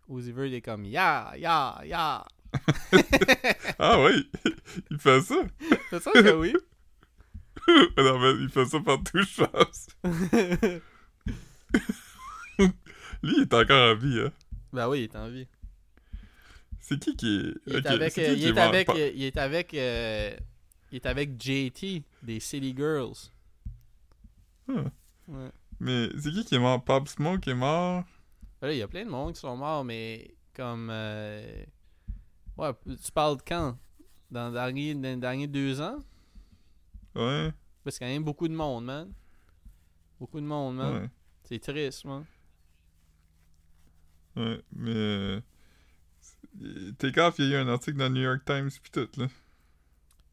Uzi 0.07 0.31
Vert 0.31 0.53
est 0.53 0.61
comme 0.61 0.85
Ya, 0.85 1.33
ya, 1.37 1.81
ya. 1.83 2.23
Ah 3.79 3.99
oui! 4.03 4.29
il 4.91 4.99
fait 4.99 5.21
ça! 5.21 5.41
C'est 5.89 6.03
ça 6.03 6.11
que 6.11 6.33
oui. 6.35 6.53
non, 7.97 8.19
mais 8.19 8.33
il 8.43 8.49
fait 8.49 8.65
ça 8.65 8.79
partout, 8.79 9.23
je 9.23 9.43
pense. 9.43 9.87
Lui, 13.23 13.33
il 13.37 13.41
est 13.41 13.53
encore 13.55 13.91
en 13.91 13.95
vie, 13.95 14.19
hein. 14.19 14.31
Ben 14.73 14.87
oui, 14.89 14.99
il 14.99 15.03
est 15.03 15.15
en 15.15 15.29
vie. 15.29 15.47
C'est 16.79 16.99
qui 16.99 17.15
qui 17.15 17.27
est... 17.37 17.53
Il 17.67 17.75
est 17.75 17.85
avec, 17.87 18.17
euh, 18.17 18.25
qui 18.25 18.31
il 18.33 18.39
qui 18.39 18.47
est 18.47 18.53
mort? 18.53 18.63
avec, 18.63 18.87
Pas- 18.87 18.95
euh, 18.97 19.11
il 19.13 19.23
est 19.23 19.37
avec, 19.37 19.73
euh, 19.73 20.35
il 20.91 20.95
est 20.95 21.05
avec 21.05 21.41
JT 21.41 22.03
des 22.23 22.39
City 22.39 22.73
Girls. 22.75 23.29
Ah. 24.67 24.83
Ouais. 25.27 25.49
Mais 25.79 26.09
c'est 26.19 26.31
qui 26.31 26.43
qui 26.45 26.55
est 26.55 26.59
mort? 26.59 26.83
Pop 26.83 27.07
Smoke 27.07 27.47
est 27.49 27.53
mort? 27.55 28.03
Ben 28.61 28.67
là, 28.67 28.73
il 28.73 28.77
y 28.79 28.81
a 28.81 28.87
plein 28.87 29.05
de 29.05 29.09
monde 29.09 29.33
qui 29.33 29.39
sont 29.39 29.55
morts, 29.57 29.83
mais 29.83 30.33
comme, 30.55 30.89
euh, 30.91 31.63
ouais, 32.57 32.71
tu 32.85 33.11
parles 33.11 33.37
de 33.37 33.41
quand? 33.43 33.77
Dans 34.29 34.47
les 34.47 34.53
derniers, 34.53 34.95
dans 34.95 35.01
les 35.01 35.15
derniers 35.17 35.47
deux 35.47 35.81
ans? 35.81 35.97
Ouais, 37.15 37.51
Parce 37.83 37.97
qu'il 37.97 38.07
y 38.07 38.09
a 38.09 38.13
quand 38.13 38.15
même 38.15 38.23
beaucoup 38.23 38.47
de 38.47 38.53
monde, 38.53 38.85
man. 38.85 39.11
Beaucoup 40.19 40.39
de 40.39 40.45
monde, 40.45 40.75
man. 40.77 40.93
ouais, 41.03 41.09
C'est 41.43 41.59
triste, 41.59 42.05
man. 42.05 42.25
Ouais, 44.35 44.61
mais... 44.75 44.91
euh, 44.95 45.41
c'est- 46.19 46.97
Take 46.97 47.19
Off, 47.21 47.35
il 47.39 47.49
y 47.49 47.55
a 47.55 47.59
eu 47.59 47.61
un 47.61 47.67
article 47.69 47.97
dans 47.97 48.09
le 48.09 48.15
New 48.15 48.21
York 48.21 48.43
Times 48.45 48.69
pis 48.83 48.91
tout, 48.91 49.07
là. 49.17 49.27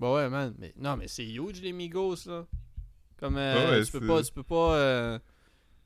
Bah 0.01 0.12
ouais, 0.14 0.28
man. 0.28 0.55
Mais, 0.59 0.72
non, 0.76 0.96
mais 0.96 1.09
c'est 1.09 1.26
huge, 1.26 1.61
les 1.61 1.72
Migos, 1.72 2.16
là. 2.26 2.46
Comme, 3.18 3.36
euh, 3.36 3.66
Ah 3.66 3.70
ouais, 3.72 3.84
tu 3.84 3.92
peux 3.92 4.07
pas, 4.07 4.22
tu 4.22 4.32
peux 4.32 4.42
pas, 4.44 4.74
euh, 4.76 5.18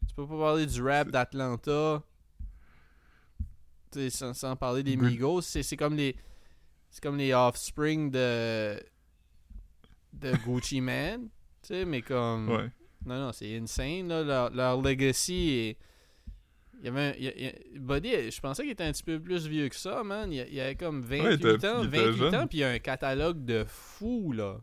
tu 0.07 0.15
peux 0.15 0.27
pas 0.27 0.39
parler 0.39 0.67
du 0.67 0.83
rap 0.83 1.09
d'Atlanta. 1.11 2.03
Tu 3.91 3.99
sais, 4.01 4.11
sans, 4.11 4.35
sans 4.35 4.57
parler 4.57 4.83
des. 4.83 4.97
Migos. 4.97 5.43
C'est, 5.43 5.63
c'est 5.63 5.77
comme 5.77 5.97
les, 5.97 6.17
c'est 6.91 7.03
comme 7.03 7.17
les 7.17 7.33
offspring 7.33 8.11
de, 8.11 8.79
de 10.13 10.33
Gucci 10.45 10.81
Man. 10.81 11.29
Tu 11.63 11.69
sais, 11.69 11.85
mais 11.85 12.03
comme, 12.03 12.49
Ouais. 12.51 12.71
non, 13.07 13.27
non, 13.27 13.33
c'est 13.33 13.57
insane, 13.57 14.09
là. 14.09 14.23
Leur, 14.23 14.51
leur 14.51 14.83
legacy 14.83 15.51
est, 15.51 15.79
il 16.83 16.87
y 16.87 16.89
avait 16.89 17.17
il 17.19 17.25
y 17.25 17.47
a- 17.47 17.79
Buddy, 17.81 18.31
je 18.31 18.41
pensais 18.41 18.63
qu'il 18.65 18.73
était 18.73 18.83
un 18.85 18.93
petit 18.93 19.05
peu 19.05 19.19
plus 19.21 19.47
vieux 19.47 19.69
que 19.69 19.77
ça, 19.77 20.03
man. 20.03 20.31
Il, 20.33 20.47
il 20.53 20.61
avait 20.61 20.75
comme 20.75 21.01
28 21.01 21.21
Ouais, 21.23 21.35
il 21.35 21.47
était- 21.57 21.69
ans, 21.69 21.83
il 21.83 21.89
était 21.89 22.05
28 22.07 22.17
jeune. 22.19 22.35
ans, 22.35 22.47
puis 22.49 22.59
il 22.59 22.61
y 22.63 22.65
a 22.65 22.71
un 22.71 22.79
catalogue 22.81 23.45
de 23.45 23.65
fou, 23.65 24.33
là. 24.33 24.61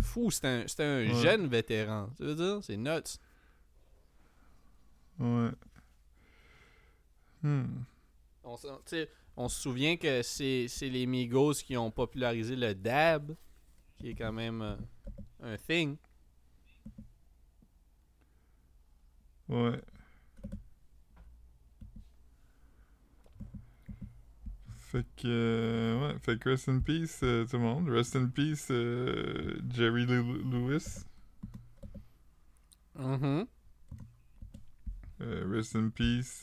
Fou, 0.00 0.30
c'était 0.30 0.48
un, 0.48 0.64
un 0.82 1.08
Ouais. 1.08 1.22
jeune 1.22 1.46
vétéran. 1.46 2.08
Tu 2.16 2.24
veux 2.24 2.34
dire? 2.34 2.58
C'est 2.62 2.76
nuts. 2.78 3.18
Ouais. 5.18 5.50
Hmm. 7.42 7.64
On, 8.42 8.56
se- 8.56 9.06
on 9.36 9.48
souvient 9.48 9.96
que 9.98 10.22
c'est 10.22 10.66
c'est 10.68 10.88
les 10.88 11.06
Migos 11.06 11.52
qui 11.64 11.76
ont 11.76 11.90
popularisé 11.90 12.56
le 12.56 12.74
dab, 12.74 13.34
qui 13.96 14.08
est 14.10 14.14
quand 14.14 14.32
même 14.32 14.62
euh, 14.62 14.76
un 15.42 15.56
thing. 15.58 15.96
Ouais. 19.48 19.80
Fait 24.90 25.06
que, 25.16 25.22
euh, 25.26 26.00
ouais, 26.14 26.18
fait 26.18 26.36
que 26.36 26.48
rest 26.48 26.68
in 26.68 26.80
peace 26.80 27.20
euh, 27.22 27.44
tout 27.46 27.58
le 27.58 27.62
monde. 27.62 27.88
Rest 27.88 28.16
in 28.16 28.26
peace 28.26 28.66
euh, 28.72 29.56
Jerry 29.72 30.04
Lew- 30.04 30.42
Lewis. 30.50 31.04
Mhm. 32.96 33.46
Euh, 35.20 35.44
rest 35.48 35.76
in 35.76 35.90
peace. 35.90 36.42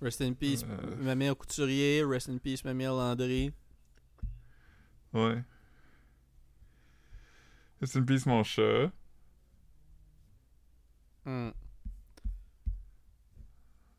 Rest 0.00 0.20
in 0.20 0.34
peace, 0.34 0.64
ma 0.98 1.14
mère 1.16 1.36
couturier. 1.36 2.04
Rest 2.04 2.28
in 2.28 2.38
peace, 2.38 2.64
ma 2.64 2.72
mère 2.72 2.92
Landry. 2.94 3.52
Ouais. 5.12 5.42
Rest 7.80 7.96
in 7.96 8.04
peace 8.04 8.26
mon 8.26 8.44
chat. 8.44 8.92
Hmm. 11.24 11.50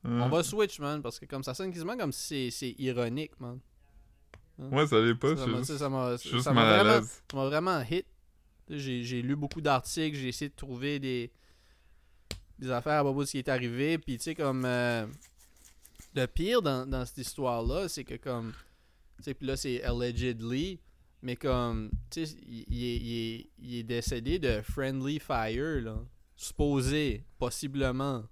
Hein? 0.06 0.22
On 0.22 0.30
va 0.30 0.44
switch, 0.44 0.80
man, 0.80 1.02
parce 1.02 1.20
que 1.20 1.26
comme 1.26 1.44
ça 1.44 1.54
sonne 1.54 1.72
quasiment 1.72 1.96
comme 1.98 2.12
si 2.12 2.52
c'est- 2.52 2.76
ironique, 2.78 3.40
man. 3.40 3.60
Ouais, 4.60 4.86
ça 4.88 5.00
l'est 5.02 5.16
pas. 5.16 5.36
ça 5.38 5.46
m'a- 5.48 5.64
ça 6.42 6.54
m'a 6.54 6.84
vraiment, 6.84 7.08
vraiment 7.34 7.82
hit. 7.90 8.06
J'ai 8.70 9.22
lu 9.22 9.36
beaucoup 9.36 9.62
d'articles, 9.62 10.16
j'ai 10.18 10.28
essayé 10.30 10.50
de 10.50 10.56
trouver 10.56 11.00
des, 11.00 11.32
des 12.60 12.70
affaires 12.72 13.00
à 13.00 13.04
propos 13.04 13.22
de 13.22 13.26
ce 13.26 13.32
qui 13.32 13.38
est 13.40 13.50
arrivé. 13.50 13.98
Puis, 13.98 14.18
tu 14.18 14.24
sais, 14.24 14.36
comme. 14.36 14.64
euh, 14.66 15.06
le 16.16 16.26
pire 16.28 16.62
dans, 16.62 16.86
dans 16.88 17.06
cette 17.06 17.18
histoire-là, 17.20 17.88
c'est 17.90 18.04
que, 18.04 18.16
comme. 18.16 18.54
Tu 19.18 19.24
sais, 19.24 19.34
puis 19.34 19.48
là, 19.48 19.56
c'est 19.58 19.82
allegedly. 19.84 20.80
Mais, 21.22 21.36
comme. 21.36 21.90
Tu 22.10 22.26
sais, 22.26 22.36
il, 22.48 22.66
il 22.70 22.84
il 22.84 23.50
il 23.60 23.76
est 23.80 23.84
décédé 23.84 24.38
de 24.40 24.62
friendly 24.62 25.20
fire, 25.20 25.82
là. 25.82 25.98
Supposé, 26.36 27.24
possiblement. 27.40 28.24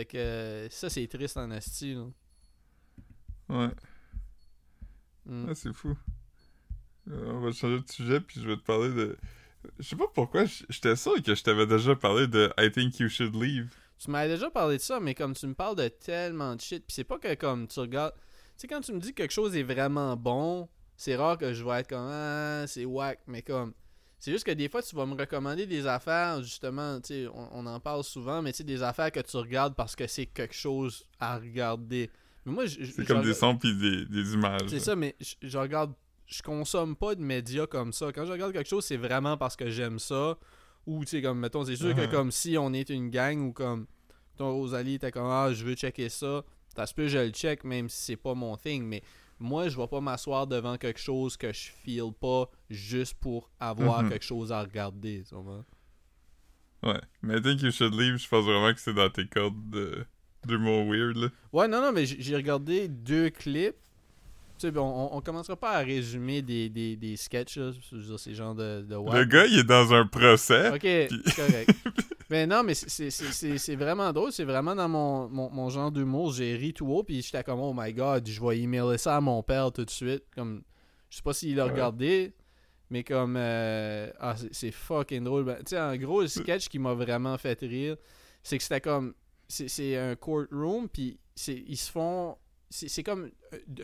Fait 0.00 0.06
que 0.06 0.16
euh, 0.16 0.70
ça, 0.70 0.88
c'est 0.88 1.06
triste 1.08 1.36
en 1.36 1.50
asti, 1.50 1.92
là. 1.92 2.06
Ouais. 3.50 3.70
Mm. 5.26 5.46
Ah, 5.46 5.54
c'est 5.54 5.74
fou. 5.74 5.94
Euh, 7.10 7.32
on 7.34 7.40
va 7.40 7.52
changer 7.52 7.82
de 7.82 7.92
sujet, 7.92 8.18
puis 8.18 8.40
je 8.40 8.48
vais 8.48 8.56
te 8.56 8.62
parler 8.62 8.88
de. 8.94 9.18
Je 9.78 9.86
sais 9.86 9.96
pas 9.96 10.06
pourquoi, 10.08 10.46
j'étais 10.46 10.96
sûr 10.96 11.22
que 11.22 11.34
je 11.34 11.42
t'avais 11.42 11.66
déjà 11.66 11.94
parlé 11.94 12.26
de 12.26 12.50
I 12.58 12.72
think 12.72 12.98
you 12.98 13.10
should 13.10 13.34
leave. 13.34 13.74
Tu 13.98 14.10
m'avais 14.10 14.32
déjà 14.32 14.48
parlé 14.48 14.78
de 14.78 14.82
ça, 14.82 15.00
mais 15.00 15.14
comme 15.14 15.34
tu 15.34 15.46
me 15.46 15.52
parles 15.52 15.76
de 15.76 15.88
tellement 15.88 16.56
de 16.56 16.62
shit, 16.62 16.82
puis 16.86 16.94
c'est 16.94 17.04
pas 17.04 17.18
que 17.18 17.34
comme 17.34 17.68
tu 17.68 17.78
regardes. 17.80 18.14
Tu 18.14 18.22
sais, 18.56 18.68
quand 18.68 18.80
tu 18.80 18.94
me 18.94 19.00
dis 19.00 19.10
que 19.10 19.16
quelque 19.16 19.32
chose 19.32 19.54
est 19.54 19.64
vraiment 19.64 20.16
bon, 20.16 20.66
c'est 20.96 21.14
rare 21.14 21.36
que 21.36 21.52
je 21.52 21.62
vais 21.62 21.80
être 21.80 21.90
comme 21.90 22.08
Ah, 22.10 22.64
c'est 22.66 22.86
whack, 22.86 23.20
mais 23.26 23.42
comme. 23.42 23.74
C'est 24.20 24.32
juste 24.32 24.44
que 24.44 24.50
des 24.52 24.68
fois, 24.68 24.82
tu 24.82 24.94
vas 24.94 25.06
me 25.06 25.14
recommander 25.14 25.66
des 25.66 25.86
affaires, 25.86 26.42
justement, 26.42 27.00
tu 27.00 27.06
sais, 27.08 27.26
on, 27.28 27.48
on 27.52 27.66
en 27.66 27.80
parle 27.80 28.04
souvent, 28.04 28.42
mais 28.42 28.52
tu 28.52 28.58
sais, 28.58 28.64
des 28.64 28.82
affaires 28.82 29.10
que 29.10 29.20
tu 29.20 29.36
regardes 29.38 29.74
parce 29.74 29.96
que 29.96 30.06
c'est 30.06 30.26
quelque 30.26 30.54
chose 30.54 31.04
à 31.18 31.38
regarder. 31.38 32.10
Mais 32.44 32.52
moi, 32.52 32.64
C'est 32.68 33.06
comme 33.06 33.22
des 33.22 33.32
sons 33.34 33.56
puis 33.56 33.74
des, 33.74 34.04
des 34.04 34.34
images. 34.34 34.68
C'est 34.68 34.78
ça, 34.80 34.94
mais 34.94 35.16
je, 35.20 35.34
je 35.42 35.58
regarde. 35.58 35.92
Je 36.26 36.42
consomme 36.42 36.94
pas 36.94 37.16
de 37.16 37.22
médias 37.22 37.66
comme 37.66 37.92
ça. 37.92 38.12
Quand 38.12 38.24
je 38.24 38.30
regarde 38.30 38.52
quelque 38.52 38.68
chose, 38.68 38.84
c'est 38.84 38.96
vraiment 38.96 39.36
parce 39.36 39.56
que 39.56 39.68
j'aime 39.68 39.98
ça. 39.98 40.38
Ou, 40.86 41.04
tu 41.04 41.10
sais, 41.10 41.22
comme, 41.22 41.40
mettons, 41.40 41.64
c'est 41.64 41.74
sûr 41.76 41.94
que 41.94 42.06
comme 42.06 42.30
si 42.30 42.56
on 42.56 42.72
est 42.72 42.88
une 42.90 43.10
gang 43.10 43.40
ou 43.40 43.52
comme. 43.52 43.86
Ton 44.36 44.52
Rosalie 44.54 44.94
était 44.94 45.10
comme, 45.10 45.26
ah, 45.26 45.52
je 45.52 45.64
veux 45.64 45.74
checker 45.74 46.08
ça. 46.08 46.44
Ça 46.76 46.86
se 46.86 46.94
peut, 46.94 47.08
je 47.08 47.18
le 47.18 47.30
check, 47.30 47.64
même 47.64 47.88
si 47.88 48.04
c'est 48.04 48.16
pas 48.16 48.34
mon 48.34 48.56
thing. 48.56 48.84
Mais 48.84 49.02
moi, 49.40 49.68
je 49.68 49.76
vais 49.76 49.86
pas 49.88 50.00
m'asseoir 50.00 50.46
devant 50.46 50.76
quelque 50.76 51.00
chose 51.00 51.36
que 51.36 51.52
je 51.52 51.70
feel 51.84 52.12
pas 52.12 52.48
juste 52.68 53.14
pour 53.14 53.50
avoir 53.58 54.02
Mhm. 54.02 54.10
quelque 54.10 54.24
chose 54.24 54.52
à 54.52 54.60
regarder. 54.62 55.24
Ouais. 56.82 57.00
Mais 57.22 57.38
I 57.38 57.42
think 57.42 57.62
you 57.62 57.70
should 57.70 57.94
leave, 57.94 58.18
je 58.18 58.28
pense 58.28 58.44
vraiment 58.44 58.72
que 58.72 58.80
c'est 58.80 58.94
dans 58.94 59.10
tes 59.10 59.26
cordes 59.26 59.70
de 59.70 60.04
d'humour 60.46 60.86
weird, 60.90 61.16
là. 61.16 61.28
Ouais, 61.52 61.68
non, 61.68 61.82
non, 61.82 61.92
mais 61.92 62.06
j'ai 62.06 62.34
regardé 62.34 62.88
deux 62.88 63.28
clips. 63.28 63.76
Tu 64.60 64.66
sais, 64.66 64.72
bon, 64.72 64.82
on, 64.82 65.16
on 65.16 65.20
commencera 65.22 65.56
pas 65.56 65.70
à 65.70 65.78
résumer 65.78 66.42
des, 66.42 66.68
des, 66.68 66.94
des 66.94 67.16
sketchs, 67.16 67.56
là. 67.56 67.70
Je 67.90 67.96
veux 67.96 68.02
dire, 68.02 68.18
c'est 68.20 68.34
genre 68.34 68.54
de, 68.54 68.82
de 68.82 68.94
Le 68.94 69.24
gars, 69.24 69.46
il 69.46 69.60
est 69.60 69.64
dans 69.64 69.94
un 69.94 70.06
procès. 70.06 70.68
Ok, 70.68 70.84
correct. 71.34 71.70
mais 72.28 72.46
non, 72.46 72.62
mais 72.62 72.74
c'est- 72.74 73.74
vraiment 73.76 74.12
drôle. 74.12 74.32
C'est 74.32 74.44
vraiment 74.44 74.74
dans 74.74 74.88
mon, 74.90 75.30
mon, 75.30 75.48
mon 75.50 75.70
genre 75.70 75.90
d'humour. 75.90 76.34
J'ai 76.34 76.56
ri 76.56 76.74
tout 76.74 76.86
haut, 76.88 77.02
puis 77.02 77.22
j'étais 77.22 77.42
comme, 77.42 77.58
oh 77.60 77.72
my 77.74 77.90
god, 77.94 78.28
je 78.28 78.38
vais 78.38 78.60
emailer 78.60 78.98
ça 78.98 79.16
à 79.16 79.20
mon 79.22 79.42
père 79.42 79.72
tout 79.72 79.86
de 79.86 79.90
suite. 79.90 80.24
Comme, 80.34 80.62
je 81.08 81.16
sais 81.16 81.22
pas 81.22 81.32
s'il 81.32 81.58
a 81.58 81.64
Ouais. 81.64 81.70
regardé, 81.72 82.34
mais 82.90 83.02
comme, 83.02 83.36
euh, 83.38 84.10
ah, 84.20 84.34
c'est- 84.52 84.72
fucking 84.72 85.24
drôle. 85.24 85.44
Ben, 85.44 85.56
tu 85.60 85.70
sais, 85.70 85.80
en 85.80 85.96
gros, 85.96 86.20
le 86.20 86.28
sketch 86.28 86.68
qui 86.68 86.78
m'a 86.78 86.92
vraiment 86.92 87.38
fait 87.38 87.58
rire, 87.62 87.96
c'est 88.42 88.58
que 88.58 88.62
c'était 88.62 88.82
comme, 88.82 89.14
c'est 89.48 89.96
un 89.96 90.16
courtroom, 90.16 90.86
puis 90.90 91.18
c'est- 91.34 91.64
ils 91.66 91.78
se 91.78 91.90
font, 91.90 92.36
c'est 92.70 92.88
c'est 92.88 93.02
comme 93.02 93.30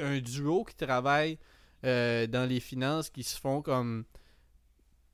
un 0.01 0.19
duo 0.21 0.65
qui 0.65 0.75
travaille 0.75 1.39
euh, 1.85 2.27
dans 2.27 2.49
les 2.49 2.61
finances, 2.61 3.11
qui 3.11 3.23
se 3.23 3.39
font 3.39 3.61
comme, 3.63 4.05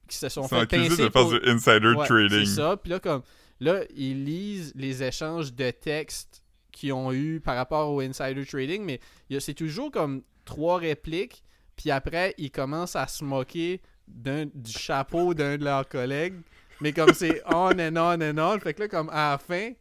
qui 0.09 0.17
se 0.17 0.29
sont 0.29 0.47
fait 0.49 0.67
pincer 0.67 0.89
de 0.91 0.95
faire 0.97 1.11
pour- 1.11 1.31
du 1.33 1.41
insider 1.49 1.95
Ouais, 1.95 2.07
trading. 2.07 2.47
C'est 2.47 2.55
ça. 2.55 2.77
Puis 2.77 2.91
là, 2.91 3.01
comme, 3.01 3.23
là, 3.61 3.83
ils 3.95 4.25
lisent 4.25 4.73
les 4.75 5.03
échanges 5.03 5.53
de 5.53 5.71
textes 5.71 6.45
qu'ils 6.71 6.93
ont 6.93 7.13
eu 7.13 7.41
par 7.41 7.57
rapport 7.57 7.91
au 7.93 8.01
insider 8.01 8.45
trading, 8.47 8.83
mais 8.85 9.01
c'est 9.41 9.55
toujours 9.55 9.91
comme 9.91 10.23
trois 10.45 10.79
répliques, 10.79 11.43
puis 11.77 11.91
après, 11.91 12.35
ils 12.39 12.51
commencent 12.51 12.97
à 12.97 13.07
se 13.07 13.25
moquer 13.25 13.81
d'un, 14.09 14.47
du 14.47 14.73
chapeau 14.73 15.35
d'un 15.35 15.57
de 15.57 15.65
leurs 15.65 15.89
collègues, 15.89 16.35
mais 16.81 16.93
comme 16.93 17.13
c'est 17.15 17.43
on 17.47 17.71
and 17.79 17.97
on 17.97 18.21
and 18.21 18.39
on, 18.39 18.59
fait 18.59 18.75
que 18.75 18.83
là, 18.83 18.89
comme 18.89 19.09
à 19.11 19.33
la 19.33 19.39
fin, 19.39 19.73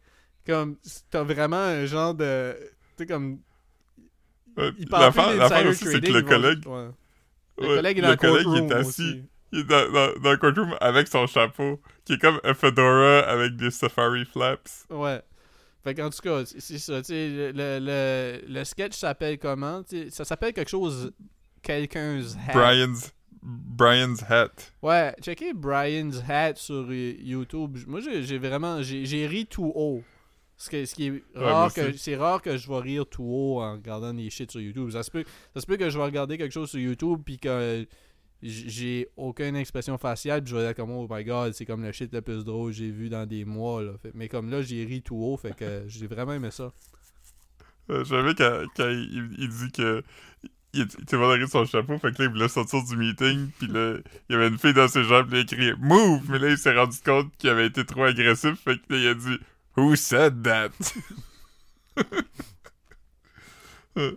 comme, 0.46 0.78
t'as 1.10 1.24
vraiment 1.24 1.58
un 1.58 1.86
genre 1.86 2.14
de. 2.14 2.56
Tu 2.60 3.04
sais, 3.04 3.06
comme. 3.06 3.40
L'affaire 4.58 5.38
d'insider 5.38 5.70
aussi, 5.70 5.86
c'est 5.86 6.02
que 6.02 6.12
le 6.12 6.22
vont- 6.22 6.28
collègue, 6.28 6.68
ouais. 6.68 6.88
Le 7.58 7.68
ouais, 7.68 7.76
collègue 7.76 7.98
est 7.98 8.02
dans 8.02 8.10
le 8.10 8.16
collègue, 8.16 8.48
est 8.72 8.74
assis. 8.74 8.88
aussi. 9.02 9.24
Il 9.54 9.60
est 9.60 9.64
dans, 9.66 9.92
dans, 9.92 10.20
dans 10.22 10.32
le 10.32 10.38
courtroom 10.38 10.76
avec 10.80 11.08
son 11.08 11.28
chapeau, 11.28 11.80
qui 12.06 12.14
est 12.14 12.18
comme 12.18 12.40
un 12.44 12.54
fedora 12.54 13.20
avec 13.20 13.56
des 13.58 13.70
safari 13.72 14.26
flaps. 14.26 14.86
Ouais. 14.90 15.22
Fait 15.84 15.94
qu'en 15.96 16.10
tout 16.10 16.22
cas, 16.22 16.44
c'est 16.46 16.78
ça. 16.78 17.02
Le, 17.10 17.52
le, 17.54 18.42
le, 18.48 18.64
sketch 18.64 18.96
s'appelle 18.96 19.38
comment 19.40 19.84
Ça 20.10 20.24
s'appelle 20.26 20.54
quelque 20.54 20.70
chose. 20.70 21.12
Quelqu'un's 21.64 22.36
hat. 22.48 22.54
Brian's, 22.54 23.12
Brian's 23.42 24.22
hat. 24.30 24.52
Ouais, 24.82 25.14
checkez 25.22 25.54
Brian's 25.54 26.22
hat 26.28 26.54
sur 26.56 26.86
euh, 26.90 27.14
YouTube. 27.20 27.78
Moi, 27.88 28.00
j'ai 28.00 28.38
vraiment. 28.38 28.82
J'ai 28.82 29.28
ri 29.28 29.46
tout 29.48 29.72
haut. 29.76 30.04
Ce, 30.62 30.70
que- 30.70 30.86
ce 30.86 30.94
qui 30.94 31.08
est 31.08 31.24
rare 31.34 31.74
que 31.74 31.92
c'est 31.98 32.16
rare 32.16 32.40
que 32.42 32.56
je 32.56 32.68
vais 32.70 32.78
rire 32.80 33.06
tout 33.08 33.24
haut 33.24 33.62
en 33.62 33.74
regardant 33.74 34.14
des 34.14 34.30
shit 34.30 34.52
sur 34.52 34.62
YouTube. 34.62 34.92
Ça 34.92 35.02
se 35.02 35.10
peut, 35.10 35.24
ça 35.56 35.62
se 35.62 35.66
peut 35.66 35.76
que 35.76 35.90
je 35.90 35.98
vais 35.98 36.04
regarder 36.04 36.38
quelque 36.38 36.52
chose 36.52 36.70
sur 36.70 36.80
YouTube 36.80 37.22
puis 37.26 37.40
que 37.40 37.88
j'ai 38.44 39.08
aucune 39.18 39.56
expression 39.56 39.98
faciale 39.98 40.44
puis 40.44 40.52
je 40.52 40.58
vais 40.58 40.64
être 40.64 40.78
comme 40.78 40.92
oh 40.92 41.08
my 41.10 41.24
god 41.24 41.54
c'est 41.54 41.66
comme 41.66 41.84
le 41.84 41.92
shit 41.92 42.14
le 42.14 42.22
plus 42.22 42.44
drôle 42.44 42.72
que 42.72 42.78
j'ai 42.78 42.92
vu 42.92 43.10
dans 43.10 43.26
des 43.26 43.44
mois 43.44 43.82
là. 43.82 43.94
Mais 44.14 44.28
comme 44.28 44.52
là 44.52 44.62
j'ai 44.62 44.86
ri 44.86 45.02
tout 45.02 45.16
haut 45.16 45.38
fait 45.38 45.56
que 45.56 45.84
j'ai 45.88 46.06
vraiment 46.08 46.34
aimé 46.34 46.52
ça. 46.52 46.72
Euh, 47.90 48.04
J'avais 48.04 48.36
quand, 48.36 48.64
quand 48.78 48.90
il, 48.90 49.36
il 49.40 49.50
dit 49.50 49.72
que 49.72 50.04
il, 50.74 50.82
était 50.84 51.18
mal 51.18 51.48
son 51.48 51.66
chapeau, 51.66 51.98
fait 51.98 52.14
que 52.14 52.22
là, 52.22 52.30
il 52.30 52.32
voulait 52.32 52.48
sortir 52.48 52.82
du 52.84 52.96
meeting, 52.96 53.50
puis 53.58 53.68
là, 53.68 53.98
il 54.30 54.34
y 54.34 54.36
avait 54.36 54.48
une 54.48 54.58
fille 54.58 54.74
dans 54.74 54.88
ses 54.88 55.04
jambes, 55.04 55.28
puis 55.28 55.40
il 55.40 55.42
a 55.42 55.44
crié 55.44 55.74
«Move!» 55.80 56.22
Mais 56.30 56.40
là, 56.40 56.50
il 56.50 56.58
s'est 56.58 56.74
rendu 56.74 56.98
compte 57.04 57.36
qu'il 57.38 57.50
avait 57.50 57.66
été 57.66 57.84
trop 57.86 58.04
agressif, 58.06 58.54
fait 58.64 58.78
que 58.78 58.94
là, 58.94 58.98
il 59.00 59.08
a 59.08 59.14
dit 59.14 59.38
«Who 59.78 59.96
said 59.96 60.44
that?» 60.44 60.72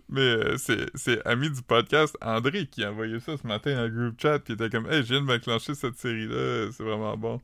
Mais 0.09 0.21
euh, 0.21 0.57
c'est 0.95 1.27
ami 1.27 1.51
du 1.51 1.61
podcast 1.63 2.17
André 2.21 2.67
qui 2.67 2.85
a 2.85 2.93
envoyé 2.93 3.19
ça 3.21 3.37
ce 3.37 3.47
matin 3.47 3.75
dans 3.75 3.83
le 3.83 3.91
groupe 3.91 4.21
chat, 4.21 4.39
qui 4.39 4.53
était 4.53 4.71
comme 4.71 4.87
«Hey, 4.91 5.03
je 5.03 5.09
viens 5.15 5.21
de 5.21 5.27
m'enclencher 5.27 5.75
cette 5.75 5.97
série-là, 5.97 6.71
c'est 6.73 6.83
vraiment 6.85 7.17
bon.» 7.17 7.41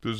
Puis 0.00 0.14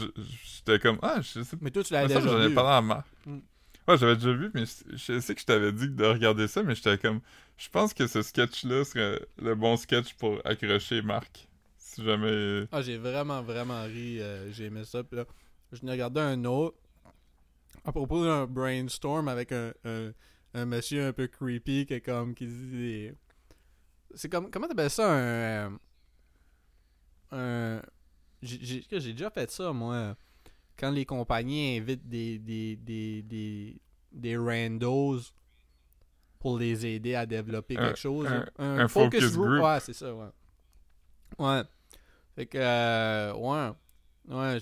j'étais 0.56 0.78
comme 0.80 0.98
«Ah, 1.02 1.20
je 1.20 1.42
sais 1.42 1.56
Mais 1.60 1.70
toi 1.70 1.84
tu 1.84 1.92
pas, 1.92 2.02
l'as 2.02 2.08
ça, 2.08 2.20
j'en 2.20 2.32
déjà 2.32 2.44
ai 2.44 2.48
vu. 2.48 2.54
parlé 2.54 2.70
en 2.78 2.82
mars. 2.82 3.06
Mm. 3.26 3.38
Ouais, 3.86 3.98
j'avais 3.98 4.16
déjà 4.16 4.32
vu, 4.32 4.50
mais 4.54 4.64
je, 4.66 4.96
je 4.96 5.20
sais 5.20 5.34
que 5.34 5.40
je 5.40 5.46
t'avais 5.46 5.70
dit 5.70 5.88
de 5.90 6.04
regarder 6.04 6.48
ça, 6.48 6.62
mais 6.62 6.74
j'étais 6.74 6.98
comme... 6.98 7.20
Je 7.56 7.68
pense 7.68 7.94
que 7.94 8.06
ce 8.08 8.22
sketch-là 8.22 8.84
serait 8.84 9.20
le 9.40 9.54
bon 9.54 9.76
sketch 9.76 10.14
pour 10.14 10.40
accrocher 10.44 11.02
Marc. 11.02 11.46
Si 11.76 12.02
jamais... 12.02 12.66
Ah, 12.72 12.82
j'ai 12.82 12.96
vraiment, 12.98 13.42
vraiment 13.42 13.82
ri. 13.84 14.20
euh, 14.20 14.50
j'ai 14.50 14.64
aimé 14.64 14.82
ça. 14.84 15.04
Puis 15.04 15.16
là, 15.18 15.24
je 15.70 15.84
n'ai 15.84 15.92
regardé 15.92 16.20
un 16.20 16.44
autre 16.46 16.76
à 17.84 17.92
propos 17.92 18.24
d'un 18.24 18.46
brainstorm 18.46 19.28
avec 19.28 19.52
un, 19.52 19.72
un, 19.84 20.12
un 20.54 20.64
monsieur 20.66 21.06
un 21.06 21.12
peu 21.12 21.26
creepy 21.26 21.86
qui 21.86 21.94
est 21.94 22.00
comme 22.00 22.34
qui 22.34 22.46
dit 22.46 23.10
C'est 24.14 24.28
comme 24.28 24.50
comment 24.50 24.66
t'appelles 24.68 24.90
ça 24.90 25.12
un 25.12 25.18
euh, 25.22 25.70
un 27.32 27.82
j'ai 28.42 29.12
déjà 29.12 29.30
fait 29.30 29.50
ça 29.50 29.72
moi 29.72 30.16
quand 30.76 30.90
les 30.90 31.04
compagnies 31.06 31.78
invitent 31.78 32.08
des 32.08 32.38
des 32.38 32.76
des 32.76 33.22
des, 33.22 33.80
des 34.12 34.36
randos 34.36 35.20
pour 36.40 36.58
les 36.58 36.84
aider 36.86 37.14
à 37.14 37.24
développer 37.26 37.76
quelque 37.86 37.98
chose. 37.98 38.26
un- 38.58 38.74
un 38.74 38.88
focus 38.88 39.20
group. 39.32 39.48
Ouais, 39.62 39.80
c'est 39.80 39.94
ça, 39.94 40.14
ouais. 40.14 40.26
Ouais. 41.38 41.62
Fait 42.36 42.44
que, 42.46 42.58
euh, 42.58 43.32
ouais. 43.32 43.70
Ouais, 44.28 44.58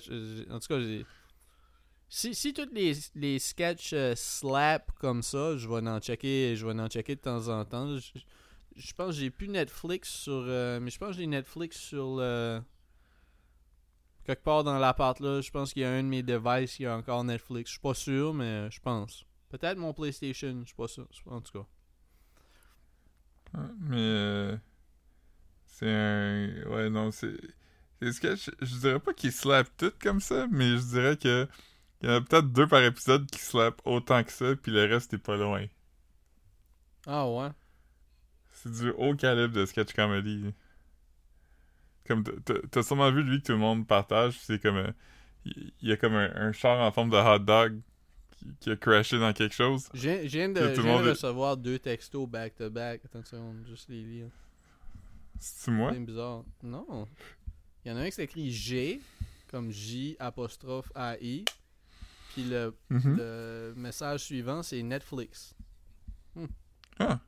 en 0.49 0.59
tout 0.59 0.67
cas, 0.67 0.79
j'ai. 0.79 1.05
Si, 2.15 2.35
si 2.35 2.53
tous 2.53 2.69
les, 2.71 2.93
les 3.15 3.39
sketchs 3.39 3.91
euh, 3.93 4.13
slap 4.15 4.91
comme 4.99 5.23
ça, 5.23 5.57
je 5.57 5.67
vais 5.67 5.89
en 5.89 5.99
checker, 5.99 6.55
je 6.55 6.63
vais 6.63 6.79
en 6.79 6.87
checker 6.87 7.15
de 7.15 7.21
temps 7.21 7.47
en 7.47 7.65
temps. 7.65 7.97
Je, 7.97 8.19
je 8.75 8.93
pense 8.93 9.15
que 9.15 9.21
j'ai 9.21 9.31
plus 9.31 9.47
Netflix 9.47 10.09
sur. 10.09 10.31
euh, 10.31 10.79
mais 10.79 10.91
je 10.91 10.99
pense 10.99 11.09
que 11.09 11.17
j'ai 11.17 11.25
Netflix 11.25 11.75
sur 11.75 12.17
le. 12.17 12.61
Quelque 14.25 14.43
part 14.43 14.63
dans 14.63 14.77
l'appart 14.77 15.19
là. 15.21 15.41
Je 15.41 15.49
pense 15.49 15.73
qu'il 15.73 15.81
y 15.81 15.85
a 15.85 15.89
un 15.91 16.03
de 16.03 16.07
mes 16.07 16.21
devices 16.21 16.75
qui 16.75 16.85
a 16.85 16.95
encore 16.95 17.23
Netflix. 17.23 17.69
Je 17.69 17.73
suis 17.73 17.81
pas 17.81 17.95
sûr, 17.95 18.31
mais 18.31 18.69
je 18.69 18.79
pense. 18.79 19.25
Peut-être 19.49 19.79
mon 19.79 19.91
PlayStation, 19.91 20.59
je 20.61 20.67
suis 20.67 20.75
pas 20.75 20.87
sûr. 20.87 21.07
En 21.25 21.41
tout 21.41 21.63
cas. 21.63 21.67
Mais 23.79 23.97
euh, 23.97 24.55
c'est 25.65 25.89
un. 25.89 26.69
Ouais, 26.69 26.91
non, 26.91 27.09
c'est. 27.09 27.35
C'est 27.99 28.11
ce 28.11 28.21
que 28.21 28.35
je, 28.35 28.51
je 28.61 28.75
dirais 28.75 28.99
pas 28.99 29.13
qu'ils 29.15 29.31
slap 29.31 29.67
tout 29.77 29.93
comme 29.99 30.19
ça, 30.19 30.45
mais 30.51 30.77
je 30.77 30.83
dirais 30.83 31.17
que. 31.17 31.47
Il 32.03 32.09
y 32.09 32.11
en 32.11 32.15
a 32.15 32.21
peut-être 32.21 32.51
deux 32.51 32.67
par 32.67 32.83
épisode 32.83 33.25
qui 33.31 33.39
slap 33.39 33.81
autant 33.85 34.23
que 34.25 34.31
ça, 34.31 34.55
puis 34.57 34.71
le 34.73 34.85
reste 34.85 35.13
est 35.13 35.17
pas 35.17 35.37
loin. 35.37 35.65
Ah 37.07 37.27
ouais. 37.29 37.49
C'est 38.51 38.71
du 38.71 38.89
haut 38.91 39.15
calibre 39.15 39.53
de 39.53 39.65
sketch 39.65 39.93
comedy. 39.93 40.53
Comme 42.05 42.23
t'as- 42.71 42.83
sûrement 42.83 43.09
vu 43.11 43.23
lui 43.23 43.39
que 43.41 43.47
tout 43.47 43.51
le 43.53 43.57
monde 43.57 43.87
partage, 43.87 44.37
c'est 44.41 44.61
comme 44.61 44.75
euh, 44.77 44.91
il 45.45 45.71
il 45.81 45.89
y 45.89 45.91
a 45.93 45.97
comme 45.97 46.15
un, 46.15 46.29
un 46.35 46.51
char 46.51 46.79
en 46.81 46.91
forme 46.91 47.09
de 47.09 47.15
hot 47.15 47.39
dog 47.39 47.79
qui, 48.31 48.45
qui 48.59 48.71
a 48.71 48.75
crashé 48.75 49.17
dans 49.19 49.31
quelque 49.31 49.55
chose. 49.55 49.87
Je 49.93 50.09
viens- 50.27 50.49
de, 50.49 50.59
tout 50.59 50.65
le 50.67 50.75
de 50.75 50.81
monde 50.81 51.05
est- 51.05 51.11
recevoir 51.11 51.55
deux 51.55 51.79
textos 51.79 52.27
back-to-back. 52.27 53.01
Attends 53.05 53.19
une 53.19 53.25
seconde, 53.25 53.65
juste 53.65 53.87
les 53.89 54.03
lire. 54.03 54.27
C'est 55.39 55.71
moi? 55.71 55.91
C'est 55.93 55.99
bizarre. 56.01 56.43
Non. 56.61 57.07
Il 57.85 57.91
y 57.91 57.93
en 57.93 57.97
a 57.97 58.01
un 58.01 58.05
qui 58.05 58.11
s'écrit 58.13 58.51
G, 58.51 58.99
comme 59.49 59.71
J 59.71 60.15
apostrophe 60.19 60.91
AI. 60.95 61.45
Puis 62.33 62.43
le, 62.45 62.73
Mhm. 62.89 63.15
le 63.17 63.73
message 63.77 64.21
suivant, 64.23 64.63
c'est 64.63 64.81
Netflix. 64.83 65.53
Ah. 66.99 67.19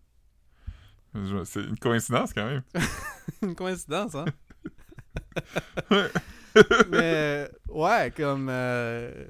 Je- 1.13 1.43
C'est 1.45 1.63
une 1.63 1.77
coïncidence 1.77 2.33
quand 2.33 2.45
même. 2.45 2.63
Une 3.41 3.55
coïncidence, 3.55 4.15
hein? 4.15 4.25
Mais, 6.89 7.49
ouais, 7.69 8.13
comme. 8.15 8.47
euh, 8.49 9.25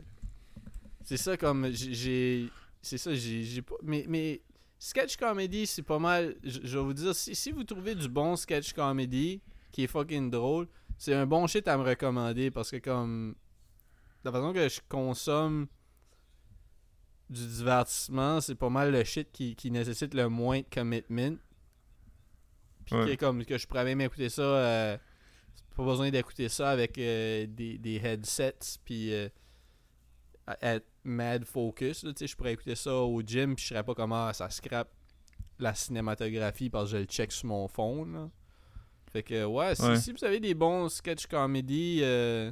c'est 1.04 1.18
ça, 1.18 1.38
comme. 1.38 1.70
j'ai-. 1.72 2.50
C'est 2.82 2.98
ça, 2.98 3.14
j'ai 3.16 3.44
j'ai 3.44 3.62
pas. 3.62 3.76
Mais, 3.84 4.06
mais 4.08 4.42
sketch 4.80 5.18
comedy, 5.18 5.66
c'est 5.66 5.82
pas 5.84 6.00
mal. 6.00 6.36
Je, 6.44 6.60
je 6.64 6.78
vais 6.78 6.84
vous 6.84 6.94
dire, 6.94 7.16
si, 7.16 7.36
si 7.36 7.52
vous 7.52 7.64
trouvez 7.64 7.96
du 7.96 8.08
bon 8.08 8.36
sketch 8.36 8.74
comedy 8.74 9.42
qui 9.72 9.84
est 9.84 9.88
fucking 9.88 10.30
drôle, 10.30 10.68
c'est 10.98 11.14
un 11.16 11.26
bon 11.26 11.48
shit 11.48 11.68
à 11.68 11.78
me 11.78 11.84
recommander 11.84 12.52
parce 12.52 12.72
que, 12.72 12.78
comme. 12.78 13.36
La 14.26 14.32
façon 14.32 14.52
que 14.54 14.68
je 14.68 14.80
consomme 14.90 15.68
du 17.30 17.46
divertissement, 17.48 18.42
c'est 18.42 18.56
pas 18.56 18.70
mal 18.70 18.92
le 18.92 19.04
shit 19.04 19.32
qui, 19.32 19.56
qui 19.56 19.72
nécessite 19.72 20.14
le 20.14 20.30
moins 20.30 20.60
de 20.60 20.66
commitment. 20.74 21.38
Puis 22.86 22.96
Ouais. 22.96 23.18
comme 23.18 23.44
que 23.46 23.58
je 23.58 23.66
pourrais 23.68 23.84
même 23.86 24.02
écouter 24.02 24.30
ça. 24.30 24.42
euh, 24.42 24.98
pas 25.76 25.84
besoin 25.84 26.10
d'écouter 26.10 26.48
ça 26.50 26.70
avec 26.72 26.98
euh, 26.98 27.46
des, 27.50 27.78
des 27.78 27.96
headsets 27.98 28.80
puis 28.86 29.14
euh, 29.14 29.28
être 30.62 30.86
mad 31.04 31.44
focus. 31.46 32.04
là, 32.04 32.14
tu 32.14 32.20
sais, 32.20 32.28
je 32.28 32.36
pourrais 32.38 32.54
écouter 32.54 32.76
ça 32.76 32.94
au 32.96 33.22
gym 33.22 33.56
puis 33.56 33.64
je 33.66 33.70
serais 33.70 33.84
pas 33.84 33.94
comment 33.94 34.32
ça 34.34 34.50
scrape 34.50 34.90
la 35.60 35.74
cinématographie 35.76 36.70
parce 36.70 36.86
que 36.86 36.92
je 36.92 37.02
le 37.02 37.06
check 37.06 37.32
sur 37.32 37.48
mon 37.48 37.68
phone. 37.68 38.14
là. 38.14 38.30
Fait 39.12 39.24
que 39.24 39.44
ouais, 39.46 39.76
si, 39.76 39.82
Ouais. 39.82 39.98
si 40.00 40.12
vous 40.14 40.24
avez 40.24 40.40
des 40.40 40.54
bons 40.54 40.88
sketch 40.90 41.26
comedy 41.28 42.00
euh, 42.04 42.52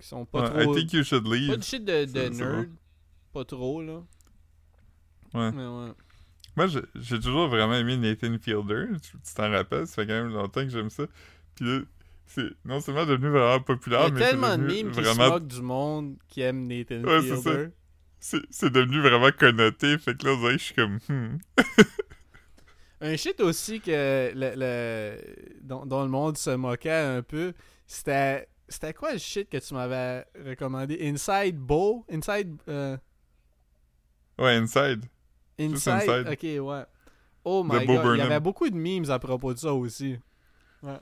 qui 0.00 0.06
sont 0.06 0.24
pas 0.24 0.50
Ouais, 0.52 0.62
trop. 0.64 0.74
I 0.74 0.78
think 0.80 0.92
you 0.92 1.02
should 1.04 1.24
Pas 1.24 1.34
leave. 1.34 1.56
de 1.56 1.62
shit 1.62 1.84
de, 1.84 2.04
de 2.04 2.28
nerd. 2.28 2.68
Pas 3.32 3.44
trop 3.44 3.82
là. 3.82 4.02
Ouais. 5.34 5.52
Mais 5.52 5.66
ouais. 5.66 5.92
Moi, 6.56 6.66
j'ai 6.96 7.20
toujours 7.20 7.48
vraiment 7.48 7.74
aimé 7.74 7.96
Nathan 7.96 8.36
Fielder. 8.40 8.86
Tu 9.02 9.34
t'en 9.34 9.50
rappelles? 9.50 9.86
Ça 9.86 9.96
fait 9.96 10.06
quand 10.06 10.14
même 10.14 10.32
longtemps 10.32 10.62
que 10.64 10.70
j'aime 10.70 10.90
ça. 10.90 11.04
Puis 11.54 11.64
là, 11.64 11.80
c'est 12.26 12.48
non 12.64 12.80
seulement 12.80 13.06
devenu 13.06 13.28
vraiment 13.28 13.56
Il 13.56 13.60
y 13.60 13.64
populaire, 13.64 14.00
a 14.02 14.10
mais 14.10 14.20
c'est 14.20 14.30
tellement 14.30 14.56
de 14.58 14.62
devenu 14.62 14.84
memes 14.84 14.92
qui 14.92 15.04
se 15.04 15.08
vraiment... 15.14 15.40
du 15.40 15.62
monde 15.62 16.16
qui 16.28 16.40
aime 16.40 16.66
Nathan 16.66 17.02
Ouais, 17.04 17.22
c'est 17.22 17.36
ça. 17.36 17.50
Fielder. 17.52 17.68
C'est 18.20 18.42
c'est 18.50 18.70
devenu 18.70 19.00
vraiment 19.00 19.30
connoté. 19.30 19.96
Fait 19.98 20.16
que 20.16 20.26
là, 20.26 20.32
on 20.34 20.50
je 20.50 20.56
suis 20.58 20.74
comme... 20.74 20.98
Hmm. 21.08 21.38
Un 23.00 23.16
shit 23.16 23.40
aussi 23.40 23.80
que 23.80 24.32
le, 24.34 24.54
le- 24.56 25.60
dont, 25.62 25.86
dont 25.86 26.02
le 26.02 26.08
monde 26.08 26.36
se 26.36 26.50
moquait 26.50 26.90
un 26.90 27.22
peu, 27.22 27.52
c'était 27.86 28.48
c'était 28.68 28.94
quoi 28.94 29.12
le 29.12 29.18
shit 29.18 29.48
que 29.48 29.58
tu 29.58 29.74
m'avais 29.74 30.24
recommandé? 30.46 30.98
Inside 31.00 31.56
Bow 31.56 32.04
Inside 32.10 32.56
euh, 32.68 32.96
Ouais, 34.38 34.54
Inside. 34.54 35.04
Inside? 35.58 35.92
Inside. 35.92 36.28
Ok, 36.28 36.42
ouais. 36.42 36.84
Oh 37.44 37.64
my 37.64 37.86
god, 37.86 38.14
il 38.14 38.18
y 38.18 38.20
avait 38.20 38.40
beaucoup 38.40 38.68
de 38.68 38.76
memes 38.76 39.10
à 39.10 39.18
propos 39.18 39.54
de 39.54 39.58
ça 39.58 39.72
aussi. 39.72 40.18
Ouais. 40.82 41.00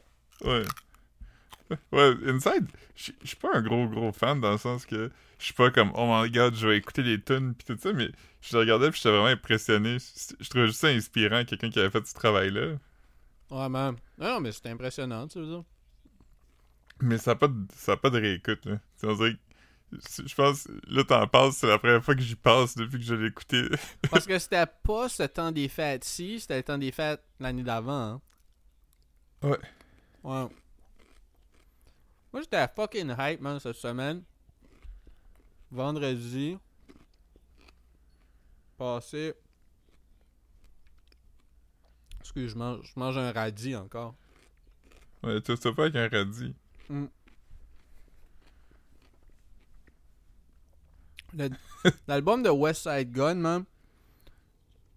Ouais, 1.93 2.15
Inside, 2.27 2.69
je 2.95 3.13
suis 3.25 3.37
pas 3.37 3.57
un 3.57 3.63
gros 3.63 3.89
gros 3.89 4.13
fan 4.13 4.41
dans 4.41 4.53
le 4.53 4.59
sens 4.59 4.87
que 4.87 5.11
je 5.39 5.45
suis 5.45 5.55
pas 5.55 5.71
comme 5.71 5.91
oh 5.97 6.07
my 6.07 6.31
god, 6.31 6.55
je 6.55 6.69
vais 6.69 6.79
écouter 6.79 7.03
les 7.03 7.21
tunes 7.21 7.55
pis 7.55 7.65
tout 7.65 7.77
ça, 7.79 7.93
mais 7.93 8.09
je 8.41 8.55
le 8.55 8.61
regardais 8.61 8.91
pis 8.91 8.99
j'étais 8.99 9.11
vraiment 9.11 9.27
impressionné. 9.27 9.99
Je, 9.99 10.49
trouvais 10.49 10.67
juste 10.67 10.81
ça 10.81 10.89
inspirant, 10.89 11.45
quelqu'un 11.45 11.69
qui 11.69 11.81
avait 11.81 11.91
fait 11.91 12.07
ce 12.07 12.15
travail-là. 12.15 12.77
Ouais, 13.51 13.69
man. 13.69 13.97
Non, 14.19 14.35
non, 14.35 14.41
mais 14.41 14.53
c'était 14.53 14.71
impressionnant, 14.71 15.27
tu 15.27 15.41
veux 15.41 15.47
dire. 15.47 15.65
Mais 17.01 17.19
ça 17.19 17.33
a 17.33 17.35
pas 17.35 17.49
de, 17.49 17.67
ça 17.75 17.93
a 17.93 17.97
pas 17.97 18.11
de 18.11 18.19
réécoute, 18.21 18.65
là. 18.67 18.79
On 19.03 19.15
dirait 19.15 19.35
que- 19.35 19.39
je 20.27 20.35
pense, 20.35 20.67
là 20.89 21.05
t'en 21.05 21.27
parles, 21.29 21.53
c'est 21.53 21.67
la 21.69 21.79
première 21.79 22.03
fois 22.05 22.15
que 22.15 22.21
j'y 22.21 22.35
passe 22.35 22.75
depuis 22.75 22.99
que 22.99 23.05
je 23.05 23.15
l'ai 23.15 23.29
écouté. 23.29 23.63
Parce 24.11 24.27
que 24.27 24.39
c'était 24.39 24.67
pas 24.67 25.09
ce 25.09 25.23
temps 25.25 25.53
des 25.53 25.69
fêtes-ci, 25.69 26.41
c'était 26.41 26.57
le 26.57 26.63
temps 26.63 26.79
des 26.79 26.91
fêtes 26.93 27.23
l'année 27.39 27.63
d'avant. 27.63 27.93
hein. 28.15 28.21
Ouais. 29.43 29.59
Ouais. 30.25 30.49
Moi, 32.33 32.43
j'étais 32.43 32.67
fucking 32.75 33.15
hype, 33.19 33.41
man, 33.41 33.61
cette 33.61 33.77
semaine. 33.77 34.23
Vendredi. 35.71 36.59
Passé. 38.77 39.35
Excuse, 42.21 42.51
je 42.53 42.57
mange, 42.57 42.81
je 42.83 42.99
mange 43.01 43.17
un 43.17 43.33
radis 43.33 43.77
encore. 43.77 44.15
Ouais, 45.23 45.41
tu 45.41 45.57
sais 45.57 45.73
pas 45.73 45.85
avec 45.85 45.97
un 45.97 46.09
radis. 46.09 46.55
Le- 46.89 47.11
L'album 52.09 52.43
de 52.43 52.51
West 52.51 52.83
Side 52.83 53.13
Gun, 53.13 53.35
man. 53.37 53.65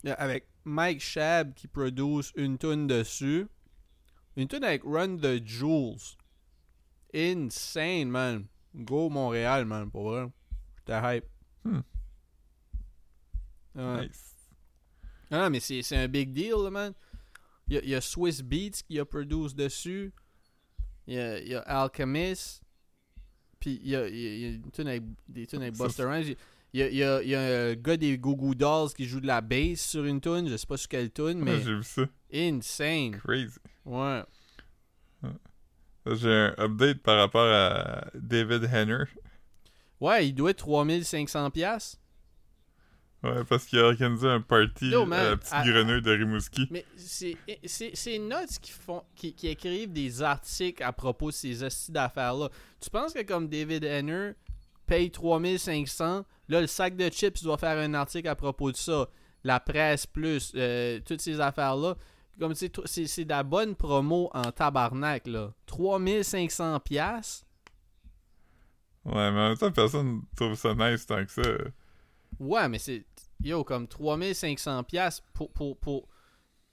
Avec 0.06 0.48
Mike 0.64 1.02
Shab 1.02 1.54
qui 1.54 1.68
produce 1.68 2.32
une 2.36 2.58
tune 2.58 2.88
dessus. 2.88 3.48
Une 4.38 4.48
tune 4.48 4.64
avec 4.64 4.84
Run 4.86 5.18
the 5.18 5.46
Jewels. 5.46 6.16
Insane, 7.14 8.10
man. 8.10 8.46
Go 8.76 9.10
Montréal, 9.10 9.66
man, 9.66 9.90
pour 9.90 10.10
vrai. 10.12 10.28
J'étais 10.78 11.18
hype. 11.18 11.26
Hmm. 11.66 11.82
Ouais. 13.76 14.08
Nice. 14.08 14.26
Ah 15.32 15.50
mais 15.50 15.60
c'est 15.60 15.96
un 15.96 16.08
big 16.08 16.34
deal, 16.34 16.70
man. 16.72 16.94
Il 17.68 17.76
y 17.76 17.78
a, 17.78 17.82
il 17.84 17.90
y 17.90 17.96
a 17.96 18.02
Swiss 18.02 18.42
Beats 18.42 18.82
qui 18.88 18.98
a 19.00 19.06
produit 19.06 19.54
dessus. 19.54 20.12
Il 21.10 21.16
y 21.16 21.20
a, 21.20 21.40
il 21.40 21.48
y 21.50 21.56
a 21.56 21.60
Alchemist. 21.62 22.62
Puis 23.60 23.80
il 23.84 23.90
y 23.90 23.96
a, 23.96 24.08
il 24.08 24.16
y 24.18 24.46
a- 24.46 24.50
une 24.52 24.72
tune 24.72 24.88
avec, 24.88 25.04
des 25.28 25.46
tunes 25.48 25.62
avec 25.64 25.76
Buster 25.76 26.04
Rhymes. 26.06 26.36
Il 26.72 26.80
y 26.80 26.84
a, 26.84 26.88
il 26.90 26.96
y 26.96 27.04
a- 27.04 27.22
il 27.24 27.30
y 27.30 27.36
a 27.36 27.42
un 27.72 27.74
gars 27.74 27.98
des 27.98 28.18
Goo 28.18 28.36
Goo 28.36 28.54
Dolls 28.54 28.94
qui 28.96 29.06
joue 29.06 29.20
de 29.20 29.26
la 29.28 29.42
bass 29.42 29.80
sur 29.82 30.06
une 30.06 30.22
tune. 30.22 30.48
Je 30.48 30.56
sais 30.56 30.68
pas 30.68 30.78
sur 30.78 30.88
quelle 30.88 31.12
tune, 31.12 31.40
mais 31.40 31.60
j'ai 31.62 31.76
vu 31.76 31.84
ça. 31.84 32.04
insane. 32.32 33.18
Crazy. 33.20 33.58
Ouais. 33.86 34.24
Là, 36.06 36.16
J'ai 36.16 36.32
un 36.32 36.56
update 36.60 37.00
par 37.00 37.18
rapport 37.18 37.46
à 37.52 38.06
David 38.14 38.64
Henner. 38.72 39.04
Ouais, 40.00 40.28
il 40.28 40.34
doit 40.34 40.52
être 40.52 40.64
3500$. 40.66 41.98
Ouais, 43.22 43.44
parce 43.44 43.66
qu'il 43.66 43.78
a 43.80 43.84
organisé 43.84 44.28
un 44.30 44.40
party 44.40 44.92
Yo, 44.92 45.04
à 45.12 45.24
la 45.32 45.36
petite 45.38 45.52
à- 45.54 45.64
grenouille 45.66 46.02
de 46.02 46.12
Rimouski. 46.12 46.68
Mais 46.72 46.86
c'est 46.96 48.18
nuts 48.18 48.58
qui 48.62 48.72
font 48.72 49.04
qui, 49.16 49.34
qui 49.34 49.50
écrivent 49.50 49.92
des 49.92 50.22
articles 50.22 50.82
à 50.82 50.94
propos 50.94 51.28
de 51.30 51.34
ces 51.36 51.62
hosties 51.64 51.92
d'affaires 51.92 52.34
là. 52.36 52.50
Tu 52.80 52.90
penses 52.90 53.14
que 53.14 53.22
comme 53.24 53.50
David 53.50 53.84
Henner 53.84 54.32
paye 54.86 55.12
3500, 55.12 56.26
là 56.48 56.62
le 56.62 56.68
sac 56.68 56.96
de 56.96 57.10
chips 57.10 57.44
doit 57.44 57.58
faire 57.58 57.78
un 57.78 57.94
article 57.94 58.30
à 58.30 58.36
propos 58.36 58.72
de 58.72 58.78
ça, 58.78 59.10
la 59.44 59.60
presse 59.60 60.08
plus 60.08 60.54
euh, 60.56 61.00
toutes 61.06 61.22
ces 61.22 61.42
affaires 61.42 61.76
là. 61.76 61.96
Comme 62.40 62.54
c'est 62.56 62.70
de 63.26 63.30
la 63.30 63.44
bonne 63.44 63.76
promo 63.76 64.30
en 64.34 64.50
tabarnak 64.54 65.28
là. 65.28 65.52
3500 65.66 66.80
pièces. 66.80 67.46
Ouais, 69.04 69.32
mais 69.32 69.40
en 69.40 69.50
même 69.50 69.58
temps, 69.58 69.72
personne 69.74 70.22
trouve 70.38 70.56
ça 70.56 70.74
nice 70.74 71.06
tant 71.06 71.26
que 71.26 71.32
ça. 71.32 71.42
Ouais, 72.40 72.70
mais 72.70 72.80
c'est 72.80 73.06
yo 73.44 73.64
comme 73.64 73.88
3500 73.88 74.84
pièces 74.84 75.22
pour 75.34 75.52
pour 75.54 75.78
pour 75.80 76.08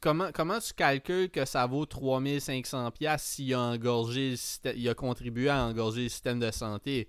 comment, 0.00 0.30
comment 0.32 0.58
tu 0.58 0.72
calcules 0.74 1.30
que 1.30 1.44
ça 1.44 1.66
vaut 1.66 1.84
3500$ 1.86 2.90
piastres 2.92 3.28
s'il 3.28 3.54
a 3.54 3.60
engorgé 3.60 4.30
le 4.30 4.36
système- 4.36 4.76
il 4.76 4.88
a 4.88 4.94
contribué 4.94 5.48
à 5.48 5.64
engorger 5.64 6.04
le 6.04 6.08
système 6.08 6.40
de 6.40 6.50
santé? 6.50 7.08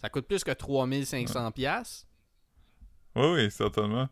Ça 0.00 0.08
coûte 0.08 0.26
plus 0.26 0.42
que 0.44 0.50
3500$. 0.50 1.52
piastres? 1.52 2.06
Oui, 3.14 3.26
oui, 3.34 3.50
certainement. 3.50 4.08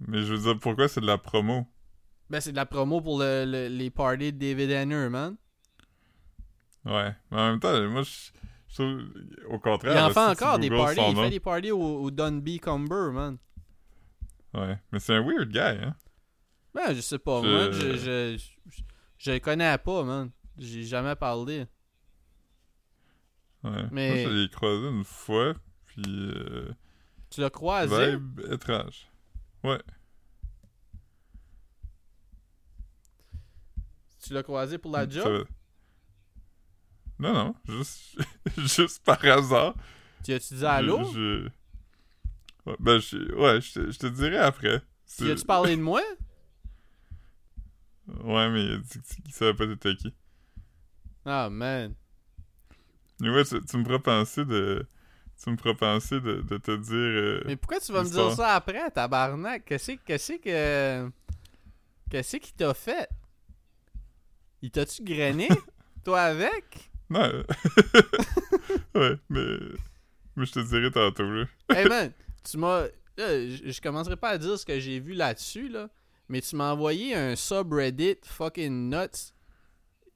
Mais 0.00 0.22
je 0.22 0.34
veux 0.34 0.38
dire, 0.52 0.58
pourquoi 0.60 0.88
c'est 0.88 1.00
de 1.00 1.06
la 1.06 1.18
promo? 1.18 1.66
Ben, 2.30 2.40
c'est 2.40 2.50
de 2.52 2.56
la 2.56 2.66
promo 2.66 3.00
pour 3.00 3.18
le- 3.20 3.44
le- 3.44 3.68
les 3.68 3.90
parties 3.90 4.32
de 4.32 4.38
David 4.38 4.72
Hanner, 4.72 5.08
man. 5.10 5.36
Ouais. 6.84 7.14
Mais 7.30 7.38
en 7.40 7.50
même 7.50 7.60
temps, 7.60 7.88
moi, 7.90 8.02
je, 8.02 8.30
Au 8.78 9.58
contraire... 9.58 9.94
Il 9.94 9.98
en 9.98 10.10
fait 10.10 10.18
encore 10.20 10.58
des 10.58 10.70
parties. 10.70 11.00
Il 11.08 11.14
nom- 11.14 11.22
fait 11.24 11.30
des 11.30 11.40
parties 11.40 11.70
au, 11.72 12.02
au 12.02 12.10
Dunby 12.10 12.58
Cumber, 12.60 13.12
man. 13.12 13.38
Ouais. 14.54 14.78
Mais 14.90 14.98
c'est 14.98 15.14
un 15.14 15.22
weird 15.22 15.50
guy, 15.50 15.58
hein? 15.58 15.94
Ben, 16.74 16.94
je 16.94 17.00
sais 17.00 17.18
pas, 17.18 17.42
Je- 17.42 17.48
moi. 17.48 17.70
Je, 17.72 17.96
je, 17.96 18.36
je, 18.38 18.82
je 19.18 19.30
le 19.32 19.38
connais 19.40 19.76
pas, 19.78 20.02
man. 20.04 20.30
J'ai 20.58 20.84
jamais 20.84 21.14
parlé. 21.16 21.66
Ouais. 23.64 23.86
Mais- 23.90 24.24
Moi, 24.24 24.32
je 24.32 24.36
l'ai 24.42 24.48
croisé 24.50 24.88
une 24.88 25.04
fois, 25.04 25.54
puis... 25.86 26.02
Euh, 26.06 26.72
Tu 27.30 27.40
l'as 27.40 27.50
croisé? 27.50 28.12
vibe 28.16 28.40
étrange. 28.50 29.08
Ouais. 29.64 29.80
Tu 34.24 34.32
l'as 34.32 34.42
croisé 34.42 34.78
pour 34.78 34.92
la 34.92 35.08
job? 35.08 35.46
Non, 37.22 37.32
non. 37.32 37.54
Juste, 37.68 38.16
juste 38.58 39.04
par 39.04 39.24
hasard. 39.24 39.74
Tu 40.24 40.32
as-tu 40.32 40.54
dit 40.54 40.64
allô? 40.64 41.04
Je, 41.04 41.44
je- 41.44 41.48
Ouais, 42.64 42.76
ben, 42.78 42.98
je... 43.00 43.16
ouais, 43.34 43.60
je 43.60 43.72
te, 43.72 43.90
je 43.90 43.98
te 43.98 44.06
dirai 44.06 44.38
après. 44.38 44.80
Tu 45.16 45.30
as-tu 45.30 45.44
parlé 45.44 45.76
de 45.76 45.82
moi? 45.82 46.02
Ouais, 48.24 48.50
mais 48.50 48.64
il 48.64 48.72
a 48.72 48.78
dit 48.78 49.22
qu'il 49.22 49.32
savait 49.32 49.54
pas 49.54 49.66
t'étais 49.66 49.94
qui. 49.94 50.12
Ah, 51.24 51.48
man. 51.48 51.94
Mais 53.20 53.30
ouais, 53.30 53.44
tu, 53.44 53.64
tu 53.64 53.76
me 53.76 53.84
feras 53.84 54.00
penser 54.00 54.44
de... 54.44 54.84
Tu 55.42 55.50
me 55.50 55.56
feras 55.56 55.74
penser 55.74 56.20
de, 56.20 56.42
de 56.42 56.56
te 56.56 56.76
dire... 56.76 56.94
euh, 56.96 57.42
Mais 57.46 57.56
pourquoi 57.56 57.78
tu 57.80 57.92
vas 57.92 58.02
me 58.02 58.10
dire 58.10 58.30
ça 58.32 58.54
après, 58.56 58.90
tabarnak? 58.90 59.64
Qu'est-ce 59.64 59.92
qu'est-ce 59.92 60.32
que. 60.34 61.10
Qu'est-ce 62.10 62.36
qu'il 62.38 62.54
t'a 62.54 62.74
fait? 62.74 63.08
Il 64.60 64.70
t'a-tu 64.72 65.02
grainé? 65.04 65.48
Toi 66.04 66.20
avec? 66.22 66.90
Non. 67.12 67.44
ouais, 68.94 69.18
mais... 69.28 69.58
Mais 70.34 70.46
je 70.46 70.52
te 70.52 70.60
dirai 70.60 70.90
tantôt, 70.90 71.30
là. 71.30 71.44
Hey 71.76 71.86
man, 71.86 72.10
tu 72.42 72.56
m'as. 72.56 72.86
Je 73.18 73.60
je 73.66 73.80
commencerai 73.82 74.16
pas 74.16 74.30
à 74.30 74.38
dire 74.38 74.58
ce 74.58 74.64
que 74.64 74.80
j'ai 74.80 74.98
vu 74.98 75.12
là-dessus, 75.12 75.68
là. 75.68 75.90
Mais 76.28 76.40
tu 76.40 76.56
m'as 76.56 76.72
envoyé 76.72 77.14
un 77.14 77.36
subreddit 77.36 78.16
fucking 78.24 78.88
nuts 78.88 79.32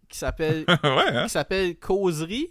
qui 0.09 0.18
s'appelle. 0.18 0.64
ouais, 0.82 1.09
hein? 1.09 1.24
qui 1.24 1.30
s'appelle 1.30 1.78
Causerie. 1.78 2.51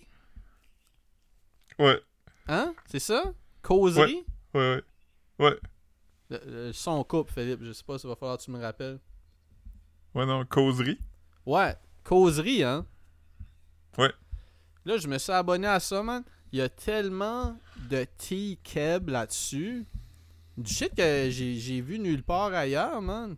Ouais, 1.80 2.00
Hein? 2.48 2.76
C'est 2.86 3.00
ça? 3.00 3.34
Causerie? 3.64 4.24
ouais, 4.54 4.62
ouais. 4.62 4.84
Ouais. 5.40 5.60
Le, 6.30 6.40
le 6.68 6.74
son 6.74 7.04
coupe, 7.04 7.32
Philippe. 7.32 7.64
Je 7.64 7.72
sais 7.72 7.84
pas 7.84 7.98
s'il 7.98 8.10
va 8.10 8.16
falloir 8.16 8.38
que 8.38 8.44
tu 8.44 8.52
me 8.52 8.62
rappelles. 8.62 9.00
Ouais, 10.14 10.26
non, 10.28 10.46
causerie. 10.46 11.00
Ouais, 11.46 11.76
causerie, 12.04 12.64
hein? 12.64 12.86
Ouais. 13.98 14.12
Là, 14.86 14.98
je 14.98 15.08
me 15.08 15.18
suis 15.18 15.32
abonné 15.32 15.68
à 15.68 15.80
ça, 15.80 16.02
man. 16.04 16.24
Il 16.52 16.60
y 16.60 16.62
a 16.62 16.70
tellement 16.70 17.58
de 17.90 18.06
T-Keb 18.18 19.10
là-dessus. 19.10 19.86
Du 20.58 20.72
shit 20.74 20.94
que 20.96 21.28
j'ai 21.30 21.82
vu 21.82 22.00
nulle 22.00 22.24
part 22.24 22.54
ailleurs, 22.54 23.02
man. 23.02 23.36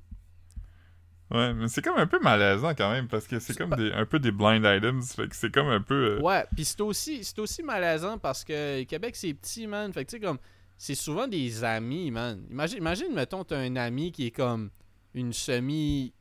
Ouais, 1.32 1.54
mais 1.54 1.68
c'est 1.68 1.82
comme 1.82 1.98
un 1.98 2.08
peu 2.08 2.20
malaisant 2.20 2.74
quand 2.74 2.89
même, 2.91 3.08
parce 3.10 3.28
que 3.28 3.39
c'est 3.39 3.58
comme 3.58 3.72
pas- 3.72 3.76
des, 3.76 3.91
un 3.91 4.06
peu 4.06 4.18
des 4.20 4.32
blind 4.32 4.64
items, 4.66 5.14
fait 5.14 5.28
que 5.28 5.36
c'est 5.36 5.54
comme 5.54 5.68
un 5.68 5.82
peu... 5.82 6.18
euh, 6.18 6.22
Ouais, 6.22 6.45
puis 6.56 6.64
c'est 6.64 6.80
aussi, 6.80 7.22
aussi 7.38 7.64
malaisant 7.64 8.18
parce 8.18 8.45
que 8.45 8.84
Québec, 8.84 9.16
c'est 9.16 9.34
petit, 9.34 9.68
man. 9.68 9.91
Fait 9.91 10.06
que, 10.06 10.12
tu 10.12 10.18
sais, 10.18 10.22
comme, 10.22 10.38
c'est 10.78 10.95
souvent 10.95 11.28
des 11.28 11.64
amis, 11.66 12.12
man. 12.12 12.45
Imagine, 12.50 12.78
imagine 12.78 13.14
mettons, 13.14 13.43
t'as 13.43 13.58
un 13.60 13.76
ami 13.76 14.12
qui 14.14 14.28
est 14.28 14.32
comme 14.32 14.70
une 15.14 15.34
semi... 15.34 16.14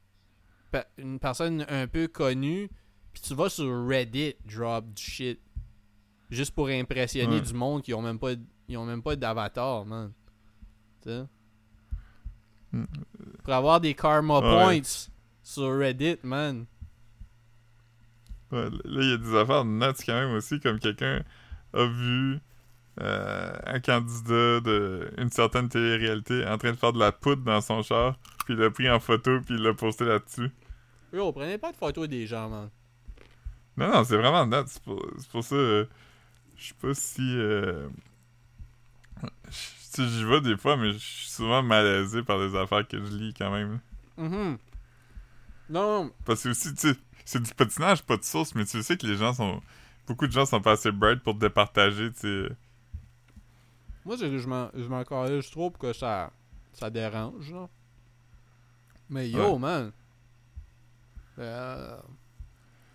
une 0.98 1.20
personne 1.20 1.64
un 1.68 1.86
peu 1.86 2.08
connue, 2.08 2.68
puis 3.16 3.22
tu 3.28 3.34
vas 3.34 3.48
sur 3.48 3.86
Reddit 3.88 4.34
drop 4.44 4.92
du 4.92 5.02
shit. 5.02 5.40
Juste 6.28 6.54
pour 6.54 6.68
impressionner 6.68 7.36
Ouais. 7.36 7.40
du 7.40 7.54
monde 7.54 7.80
qui 7.80 7.94
ont 7.94 8.02
même 8.02 8.18
pas, 8.18 8.32
ils 8.68 8.76
ont 8.76 8.84
même 8.84 9.02
pas 9.02 9.16
d'avatar, 9.16 9.86
man. 9.86 10.12
Tu 11.02 11.08
sais? 11.08 11.24
Mm. 12.72 12.84
Pour 13.42 13.54
avoir 13.54 13.80
des 13.80 13.94
karma 13.94 14.40
Ouais. 14.40 14.80
points 14.82 15.08
sur 15.42 15.78
Reddit, 15.78 16.18
man. 16.24 16.66
Ouais, 18.52 18.68
là, 18.84 19.00
il 19.02 19.08
y 19.08 19.12
a 19.14 19.16
des 19.16 19.34
affaires 19.34 19.64
nuts 19.64 19.86
quand 20.04 20.12
même 20.14 20.34
aussi, 20.34 20.60
comme 20.60 20.78
quelqu'un 20.78 21.22
a 21.72 21.84
vu 21.86 22.38
euh, 23.00 23.52
un 23.64 23.80
candidat 23.80 24.60
d'une 24.60 25.30
certaine 25.30 25.70
télé-réalité 25.70 26.46
en 26.46 26.58
train 26.58 26.72
de 26.72 26.76
faire 26.76 26.92
de 26.92 26.98
la 26.98 27.12
poudre 27.12 27.42
dans 27.44 27.60
son 27.62 27.82
char, 27.82 28.18
puis 28.44 28.52
il 28.54 28.60
l'a 28.60 28.70
pris 28.70 28.90
en 28.90 29.00
photo, 29.00 29.40
puis 29.40 29.54
il 29.54 29.62
l'a 29.62 29.72
posté 29.72 30.04
là-dessus. 30.04 30.50
Yo, 31.14 31.32
prenez 31.32 31.56
pas 31.56 31.72
de 31.72 31.76
photos 31.76 32.08
des 32.08 32.26
gens, 32.26 32.48
man. 32.50 32.68
Non, 33.76 33.90
non, 33.92 34.04
c'est 34.04 34.16
vraiment 34.16 34.46
nuts. 34.46 34.64
C'est 34.68 34.82
pour, 34.82 35.04
pour 35.30 35.44
ça, 35.44 35.54
euh, 35.54 35.86
je 36.56 36.68
sais 36.68 36.74
pas 36.80 36.94
si... 36.94 37.22
Euh, 37.38 37.88
je- 39.22 39.28
tu 39.48 40.02
sais, 40.02 40.08
j'y 40.08 40.24
vais 40.24 40.40
des 40.40 40.56
fois, 40.56 40.76
mais 40.76 40.92
je 40.92 40.98
suis 40.98 41.28
souvent 41.28 41.62
malaisé 41.62 42.22
par 42.22 42.38
les 42.38 42.54
affaires 42.56 42.86
que 42.86 42.98
je 42.98 43.10
lis 43.16 43.34
quand 43.34 43.50
même. 43.50 43.80
Mhm. 44.16 44.58
Non, 45.68 46.04
non, 46.04 46.12
Parce 46.24 46.42
que 46.42 46.50
aussi, 46.50 46.74
tu 46.74 46.92
sais, 46.92 46.98
c'est 47.24 47.42
du 47.42 47.52
patinage, 47.54 48.02
pas 48.02 48.16
de 48.16 48.24
source, 48.24 48.54
mais 48.54 48.64
tu 48.64 48.82
sais 48.82 48.96
que 48.96 49.06
les 49.06 49.16
gens 49.16 49.34
sont... 49.34 49.62
Beaucoup 50.06 50.26
de 50.26 50.32
gens 50.32 50.46
sont 50.46 50.60
pas 50.60 50.72
assez 50.72 50.92
bright 50.92 51.22
pour 51.22 51.34
te 51.34 51.40
départager, 51.40 52.12
tu 52.12 52.20
sais. 52.20 52.48
Moi, 54.04 54.16
je 54.16 54.46
m'en, 54.46 54.70
je 54.74 54.86
m'en 54.88 55.04
calisse 55.04 55.50
trop 55.50 55.70
pour 55.70 55.80
que 55.80 55.92
ça, 55.92 56.30
ça 56.72 56.90
dérange, 56.90 57.52
là. 57.52 57.68
Mais 59.10 59.28
yo, 59.30 59.54
Ouais. 59.54 59.58
man. 59.58 59.92
Euh, 61.38 61.98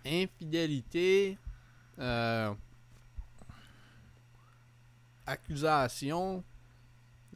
infidélité. 0.04 1.38
Euh, 1.98 2.54
accusation. 5.26 6.44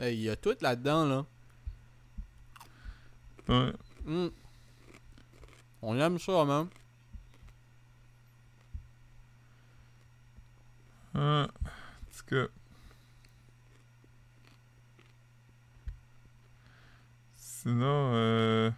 Euh, 0.01 0.11
Il 0.11 0.21
y 0.21 0.31
a 0.31 0.37
tout 0.37 0.57
là-dedans, 0.61 1.07
là. 1.07 1.27
Ouais. 3.49 3.73
Hmm. 4.05 4.29
On 5.83 5.99
aime 6.01 6.19
ça, 6.19 6.45
man. 6.45 6.69
Ouais. 11.15 11.21
En 11.23 11.47
tout 11.47 12.25
cas. 12.27 12.47
Sinon, 17.37 18.13
euh... 18.15 18.71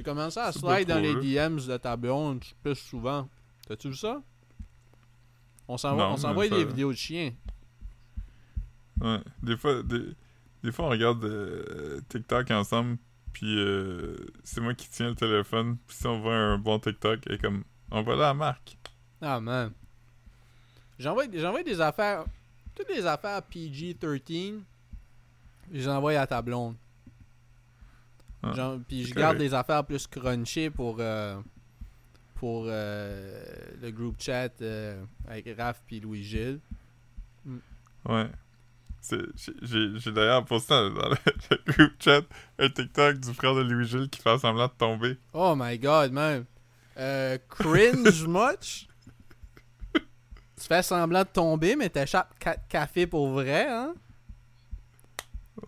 J'ai 0.00 0.04
commencé 0.04 0.40
à 0.40 0.50
slide 0.50 0.88
dans 0.88 0.98
les. 0.98 1.14
DMs 1.14 1.66
de 1.66 1.76
ta 1.76 1.94
blonde 1.94 2.42
plus 2.62 2.74
souvent. 2.74 3.28
T'as-tu 3.68 3.90
vu 3.90 3.96
ça? 3.96 4.22
On 5.68 5.76
s'envoie, 5.76 6.48
des 6.48 6.64
vidéos 6.64 6.90
de 6.90 6.96
chiens. 6.96 7.34
Ouais. 9.02 9.20
Des 9.42 9.58
fois, 9.58 9.82
des, 9.82 10.06
des 10.62 10.72
fois 10.72 10.86
on 10.86 10.88
regarde 10.88 11.22
euh, 11.24 12.00
TikTok 12.08 12.50
ensemble, 12.50 12.96
puis 13.34 13.58
euh, 13.58 14.16
c'est 14.42 14.62
moi 14.62 14.72
qui 14.72 14.88
tiens 14.88 15.10
le 15.10 15.14
téléphone, 15.14 15.76
puis 15.86 15.96
si 15.98 16.06
on 16.06 16.18
voit 16.20 16.34
un 16.34 16.56
bon 16.56 16.78
TikTok, 16.78 17.20
et 17.28 17.36
comme, 17.36 17.64
on 17.90 18.02
va 18.02 18.16
là 18.16 18.30
à 18.30 18.34
Marc. 18.34 18.78
Ah, 19.20 19.38
man. 19.38 19.70
J'envoie, 20.98 21.24
j'envoie 21.32 21.62
des 21.62 21.80
affaires. 21.80 22.24
Toutes 22.74 22.88
les 22.88 23.04
affaires 23.04 23.42
PG-13. 23.42 24.60
Je 25.70 25.76
les 25.76 25.88
envoie 25.88 26.12
à 26.18 26.26
ta 26.26 26.40
blonde. 26.40 26.76
Ah, 28.42 28.52
Genre, 28.54 28.78
puis 28.88 29.04
je 29.04 29.14
garde 29.14 29.36
des 29.38 29.52
affaires 29.54 29.84
plus 29.84 30.06
crunchées 30.06 30.70
pour. 30.70 30.96
euh, 31.00 31.38
pour 32.36 32.64
euh, 32.68 33.44
le 33.82 33.90
groupe 33.90 34.16
chat 34.18 34.48
euh, 34.62 35.04
avec 35.28 35.46
Raph 35.58 35.82
puis 35.86 36.00
Louis-Gilles. 36.00 36.58
Ouais. 38.08 38.28
C'est- 39.02 39.18
J'ai 39.62 40.10
d'ailleurs 40.12 40.44
posté 40.46 40.72
dans 40.72 40.88
dans 40.90 41.08
le, 41.10 41.16
le 41.50 41.72
groupe 41.72 41.92
chat 41.98 42.22
un 42.58 42.68
TikTok 42.70 43.18
du 43.18 43.34
frère 43.34 43.54
de 43.54 43.60
Louis-Gilles 43.60 44.08
qui 44.08 44.22
fait 44.22 44.38
semblant 44.38 44.68
de 44.68 44.72
tomber. 44.72 45.18
Oh 45.34 45.54
my 45.54 45.78
god, 45.78 46.12
man. 46.12 46.46
Cringe 47.50 48.24
much? 48.26 48.86
tu 49.94 50.66
fais 50.66 50.82
semblant 50.82 51.22
de 51.22 51.28
tomber, 51.28 51.76
mais 51.76 51.88
t'échappes 51.90 52.38
4 52.38 52.68
cafés 52.68 53.06
pour 53.06 53.28
vrai, 53.30 53.66
hein? 53.68 53.94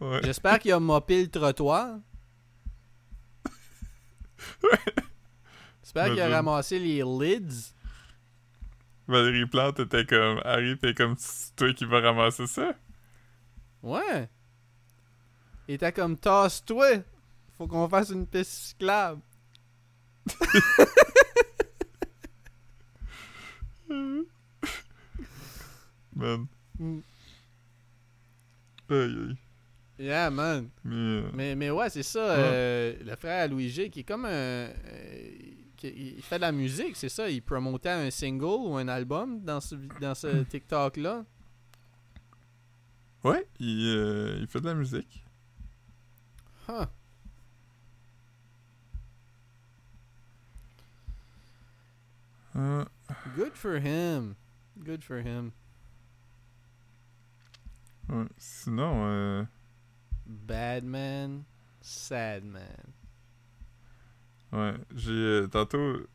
Ouais. 0.01 0.21
J'espère 0.25 0.59
qu'il 0.59 0.73
a 0.73 0.81
mopé 0.81 1.23
le 1.23 1.29
trottoir. 1.31 1.97
J'espère 5.83 6.11
qu'il 6.11 6.21
a 6.21 6.29
ramassé 6.29 6.79
les 6.79 7.03
lids. 7.03 7.73
Valérie 9.09 9.47
Plante 9.47 9.81
était 9.81 10.07
comme, 10.07 10.41
arrive 10.45 10.79
et 10.85 10.95
comme, 10.95 11.17
toi 11.57 11.73
qui 11.73 11.85
vas 11.85 12.01
ramasser 12.01 12.47
ça? 12.47 12.75
Ouais. 13.83 14.29
Il 15.69 15.75
était 15.75 15.93
comme 15.93 16.17
tasse-toi. 16.17 17.03
Faut 17.59 17.67
qu'on 17.67 17.89
fasse 17.89 18.11
une 18.11 18.27
piste 18.27 18.51
cyclable. 18.51 19.21
Man. 26.15 26.47
Mm. 26.79 27.01
Aïe, 28.91 28.99
aïe. 28.99 29.37
Yeah, 29.99 30.31
man. 30.31 30.69
Mais, 30.85 31.23
Mais, 31.35 31.55
mais 31.55 31.71
ouais, 31.71 31.91
c'est 31.91 32.03
ça. 32.03 32.19
euh, 32.33 32.95
le 33.05 33.15
frère 33.17 33.49
G, 33.59 33.91
qui 33.91 34.01
est 34.01 34.05
comme 34.05 34.25
un. 34.25 34.29
euh, 34.31 34.73
qui- 35.77 36.15
il 36.17 36.23
fait 36.23 36.37
de 36.37 36.41
la 36.43 36.53
musique, 36.53 36.97
c'est 36.97 37.09
ça. 37.09 37.29
Il 37.29 37.43
promotait 37.43 37.91
un 37.91 38.11
single 38.11 38.45
ou 38.69 38.77
un 38.77 38.89
album 38.89 39.41
dans 39.45 39.61
ce, 39.61 39.75
dans 40.01 40.15
ce 40.15 40.43
TikTok-là. 40.45 41.25
Ouais, 43.25 43.47
il, 43.61 43.87
euh, 43.97 44.39
il 44.41 44.47
fait 44.49 44.61
de 44.61 44.67
la 44.67 44.75
musique. 44.75 45.25
Huh. 46.69 46.87
Good 53.37 53.55
for 53.57 53.79
him. 53.79 54.37
Good 54.85 55.03
for 55.05 55.19
him. 55.21 55.53
ouais. 58.09 58.27
Sinon, 58.39 59.05
euh, 59.07 59.45
Bad 60.33 60.85
man, 60.85 61.45
sad 61.81 62.45
man. 62.45 62.63
ouais, 64.53 64.75
j'ai 64.95 65.13
euh, 65.13 65.47
tantôt 65.49 66.07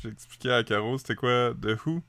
j'ai 0.00 0.08
expliqué 0.08 0.50
à 0.50 0.64
Caro 0.64 0.98
c'était 0.98 1.14
quoi 1.14 1.54
The 1.60 1.76
Who 1.86 2.02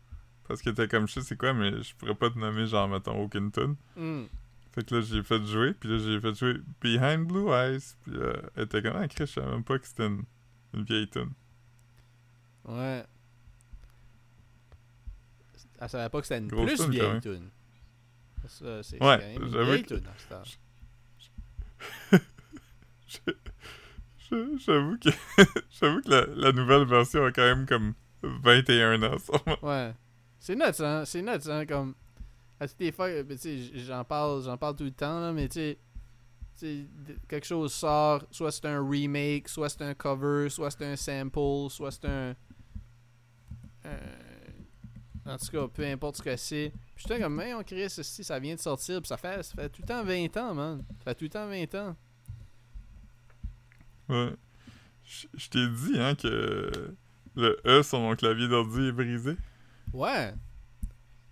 parce 0.48 0.62
que 0.62 0.70
t'es 0.70 0.88
comme 0.88 1.08
je 1.08 1.14
sais 1.14 1.22
c'est 1.22 1.38
quoi 1.38 1.54
mais 1.54 1.82
je 1.82 1.96
pourrais 1.96 2.16
pas 2.16 2.30
te 2.30 2.38
nommer 2.40 2.66
genre 2.68 2.88
mettons 2.88 3.20
aucune 3.22 3.52
tune. 3.52 3.76
Hmm. 3.96 4.26
Fait 4.74 4.84
que 4.86 4.96
là 4.96 5.02
j'ai 5.02 5.24
fait 5.24 5.44
jouer 5.46 5.74
puis 5.74 5.90
là 5.90 5.98
j'ai 5.98 6.20
fait 6.20 6.34
jouer 6.36 6.56
Behind 6.82 7.26
Blue 7.28 7.50
Eyes 7.52 7.80
puis 8.04 8.14
euh, 8.16 8.34
elle 8.56 8.64
était 8.64 8.82
comme 8.82 8.96
ah 8.96 9.08
Chris 9.08 9.26
je 9.28 9.34
savais 9.34 9.52
même 9.52 9.64
pas 9.64 9.78
que 9.80 9.88
c'était 9.88 10.08
une, 10.08 10.24
une 10.74 10.84
vieille 10.84 11.10
tune. 11.10 11.32
Ouais. 12.66 13.06
Elle 15.80 15.90
savait 15.90 16.10
pas 16.10 16.22
que 16.22 16.28
c'était 16.28 16.40
une 16.40 16.48
Grosse 16.48 16.66
plus 16.68 16.78
tune, 16.78 16.92
vieille 16.92 17.22
tune. 17.22 17.50
Ça, 18.48 18.84
c'est 18.84 19.02
Ouais, 19.04 19.36
une 19.36 19.46
vieille 19.48 19.84
tune 19.86 20.06
à 20.08 20.14
cette 20.18 20.32
heure. 20.32 20.46
Je- 20.46 20.56
J'avoue 24.58 24.98
que 24.98 25.10
j'avoue 25.70 26.02
que 26.02 26.36
la, 26.36 26.52
nouvelle 26.52 26.86
version 26.86 27.26
a 27.26 27.32
quand 27.32 27.44
même 27.44 27.66
comme 27.66 27.94
21 28.22 29.04
ans. 29.04 29.16
Ouais. 29.62 29.94
C'est 30.40 30.56
nuts, 30.56 30.64
hein. 30.80 31.04
C'est 31.06 31.22
nuts, 31.22 31.50
hein. 31.50 31.66
Comme. 31.66 31.96
À 32.60 32.68
toutes 32.68 32.80
les 32.80 32.92
fois, 32.92 33.10
ben, 33.24 33.38
j'en 33.76 34.04
parle, 34.04 34.44
j'en 34.44 34.58
parle 34.58 34.76
tout 34.76 34.86
le 34.86 34.92
temps, 34.92 35.20
là, 35.20 35.34
mais 35.34 35.48
tu 35.50 35.76
sais. 36.56 36.88
quelque 37.28 37.46
chose 37.46 37.74
sort, 37.74 38.26
soit 38.32 38.52
c'est 38.52 38.66
un 38.66 38.88
remake, 38.88 39.50
soit 39.50 39.68
c'est 39.70 39.82
un 39.82 39.94
cover, 39.94 40.50
soit 40.50 40.72
c'est 40.72 40.86
un 40.86 40.96
sample, 40.96 41.70
soit 41.70 41.92
c'est 41.92 42.06
un- 42.06 42.34
En 45.26 45.38
tout 45.38 45.48
cas, 45.48 45.68
peu 45.68 45.84
importe 45.86 46.18
ce 46.18 46.22
que 46.22 46.36
c'est. 46.36 46.72
Puis 46.96 47.06
j'étais 47.08 47.20
comme, 47.20 47.36
mais 47.36 47.54
on 47.54 47.64
crée 47.64 47.90
ceci, 47.90 48.24
ça 48.24 48.38
vient 48.38 48.54
de 48.56 48.60
sortir, 48.60 49.02
puis 49.02 49.08
ça 49.08 49.18
fait, 49.18 49.42
ça 49.44 49.56
fait 49.56 49.70
tout 49.70 49.82
le 49.82 49.88
temps 49.88 50.04
20 50.04 50.38
ans, 50.38 50.54
man. 50.54 50.84
Ça 51.00 51.04
fait 51.06 51.16
tout 51.16 51.24
le 51.24 51.30
temps 51.30 51.48
20 51.48 51.76
ans. 51.76 51.96
Ouais. 54.10 54.34
Je 55.04 55.50
t'ai 55.50 55.68
dit 55.68 56.00
hein 56.00 56.16
que 56.16 56.96
le 57.36 57.60
E 57.66 57.84
sur 57.84 58.00
mon 58.00 58.16
clavier 58.16 58.48
d'ordi 58.48 58.88
est 58.88 58.92
brisé. 58.92 59.36
Ouais. 59.94 60.34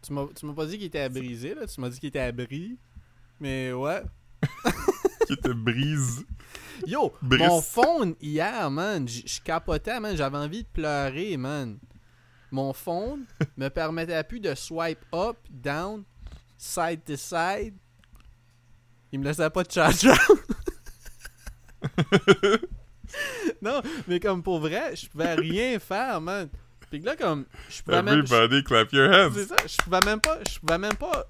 Tu 0.01 0.11
m'as 0.11 0.53
pas 0.55 0.65
dit 0.65 0.77
qu'il 0.77 0.87
était 0.87 0.99
à 0.99 1.09
briser, 1.09 1.55
là. 1.55 1.65
Tu 1.65 1.79
m'as 1.79 1.89
dit 1.89 1.99
qu'il 1.99 2.09
était 2.09 2.19
à 2.19 2.31
bris. 2.31 2.77
Mais 3.39 3.71
ouais. 3.71 4.03
Qui 5.27 5.33
était 5.33 5.53
brise. 5.53 6.25
Yo, 6.85 7.13
Brice. 7.21 7.47
mon 7.47 7.61
phone 7.61 8.15
hier, 8.19 8.69
man, 8.69 9.07
je 9.07 9.39
capotais, 9.41 9.99
man, 9.99 10.17
j'avais 10.17 10.37
envie 10.37 10.63
de 10.63 10.67
pleurer, 10.67 11.37
man. 11.37 11.77
Mon 12.53 12.71
phone 12.71 13.25
me 13.57 13.67
permettait 13.69 14.23
plus 14.23 14.39
de 14.39 14.53
swipe 14.53 15.03
up, 15.11 15.37
down, 15.49 16.03
side 16.55 17.03
to 17.03 17.15
side. 17.15 17.73
Il 19.11 19.19
me 19.19 19.25
laissait 19.25 19.49
pas 19.49 19.63
de 19.63 19.71
charger. 19.71 20.11
non, 23.61 23.81
mais 24.07 24.19
comme 24.19 24.43
pour 24.43 24.59
vrai, 24.59 24.95
je 24.95 25.09
pouvais 25.09 25.33
rien 25.33 25.79
faire, 25.79 26.21
man. 26.21 26.47
Puis 26.91 27.01
que 27.01 27.07
là, 27.07 27.15
comme, 27.15 27.45
je 27.71 27.81
pouvais 27.81 28.03
même... 28.03 28.19
Everybody 28.19 28.63
clap 28.63 28.91
your 28.91 29.09
hands. 29.09 29.31
c'est 29.33 29.47
ça, 29.47 29.55
je 29.65 29.77
pouvais 29.77 30.05
même 30.05 30.21
pas, 30.21 30.37
je 30.47 30.59
pouvais 30.59 30.77
même 30.77 30.95
pas 30.95 31.25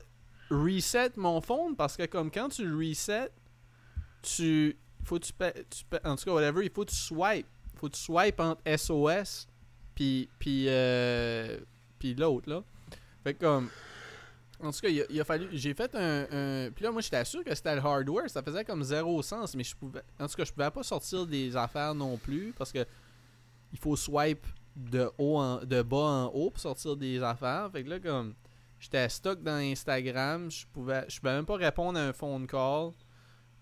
reset 0.49 1.11
mon 1.15 1.39
phone 1.39 1.77
parce 1.77 1.95
que 1.95 2.05
comme 2.05 2.31
quand 2.31 2.49
tu 2.49 2.65
le 2.65 2.75
reset, 2.75 3.29
tu 4.21 4.77
faut 5.05 5.19
tu, 5.19 5.31
en 6.03 6.17
tout 6.17 6.25
cas 6.25 6.31
whatever, 6.33 6.65
il 6.65 6.69
faut 6.69 6.83
que 6.83 6.91
tu 6.91 6.97
swipe, 6.97 7.47
faut 7.77 7.87
que 7.87 7.95
tu 7.95 8.01
swipe 8.01 8.41
entre 8.41 8.61
SOS 8.77 9.47
puis 9.95 10.29
puis 10.39 10.65
euh, 10.67 11.57
l'autre 12.17 12.49
là. 12.49 12.63
Fait 13.23 13.33
comme 13.33 13.69
en 14.59 14.71
tout 14.71 14.79
cas, 14.79 14.87
il 14.87 15.19
a, 15.19 15.25
fallu 15.25 15.47
j'ai 15.51 15.73
fait 15.73 15.93
un, 15.95 16.21
un 16.31 16.71
puis 16.71 16.83
là 16.85 16.91
moi 16.91 17.01
j'étais 17.01 17.25
sûr 17.25 17.43
que 17.43 17.53
c'était 17.53 17.75
le 17.75 17.81
hardware, 17.81 18.29
ça 18.29 18.41
faisait 18.41 18.63
comme 18.63 18.83
zéro 18.83 19.21
sens 19.21 19.55
mais 19.55 19.63
je 19.63 19.75
pouvais 19.75 20.01
en 20.19 20.27
tout 20.27 20.35
cas, 20.35 20.45
je 20.45 20.51
pouvais 20.51 20.71
pas 20.71 20.83
sortir 20.83 21.25
des 21.25 21.55
affaires 21.55 21.95
non 21.95 22.17
plus 22.17 22.53
parce 22.57 22.71
que 22.71 22.85
il 23.73 23.79
faut 23.79 23.95
swipe 23.95 24.45
de 24.75 25.09
haut 25.17 25.37
en, 25.37 25.57
de 25.63 25.81
bas 25.81 25.97
en 25.97 26.25
haut 26.27 26.49
pour 26.49 26.59
sortir 26.59 26.95
des 26.95 27.21
affaires. 27.21 27.69
Fait 27.71 27.83
que 27.83 27.89
là, 27.89 27.99
comme 27.99 28.33
j'étais 28.79 29.07
stock 29.09 29.41
dans 29.41 29.57
Instagram, 29.57 30.49
je 30.49 30.65
pouvais 30.67 31.05
je 31.07 31.19
pouvais 31.19 31.33
même 31.33 31.45
pas 31.45 31.55
répondre 31.55 31.99
à 31.99 32.03
un 32.03 32.13
phone 32.13 32.47
call. 32.47 32.91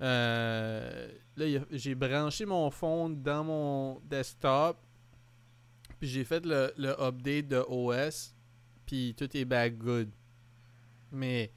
Euh, 0.02 1.08
là, 1.38 1.46
j'ai 1.72 1.96
branché 1.96 2.46
mon 2.46 2.70
phone 2.72 3.22
dans 3.22 3.44
mon 3.44 4.00
desktop. 4.04 4.78
Puis 6.02 6.10
j'ai 6.10 6.24
fait 6.24 6.43
le, 6.47 6.74
le 6.78 6.99
update 6.99 7.47
de 7.47 7.64
OS. 7.70 8.34
Puis 8.88 9.14
tout 9.16 9.30
est 9.38 9.45
back 9.45 9.78
good. 9.78 10.10
Mais 11.12 11.52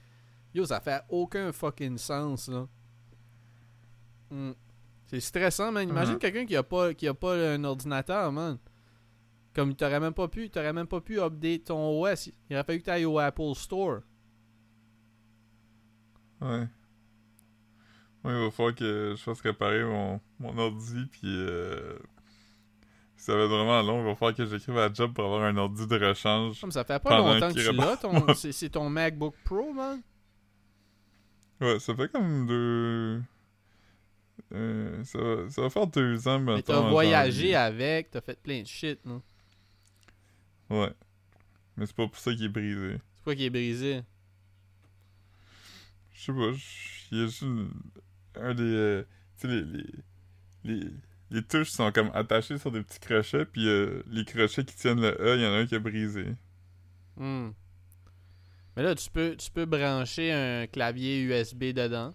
yo, 0.55 0.67
ça 0.67 0.81
fait 0.81 1.03
aucun 1.09 1.51
fucking 1.51 1.97
sens 1.97 2.49
là. 2.49 2.69
Hmm. 4.31 4.53
C'est 5.07 5.21
stressant, 5.21 5.73
man. 5.73 5.89
Imagine 5.89 6.15
Mhm. 6.15 6.19
quelqu'un 6.19 6.45
qui 6.45 6.57
a 6.57 6.63
pas 6.63 6.93
qui 6.93 7.09
a 7.09 7.15
pas 7.15 7.35
un 7.55 7.65
ordinateur, 7.65 8.31
man. 8.33 8.59
Comme 9.55 9.75
t'aurais 9.75 9.99
même 10.01 10.13
pas 10.13 10.29
pu, 10.29 10.51
t'aurais 10.51 10.75
même 10.75 10.87
pas 10.89 11.01
pu 11.01 11.19
update 11.21 11.65
ton 11.65 12.03
OS. 12.03 12.27
Il 12.51 12.55
aurait 12.57 12.65
fallu 12.65 12.81
que 12.81 12.85
t'ailles 12.85 13.05
au 13.07 13.19
Apple 13.19 13.55
Store. 13.55 14.01
Ouais. 16.43 16.69
Ouais, 18.25 18.33
il 18.33 18.45
va 18.45 18.51
falloir 18.51 18.75
que 18.75 19.15
je 19.17 19.23
fasse 19.23 19.41
réparer 19.41 19.85
mon, 19.85 20.21
mon 20.39 20.57
ordi, 20.59 21.07
puis 21.11 21.21
euh, 21.25 21.97
ça 23.17 23.35
va 23.35 23.45
être 23.45 23.49
vraiment 23.49 23.83
long. 23.83 24.01
Il 24.01 24.07
va 24.07 24.15
falloir 24.15 24.35
que 24.35 24.45
j'écrive 24.47 24.77
à 24.79 24.89
la 24.89 24.93
job 24.95 25.13
pour 25.15 25.25
avoir 25.25 25.43
un 25.43 25.57
ordi 25.57 25.87
de 25.87 25.97
rechange. 25.97 26.61
Comme 26.61 26.73
ça 26.73 26.85
fait 26.85 27.03
pas 27.03 27.19
longtemps 27.19 27.53
que 27.53 27.61
tu 27.61 27.73
l'as, 27.73 27.97
ton, 27.97 28.35
c'est, 28.35 28.71
ton 28.71 28.91
MacBook 28.91 29.35
Pro, 29.45 29.73
man. 29.73 30.03
Ouais, 31.61 31.79
ça 31.79 31.95
fait 31.95 32.11
comme 32.11 32.47
deux... 32.47 33.23
Euh, 34.53 35.03
ça, 35.05 35.19
va, 35.19 35.51
ça 35.51 35.63
va 35.63 35.71
faire 35.71 35.87
deux 35.87 36.29
ans, 36.29 36.39
Mais 36.41 36.57
mettons, 36.57 36.73
t'as 36.73 36.91
voyagé 36.91 37.55
avec, 37.55 38.11
t'as 38.11 38.21
fait 38.21 38.41
plein 38.41 38.63
de 38.63 38.67
shit, 38.67 38.99
non? 39.05 39.23
Ouais. 40.71 40.93
Mais 41.77 41.87
c'est 41.87 41.97
pas 41.97 42.07
pour 42.07 42.19
ça 42.19 42.33
qu'il 42.33 42.45
est 42.45 42.49
brisé. 42.49 42.99
C'est 43.17 43.25
quoi 43.25 43.35
qui 43.35 43.45
est 43.45 43.51
brisé? 43.51 44.03
Je 46.13 46.25
sais 46.25 46.33
pas, 46.33 46.51
il 47.11 47.19
y 47.19 47.23
a 47.23 47.27
juste 47.27 47.45
un 48.37 48.55
des... 48.55 48.63
euh, 48.63 49.07
tu 49.41 49.49
sais, 49.49 49.55
les, 49.55 49.63
les, 49.63 49.87
les, 50.65 50.91
les 51.31 51.43
touches 51.43 51.71
sont 51.71 51.91
comme 51.93 52.11
attachées 52.15 52.59
sur 52.59 52.71
des 52.71 52.83
petits 52.83 53.01
crochets, 53.01 53.45
puis 53.45 53.67
euh, 53.69 54.03
les 54.07 54.25
crochets 54.25 54.65
qui 54.65 54.75
tiennent 54.77 55.01
le 55.01 55.17
E, 55.21 55.37
il 55.37 55.43
y 55.43 55.47
en 55.47 55.53
a 55.53 55.57
un 55.57 55.67
qui 55.67 55.75
est 55.75 55.81
brisé. 55.81 56.27
Hmm. 57.17 57.51
Mais 58.77 58.83
là, 58.83 58.95
tu 58.95 59.11
peux, 59.11 59.37
tu 59.37 59.51
peux 59.51 59.65
brancher 59.67 60.33
un 60.33 60.67
clavier 60.67 61.23
USB 61.23 61.73
dedans. 61.73 62.13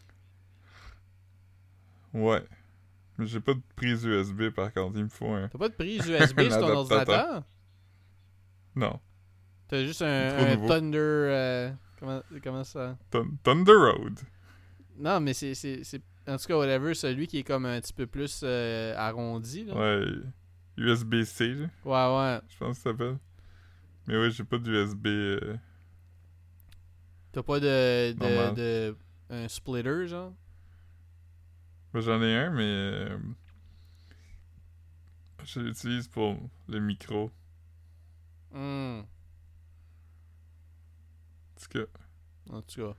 Ouais. 2.14 2.44
Mais 3.18 3.28
j'ai 3.28 3.40
pas 3.40 3.54
de 3.54 3.62
prise 3.76 4.04
USB, 4.04 4.50
par 4.50 4.74
contre, 4.74 4.98
il 4.98 5.04
me 5.04 5.10
faut 5.10 5.32
un... 5.32 5.48
T'as 5.48 5.58
pas 5.58 5.70
de 5.70 5.74
prise 5.74 6.08
USB 6.08 6.40
sur 6.50 6.60
ton 6.60 6.70
ordinateur? 6.70 7.44
Non. 8.76 9.00
T'as 9.68 9.84
juste 9.84 10.02
un. 10.02 10.58
Thunder... 10.68 10.98
euh, 10.98 11.72
comment, 12.00 12.22
comment 12.44 12.64
ça... 12.64 12.98
Thun- 13.12 13.38
Thunder 13.44 13.74
Road. 13.74 14.20
Non, 14.98 15.20
mais 15.20 15.34
c'est... 15.34 15.54
En 16.30 16.38
tout 16.38 16.46
cas, 16.46 16.58
whatever, 16.58 16.94
celui 16.94 17.28
qui 17.28 17.40
est 17.40 17.44
comme 17.44 17.66
un 17.66 17.80
petit 17.82 17.94
peu 17.94 18.06
plus 18.08 18.42
euh, 18.44 18.96
arrondi, 18.98 19.64
là. 19.66 19.76
Ouais. 19.76 20.06
USB-C, 20.78 21.56
là, 21.56 21.68
Ouais, 21.86 22.18
ouais. 22.36 22.42
je 22.50 22.58
pense 22.58 22.78
que 22.78 22.84
ça 22.84 22.92
s'appelle. 22.92 23.18
Mais 24.08 24.18
ouais, 24.18 24.32
j'ai 24.32 24.44
pas 24.44 24.58
d'USB... 24.58 25.08
Euh... 25.08 25.58
T'as 27.32 27.44
pas 27.44 27.60
de, 27.60 28.14
de, 28.14 28.20
Normal. 28.20 28.56
de... 28.56 28.96
Un 29.30 29.48
splitter, 29.48 30.08
genre? 30.08 30.34
ben, 31.94 32.00
J'en 32.02 32.22
ai 32.22 32.36
un, 32.36 32.50
mais... 32.52 32.64
euh, 32.64 33.18
Je 35.44 35.60
l'utilise 35.60 36.08
pour 36.08 36.38
le 36.68 36.80
micro. 36.80 37.30
Hmm. 38.52 39.02
En 39.02 39.06
tout 41.62 41.70
cas, 41.70 41.86
En 42.52 42.62
tout 42.62 42.82
cas. 42.82 42.96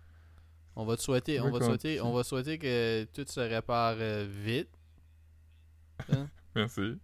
On 0.76 0.84
va 0.84 0.96
te 0.96 1.02
souhaiter, 1.02 1.40
on 1.40 1.50
va 1.50 1.60
souhaiter, 1.60 2.00
on 2.00 2.12
va 2.12 2.22
souhaiter 2.24 2.58
que 2.58 3.04
tout 3.12 3.24
se 3.26 3.40
répare 3.40 3.96
euh, 3.98 4.26
vite. 4.28 4.70
Merci. 6.54 6.96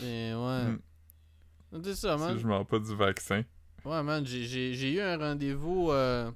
Mais 0.00 0.34
ouais. 0.34 0.72
Mm. 0.72 0.80
C'est 1.84 1.94
ça, 1.94 2.16
man. 2.16 2.34
Si 2.34 2.42
je 2.42 2.46
m'en 2.46 2.64
pas 2.64 2.78
du 2.78 2.94
vaccin. 2.96 3.44
Ouais, 3.84 4.02
man, 4.02 4.24
j'ai- 4.26 4.92
eu 4.92 5.00
un 5.00 5.16
rendez-vous. 5.16 5.90
euh, 5.90 6.30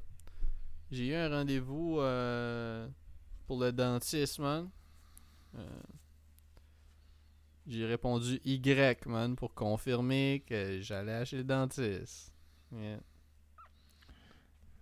J'ai 0.91 1.09
eu 1.09 1.15
un 1.15 1.29
rendez-vous 1.29 1.99
euh, 2.01 2.89
pour 3.47 3.59
le 3.61 3.73
dentiste, 3.73 4.39
man. 4.39 4.71
Euh, 5.57 5.61
j'ai 7.67 7.87
répondu 7.87 8.41
Y, 8.45 9.07
man, 9.07 9.35
pour 9.37 9.55
confirmer 9.55 10.45
que 10.47 10.81
j'allais 10.81 11.25
chez 11.25 11.39
le 11.39 11.45
dentiste. 11.45 12.33
Yeah. 12.73 12.99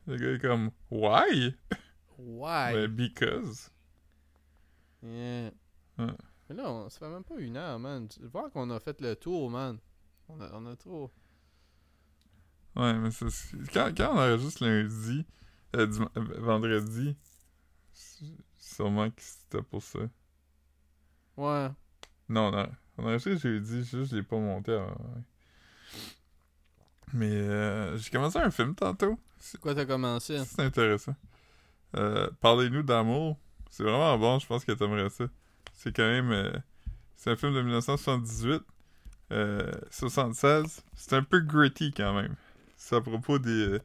Le 0.06 0.16
gars 0.16 0.32
est 0.32 0.38
comme, 0.40 0.70
why? 0.90 1.54
Why? 2.18 2.72
Ben, 2.72 2.86
because. 2.88 3.70
Yeah. 5.02 5.50
Ouais. 5.98 6.14
Mais 6.48 6.56
là, 6.56 6.70
on, 6.70 6.88
ça 6.90 6.98
fait 7.00 7.08
même 7.08 7.24
pas 7.24 7.38
une 7.38 7.56
heure, 7.56 7.78
man. 7.78 8.08
Tu 8.08 8.20
vois 8.26 8.50
qu'on 8.50 8.70
a 8.70 8.80
fait 8.80 9.00
le 9.00 9.14
tour, 9.16 9.50
man. 9.50 9.78
On 10.28 10.40
a, 10.40 10.50
on 10.52 10.66
a 10.66 10.76
trop. 10.76 11.10
Ouais, 12.74 12.94
mais 12.94 13.10
c'est... 13.10 13.26
Quand, 13.72 13.92
quand 13.96 14.14
on 14.14 14.18
enregistre 14.18 14.64
lundi, 14.64 15.26
euh, 15.76 15.86
euh, 16.16 16.40
vendredi, 16.40 17.16
sûrement 18.56 19.10
que 19.10 19.20
c'était 19.22 19.62
pour 19.62 19.82
ça. 19.82 20.00
Ouais. 21.36 21.68
Non, 22.28 22.50
non. 22.50 22.68
On 22.98 23.04
a 23.04 23.08
enregistré 23.08 23.36
jeudi, 23.36 23.84
juste 23.84 24.10
je 24.10 24.16
l'ai 24.16 24.22
pas 24.22 24.38
monté 24.38 24.72
avant. 24.72 24.90
ouais. 24.90 25.22
Mais 27.12 27.30
euh, 27.30 27.96
j'ai 27.98 28.10
commencé 28.10 28.38
un 28.38 28.50
film 28.50 28.74
tantôt. 28.74 29.18
C'est 29.38 29.60
Quoi, 29.60 29.74
t'as 29.74 29.84
commencé? 29.84 30.38
c'est 30.46 30.62
intéressant. 30.62 31.14
Euh, 31.96 32.28
Parlez-nous 32.40 32.82
d'amour. 32.82 33.38
C'est 33.70 33.82
vraiment 33.82 34.16
bon, 34.18 34.38
je 34.38 34.46
pense 34.46 34.64
que 34.64 34.72
t'aimerais 34.72 35.10
ça. 35.10 35.24
C'est 35.74 35.94
quand 35.94 36.02
même... 36.08 36.30
euh, 36.32 36.52
c'est 37.16 37.30
un 37.30 37.36
film 37.36 37.54
de 37.54 37.62
1978. 37.62 38.62
euh, 39.32 39.70
76. 39.90 40.82
C'est 40.94 41.14
un 41.14 41.22
peu 41.22 41.40
gritty 41.40 41.92
quand 41.92 42.14
même. 42.14 42.34
C'est 42.76 42.96
à 42.96 43.00
propos 43.00 43.38
des, 43.38 43.50
euh, 43.68 43.80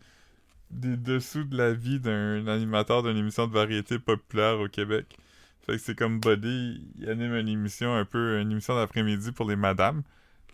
des 0.71 0.97
dessous 0.97 1.43
de 1.43 1.57
la 1.57 1.73
vie 1.73 1.99
d'un 1.99 2.47
animateur 2.47 3.03
d'une 3.03 3.17
émission 3.17 3.47
de 3.47 3.53
variété 3.53 3.99
populaire 3.99 4.59
au 4.59 4.67
Québec. 4.67 5.17
Fait 5.65 5.73
que 5.73 5.77
c'est 5.79 5.95
comme 5.97 6.19
Buddy, 6.19 6.85
il 6.97 7.09
anime 7.09 7.35
une 7.35 7.49
émission 7.49 7.93
un 7.95 8.05
peu, 8.05 8.39
une 8.39 8.51
émission 8.51 8.75
d'après-midi 8.75 9.31
pour 9.33 9.47
les 9.49 9.55
madames. 9.57 10.01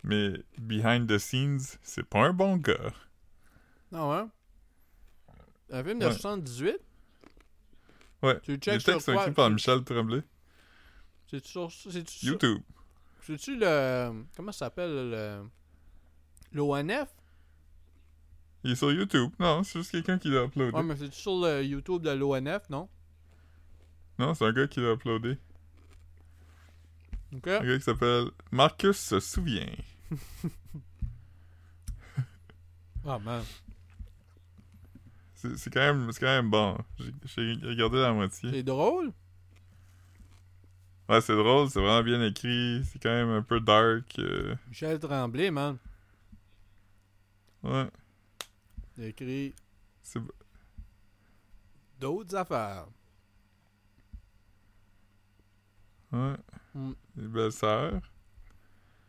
Mais 0.04 0.34
behind 0.58 1.08
the 1.08 1.18
scenes, 1.18 1.78
c'est 1.82 2.04
pas 2.04 2.20
un 2.20 2.32
bon 2.34 2.58
gars. 2.58 2.92
Ah 3.92 4.08
ouais? 4.08 4.24
Un 5.70 5.82
film 5.82 5.98
de 5.98 6.06
Ouais. 6.06 6.12
78? 6.12 6.76
Ouais. 8.22 8.40
Tu 8.42 8.56
checks 8.56 8.82
sur 8.82 8.92
textes 8.92 9.06
sont 9.06 9.12
quoi? 9.14 9.22
écrits 9.22 9.34
par 9.34 9.50
Michel 9.50 9.82
Tremblay. 9.82 10.22
C'est-tu 11.30 11.48
sur... 11.48 11.72
C'est-tu 11.72 12.12
sur... 12.12 12.32
YouTube. 12.32 12.62
C'est-tu 13.22 13.56
le... 13.56 14.24
Comment 14.36 14.52
ça 14.52 14.66
s'appelle, 14.66 15.10
le... 15.10 15.42
L'ONF? 16.52 17.08
Il 18.62 18.72
est 18.72 18.76
sur 18.76 18.92
YouTube. 18.92 19.30
Non, 19.38 19.62
c'est 19.62 19.78
juste 19.78 19.90
quelqu'un 19.90 20.18
qui 20.18 20.28
l'a 20.28 20.44
uploadé. 20.44 20.76
Ouais, 20.76 20.82
mais 20.82 20.96
c'est-tu 20.96 21.18
sur 21.18 21.40
le 21.40 21.62
YouTube 21.64 22.02
de 22.02 22.10
l'ONF, 22.10 22.68
non? 22.68 22.88
Non, 24.18 24.34
c'est 24.34 24.44
un 24.44 24.52
gars 24.52 24.68
qui 24.68 24.80
l'a 24.80 24.92
uploadé. 24.92 25.38
Ok. 27.34 27.48
Un 27.48 27.64
gars 27.64 27.78
qui 27.78 27.84
s'appelle 27.84 28.26
Marcus 28.52 28.96
se 28.96 29.18
souvient. 29.18 29.66
Ah, 33.06 33.18
man. 33.18 33.42
C'est 35.34 35.70
quand 35.70 35.80
même 35.80 36.10
quand 36.18 36.26
même 36.26 36.48
bon. 36.50 36.78
J'ai 37.24 37.52
regardé 37.62 37.98
la 37.98 38.12
moitié. 38.14 38.50
C'est 38.50 38.62
drôle? 38.62 39.12
Ouais, 41.06 41.20
c'est 41.20 41.36
drôle, 41.36 41.68
c'est 41.68 41.80
vraiment 41.80 42.02
bien 42.02 42.22
écrit, 42.26 42.82
c'est 42.86 42.98
quand 42.98 43.10
même 43.10 43.28
un 43.28 43.42
peu 43.42 43.60
dark. 43.60 44.18
euh, 44.18 44.54
Michel 44.68 44.98
Tremblay, 44.98 45.50
man. 45.50 45.76
ouais, 47.62 47.90
Il 48.96 49.04
écrit 49.04 49.54
d'autres 52.00 52.34
affaires. 52.36 52.86
ouais. 56.12 56.36
Mm. 56.74 56.92
Les 57.16 57.28
belles 57.28 57.52
sœurs. 57.52 58.00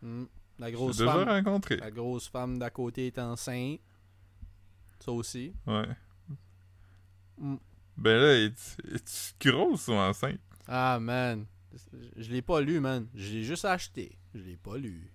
Hmm. 0.01 0.25
La 0.59 0.71
grosse 0.71 0.97
déjà 0.97 1.11
femme. 1.13 1.27
rencontré. 1.29 1.77
La 1.77 1.91
grosse 1.91 2.27
femme 2.29 2.57
d'à 2.57 2.69
côté 2.69 3.07
est 3.07 3.19
enceinte. 3.19 3.79
Ça 4.99 5.11
aussi. 5.11 5.53
Ouais. 5.67 5.87
Mm. 7.37 7.55
Ben 7.97 8.17
là, 8.21 8.33
es-tu 8.43 9.33
grosse 9.49 9.87
ou 9.87 9.93
enceinte? 9.93 10.39
Ah, 10.67 10.97
man. 10.99 11.45
Je 12.15 12.29
l'ai 12.31 12.41
pas 12.41 12.61
lu, 12.61 12.79
man. 12.79 13.07
Je 13.13 13.33
l'ai 13.33 13.43
juste 13.43 13.65
acheté. 13.65 14.17
Je 14.33 14.41
l'ai 14.41 14.55
pas 14.57 14.77
lu. 14.77 15.11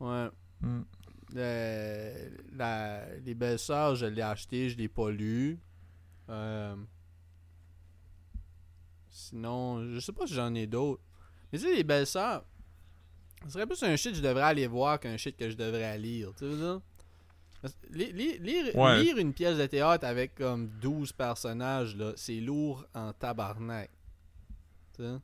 Ouais. 0.00 0.28
Hmm. 0.60 0.82
Euh, 1.36 2.30
la- 2.52 3.16
les 3.18 3.34
belles-sœurs, 3.34 3.96
je 3.96 4.06
l'ai 4.06 4.22
acheté, 4.22 4.68
je 4.70 4.76
l'ai 4.76 4.88
pas 4.88 5.10
lu. 5.10 5.58
Euh, 6.30 6.76
sinon, 9.08 9.84
je 9.92 10.00
sais 10.00 10.12
pas 10.12 10.26
si 10.26 10.34
j'en 10.34 10.54
ai 10.54 10.66
d'autres. 10.66 11.02
Mais 11.52 11.58
tu 11.58 11.64
sais, 11.64 11.74
les 11.74 11.84
belles-sœurs, 11.84 12.44
ce 13.46 13.50
serait 13.52 13.66
plus 13.66 13.82
un 13.82 13.96
shit 13.96 14.12
que 14.12 14.18
je 14.18 14.22
devrais 14.22 14.42
aller 14.42 14.66
voir 14.66 14.98
qu'un 15.00 15.16
shit 15.16 15.36
que 15.36 15.48
je 15.50 15.56
devrais 15.56 15.98
lire. 15.98 16.32
Tu 16.36 16.44
veux 16.44 16.56
dire? 16.56 16.80
Lire, 17.90 18.76
Ouais. 18.76 19.02
lire 19.02 19.16
une 19.16 19.32
pièce 19.32 19.56
de 19.56 19.66
théâtre 19.66 20.04
avec 20.06 20.34
comme 20.34 20.68
12 20.80 21.12
personnages, 21.12 21.96
là, 21.96 22.12
c'est 22.16 22.40
lourd 22.40 22.84
en 22.94 23.12
tabarnak. 23.12 23.90
Tu 24.96 25.02
sais? 25.02 25.16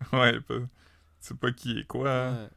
Ouais, 0.12 0.38
sais 1.18 1.34
pas 1.34 1.50
qui 1.52 1.78
est 1.78 1.84
quoi. 1.86 2.08
hein. 2.10 2.42
Ouais. 2.44 2.48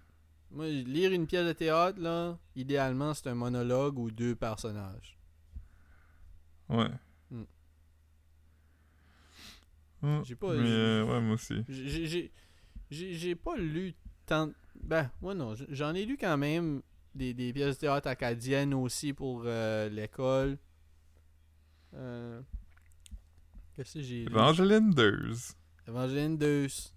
Moi, 0.51 0.67
lire 0.67 1.11
une 1.13 1.25
pièce 1.25 1.47
de 1.47 1.53
théâtre, 1.53 1.99
là, 1.99 2.37
idéalement, 2.55 3.13
c'est 3.13 3.27
un 3.27 3.35
monologue 3.35 3.97
ou 3.97 4.11
deux 4.11 4.35
personnages. 4.35 5.17
Ouais. 6.69 6.89
Hmm. 7.31 7.43
Hmm. 10.01 10.21
J'ai 10.23 10.35
pas- 10.35 10.53
Mais 10.53 10.69
euh, 10.69 11.05
ouais, 11.05 11.21
moi 11.21 11.35
aussi. 11.35 11.63
J'ai- 11.69 13.35
pas 13.35 13.55
lu 13.57 13.93
tant. 14.25 14.51
Ben, 14.83 15.09
moi 15.21 15.33
non, 15.33 15.55
j'en 15.69 15.93
ai 15.93 16.05
lu 16.05 16.17
quand 16.17 16.37
même 16.37 16.81
des, 17.15 17.33
des 17.33 17.53
pièces 17.53 17.75
de 17.75 17.81
théâtre 17.81 18.07
acadiennes 18.07 18.73
aussi 18.73 19.13
pour 19.13 19.43
euh, 19.45 19.89
l'école. 19.89 20.57
Euh, 21.93 22.41
Qu'est-ce 23.75 23.95
que 23.95 24.01
j'ai 24.01 24.25
lu? 24.25 24.31
Evangeline 24.31 24.91
Deuse. 24.91 25.53
Evangeline 25.87 26.37
Deus. 26.37 26.93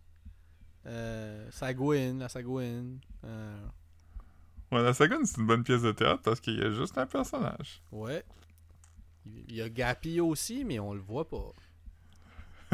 Euh, 0.87 1.51
Sagouine, 1.51 2.19
la 2.19 2.29
Sagouine. 2.29 3.01
Euh, 3.25 3.67
Ouais, 4.73 4.83
la 4.83 4.93
seconde, 4.93 5.25
c'est 5.25 5.39
une 5.41 5.47
bonne 5.47 5.63
pièce 5.63 5.83
de 5.83 5.93
théâtre 5.93 6.23
parce 6.23 6.41
qu'il 6.41 6.59
y 6.59 6.63
a 6.63 6.71
juste 6.71 6.99
un 6.99 7.07
personnage. 7.07 7.81
ouais. 7.93 8.25
Il 9.25 9.45
il 9.49 9.55
y 9.57 9.63
a 9.63 9.69
Gapi 9.71 10.21
aussi, 10.21 10.65
mais 10.65 10.79
on 10.81 10.93
le 10.95 11.01
voit 11.01 11.29
pas. 11.29 11.53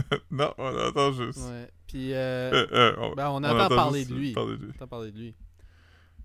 non, 0.31 0.53
on 0.59 0.77
attend 0.79 1.13
juste. 1.13 1.39
Ouais. 1.41 1.69
Puis, 1.87 2.13
euh, 2.13 2.51
Euh, 2.53 2.67
euh, 2.73 2.95
on, 2.99 3.15
ben, 3.15 3.29
on 3.31 3.35
on 3.37 3.45
entend 3.45 3.69
parler 3.75 4.05
de 4.05 4.15
lui. 4.15 4.33
parler 4.33 4.57
de 4.57 4.63
lui. 4.65 4.71
On 4.73 4.75
entend 4.77 4.87
parler 4.89 5.11
de 5.13 5.19
lui. 5.19 5.35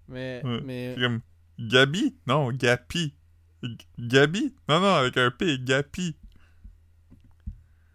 Mais, 0.08 0.42
Ouais. 0.44 0.62
mais 0.64 0.94
C'est 0.96 1.02
comme 1.02 1.22
Gabi? 1.60 2.16
Non, 2.28 2.52
Gapi. 2.52 3.16
G- 3.64 3.78
Gabi? 3.98 4.54
Non, 4.70 4.80
non, 4.80 4.94
avec 4.96 5.18
un 5.18 5.32
P, 5.32 5.58
Gapi. 5.60 6.16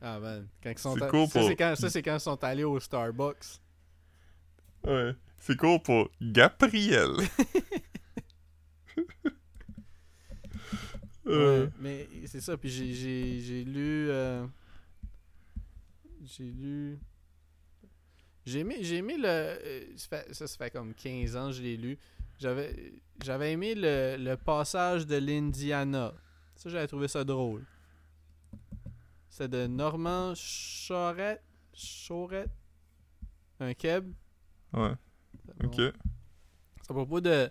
Ah 0.02 0.18
man, 0.18 0.48
quand 0.62 0.70
ils 0.70 0.78
sont 0.78 0.94
C'est 0.94 1.08
cool 1.08 1.26
ça, 1.28 1.38
pour- 1.40 1.48
c'est 1.48 1.56
quand, 1.56 1.74
ça, 1.76 1.90
c'est 1.90 2.02
quand 2.02 2.14
ils 2.16 2.20
sont 2.20 2.42
allés 2.42 2.64
au 2.64 2.80
Starbucks. 2.80 3.60
Ouais. 4.86 5.14
C'est 5.38 5.56
court 5.56 5.82
pour 5.82 6.08
Gabriel. 6.20 7.10
Euh, 11.26 11.66
Ouais, 11.66 11.70
mais 11.80 12.08
c'est 12.26 12.40
ça, 12.40 12.56
puis 12.56 12.68
j'ai, 12.70 12.92
j'ai, 12.92 13.40
j'ai 13.40 13.64
lu... 13.64 14.10
j'ai 16.36 16.44
lu... 16.50 16.98
J'ai 18.46 18.60
aimé, 18.60 18.76
j'ai 18.80 18.96
aimé 18.96 19.16
le... 19.18 19.26
euh, 19.26 19.84
ça, 19.96 20.08
fait, 20.08 20.34
ça, 20.34 20.46
ça 20.46 20.56
fait 20.56 20.70
comme 20.70 20.94
15 20.94 21.36
ans 21.36 21.46
que 21.48 21.52
je 21.56 21.62
l'ai 21.62 21.76
lu. 21.76 21.98
J'avais, 22.38 22.94
j'avais 23.22 23.52
aimé 23.52 23.74
le, 23.74 24.16
le 24.18 24.36
passage 24.36 25.06
de 25.06 25.16
l'Indiana. 25.16 26.14
Ça, 26.56 26.70
j'avais 26.70 26.86
trouvé 26.86 27.06
ça 27.08 27.22
drôle. 27.22 27.64
C'est 29.28 29.48
de 29.48 29.66
Normand 29.66 30.34
Charette. 30.34 31.42
Charette. 31.74 32.50
Un 33.60 33.74
keb. 33.74 34.12
Ouais, 34.72 34.92
Bon. 35.58 35.66
ok. 35.68 35.74
C'est 35.76 36.90
à 36.90 36.94
propos 36.94 37.20
de 37.20 37.50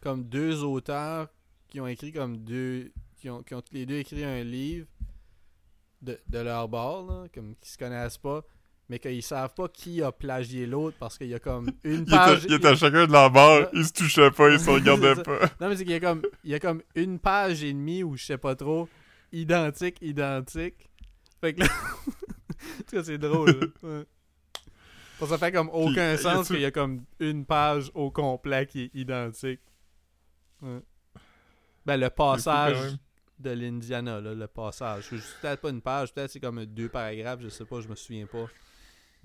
comme 0.00 0.24
deux 0.24 0.62
auteurs 0.62 1.28
qui 1.68 1.80
ont 1.80 1.86
écrit 1.86 2.12
comme 2.12 2.38
deux 2.38 2.92
qui 3.16 3.28
ont, 3.28 3.42
qui 3.42 3.54
ont 3.54 3.60
tous 3.60 3.74
les 3.74 3.84
deux 3.84 3.96
écrit 3.96 4.24
un 4.24 4.42
livre 4.44 4.86
de, 6.02 6.18
de 6.28 6.38
leur 6.38 6.68
bord 6.68 7.06
là, 7.06 7.24
comme 7.34 7.54
qui 7.60 7.70
se 7.70 7.78
connaissent 7.78 8.18
pas 8.18 8.42
mais 8.88 8.98
qu'ils 8.98 9.22
savent 9.22 9.54
pas 9.54 9.68
qui 9.68 10.02
a 10.02 10.10
plagié 10.10 10.66
l'autre 10.66 10.96
parce 10.98 11.16
qu'il 11.16 11.28
y 11.28 11.34
a 11.34 11.38
comme 11.38 11.70
une 11.84 12.04
Il 12.06 12.10
page 12.10 12.44
il 12.48 12.54
était 12.54 12.68
à 12.68 12.74
chacun 12.74 13.06
de 13.06 13.12
barre, 13.12 13.30
Ouais. 13.60 13.68
ils 13.74 13.84
se 13.84 13.92
touchaient 13.92 14.30
pas, 14.32 14.50
ils 14.50 14.58
se 14.58 14.68
regardaient 14.70 15.22
pas. 15.22 15.38
non 15.60 15.68
mais 15.68 15.76
c'est 15.76 15.84
qu'il 15.84 15.92
y 15.92 15.96
a 15.96 16.00
comme 16.00 16.22
il 16.42 16.50
y 16.50 16.54
a 16.54 16.58
comme 16.58 16.82
une 16.96 17.18
page 17.20 17.62
et 17.62 17.72
demie 17.72 18.02
ou 18.02 18.16
je 18.16 18.24
sais 18.24 18.38
pas 18.38 18.56
trop 18.56 18.88
identique, 19.32 19.98
identique. 20.02 20.90
Fait 21.40 21.54
que 21.54 21.60
là. 21.60 21.66
en 22.08 22.82
tout 22.82 22.96
cas, 22.96 23.04
c'est 23.04 23.16
drôle. 23.16 23.72
Ouais. 23.82 24.04
Ça 25.26 25.38
fait 25.38 25.52
comme 25.52 25.70
aucun 25.72 26.14
Puis, 26.14 26.22
sens 26.24 26.48
qu'il 26.48 26.60
y 26.60 26.64
a 26.64 26.70
comme 26.72 27.04
une 27.20 27.44
page 27.46 27.90
au 27.94 28.10
complet 28.10 28.66
qui 28.66 28.82
est 28.84 28.90
identique. 28.94 29.60
Ouais. 30.62 30.80
Ben, 31.86 31.96
le 31.98 32.10
passage. 32.10 32.96
De 33.40 33.50
l'Indiana, 33.50 34.20
le 34.20 34.46
passage. 34.46 35.08
C'est 35.10 35.40
peut-être 35.40 35.60
pas 35.60 35.70
une 35.70 35.80
page, 35.82 36.12
peut-être 36.14 36.30
c'est 36.30 36.40
comme 36.40 36.64
deux 36.66 36.88
paragraphes, 36.88 37.40
je 37.40 37.48
sais 37.48 37.64
pas, 37.64 37.80
je 37.80 37.88
me 37.88 37.94
souviens 37.94 38.26
pas. 38.26 38.46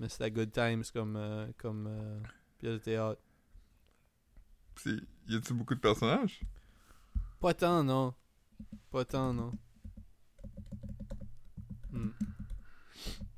Mais 0.00 0.08
c'était 0.08 0.30
Good 0.30 0.52
Times 0.52 0.84
comme, 0.92 1.16
euh, 1.16 1.46
comme 1.58 1.86
euh, 1.88 2.20
pièce 2.58 2.72
de 2.74 2.78
théâtre. 2.78 3.20
Y 4.86 5.36
a-tu 5.36 5.54
beaucoup 5.54 5.74
de 5.74 5.80
personnages? 5.80 6.40
Pas 7.40 7.54
tant, 7.54 7.82
non. 7.82 8.12
Pas 8.90 9.04
tant, 9.04 9.32
non. 9.32 9.52
Hmm. 11.92 12.08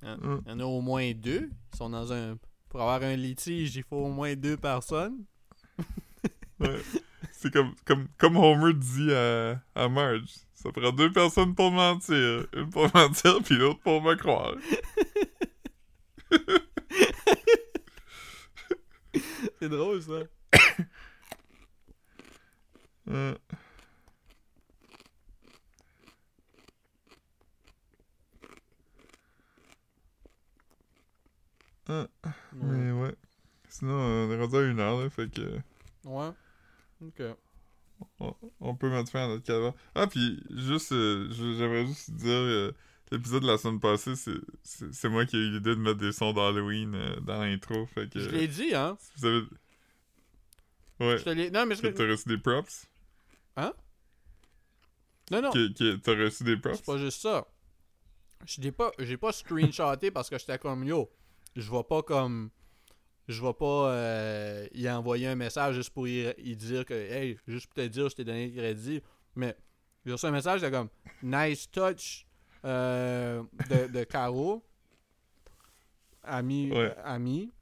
Il 0.03 0.09
y 0.09 0.11
en- 0.11 0.23
Hum. 0.23 0.43
il 0.47 0.51
y 0.51 0.53
en 0.55 0.61
a 0.61 0.65
au 0.65 0.81
moins 0.81 1.13
deux. 1.13 1.51
Ils 1.73 1.77
sont 1.77 1.91
dans 1.91 2.13
un. 2.13 2.37
Pour 2.69 2.81
avoir 2.83 3.03
un 3.03 3.17
litige, 3.17 3.77
il 3.77 3.83
faut 3.83 3.97
au 3.97 4.11
moins 4.11 4.35
deux 4.37 4.57
personnes. 4.57 5.25
Ouais. 6.61 6.77
C'est 7.41 7.53
comme, 7.53 7.73
comme, 7.85 8.09
comme 8.19 8.37
Homer 8.37 8.75
dit 8.75 9.13
à, 9.13 9.61
à 9.77 9.89
Marge. 9.89 10.25
Ça 10.55 10.73
prend 10.73 10.91
deux 10.91 11.13
personnes 11.13 11.55
pour 11.55 11.71
mentir. 11.71 12.47
Une 12.53 12.69
pour 12.69 12.89
mentir, 12.95 13.39
puis 13.45 13.55
l'autre 13.57 13.79
pour 13.81 14.03
me 14.03 14.17
croire. 14.17 14.55
C'est 19.61 19.69
drôle, 19.69 20.03
ça. 20.03 20.23
Ouais. 23.07 23.35
Ah, 31.89 32.07
Ouais. 32.23 32.31
mais 32.53 32.93
ouais. 32.93 33.15
Sinon, 33.69 33.95
on 33.95 34.31
est 34.33 34.41
rendu 34.41 34.57
à 34.57 34.63
une 34.63 34.81
heure, 34.81 35.01
là, 35.01 35.11
fait 35.11 35.31
que 35.31 35.59
Ouais. 36.05 36.31
Ok. 37.05 37.23
on, 38.21 38.35
on 38.61 38.75
peut 38.77 38.91
mettre 38.91 39.11
fin 39.11 39.25
à 39.25 39.29
notre 39.29 39.45
cadre. 39.45 39.75
Ah, 39.95 40.07
puis 40.07 40.43
juste, 40.51 40.93
euh, 40.93 41.29
j'aimerais 41.31 41.87
juste 41.87 42.11
dire, 42.13 42.31
euh, 42.33 42.73
l'épisode 43.11 43.43
de 43.43 43.47
la 43.49 43.59
semaine 43.59 43.81
passée, 43.81 44.15
c'est- 44.17 45.09
moi 45.09 45.25
qui 45.27 45.37
ai 45.37 45.41
eu 45.41 45.51
l'idée 45.53 45.71
de 45.71 45.81
mettre 45.81 45.99
des 45.99 46.13
sons 46.13 46.33
d'Halloween 46.33 46.95
euh, 46.95 47.21
dans 47.21 47.41
l'intro, 47.43 47.87
fait 47.87 48.09
que... 48.11 48.21
Je 48.21 48.29
l'ai 48.31 48.49
dit, 48.49 48.75
hein. 48.75 48.97
si 49.01 49.11
vous 49.17 49.27
avez... 49.27 49.41
Ouais, 51.01 51.19
Je 51.19 51.23
te 51.25 51.31
l'ai. 51.31 51.51
Non, 51.51 51.65
mais 51.65 51.77
je. 51.77 51.87
t'as 51.87 52.07
reçu 52.11 52.29
des 52.29 52.39
props? 52.39 52.87
Non, 55.31 55.43
non. 55.43 55.51
Que 55.51 55.97
t'as 55.97 56.17
reçu 56.17 56.43
des 56.45 56.57
props? 56.57 56.77
C'est 56.79 56.87
pas 56.87 56.99
juste 56.99 57.21
ça. 57.23 57.47
Je 58.47 58.61
l'ai 58.61 58.73
pas, 58.73 58.91
j'ai 58.99 59.17
pas 59.17 59.33
screenshoté 59.33 60.11
parce 60.11 60.31
que 60.31 60.39
j'étais 60.39 60.59
comme 60.59 60.85
yo. 60.85 61.11
Je 61.55 61.71
vais 61.71 61.83
pas 61.85 62.03
comme. 62.03 62.51
Je 63.29 63.43
vais 63.45 63.53
pas 63.53 63.93
euh, 63.93 64.67
y 64.73 64.89
envoyer 64.89 65.27
un 65.27 65.35
message 65.35 65.75
juste 65.77 65.91
pour 65.91 66.09
y, 66.09 66.27
y 66.39 66.57
dire 66.57 66.85
que 66.87 66.95
hey, 66.95 67.39
juste 67.47 67.67
pour 67.67 67.75
te 67.75 67.87
dire 67.87 68.09
je 68.09 68.17
t'ai 68.17 68.25
donné 68.25 68.49
le 68.49 68.57
crédit. 68.57 69.03
Mais 69.37 69.55
j'ai 70.07 70.13
reçu 70.13 70.27
un 70.27 70.31
message 70.31 70.63
de 70.63 70.69
comme 70.71 70.89
nice 71.23 71.71
touch 71.71 72.27
euh, 72.65 73.43
de, 73.69 73.87
de 73.93 74.05
Caro. 74.05 74.65
Ami, 76.23 76.71
Ouais. 76.73 76.95
ami. 77.05 77.53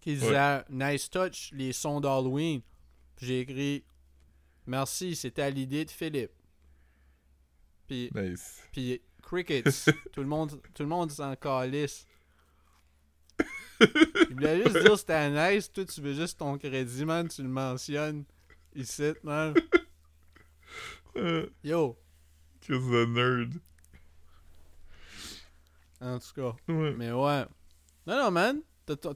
Qui 0.00 0.14
disait 0.14 0.62
nice 0.70 1.10
touch, 1.10 1.50
les 1.52 1.72
sons 1.72 2.00
d'Halloween. 2.00 2.62
J'ai 3.20 3.40
écrit 3.40 3.84
merci, 4.66 5.14
c'était 5.14 5.42
à 5.42 5.50
l'idée 5.50 5.84
de 5.84 5.90
Philippe. 5.90 6.32
Puis 7.86 8.10
Nice. 8.14 8.62
puis 8.72 9.02
Crickets, 9.22 9.64
tout 10.12 10.20
le 10.20 10.26
monde, 10.26 10.60
tout 10.74 10.82
le 10.82 10.88
monde 10.88 11.10
s'en 11.10 11.34
calisse. 11.36 12.06
Il 13.80 14.34
voulait 14.34 14.62
juste 14.62 14.78
dire 14.80 14.98
c'était 14.98 15.30
nice, 15.30 15.72
toi 15.72 15.84
tu 15.84 16.00
veux 16.00 16.14
juste 16.14 16.38
ton 16.38 16.58
crédit, 16.58 17.04
man, 17.04 17.28
tu 17.28 17.42
le 17.42 17.48
mentionnes 17.48 18.24
ici, 18.74 19.12
man. 19.22 19.54
Euh, 21.16 21.46
Yo, 21.64 21.98
Chris 22.60 22.78
the 22.78 23.08
nerd? 23.08 23.54
en 26.00 26.18
tout 26.18 26.32
cas. 26.34 26.72
Ouais. 26.72 26.94
Mais 26.96 27.12
ouais. 27.12 27.44
Non, 28.06 28.16
non, 28.16 28.30
man. 28.30 28.60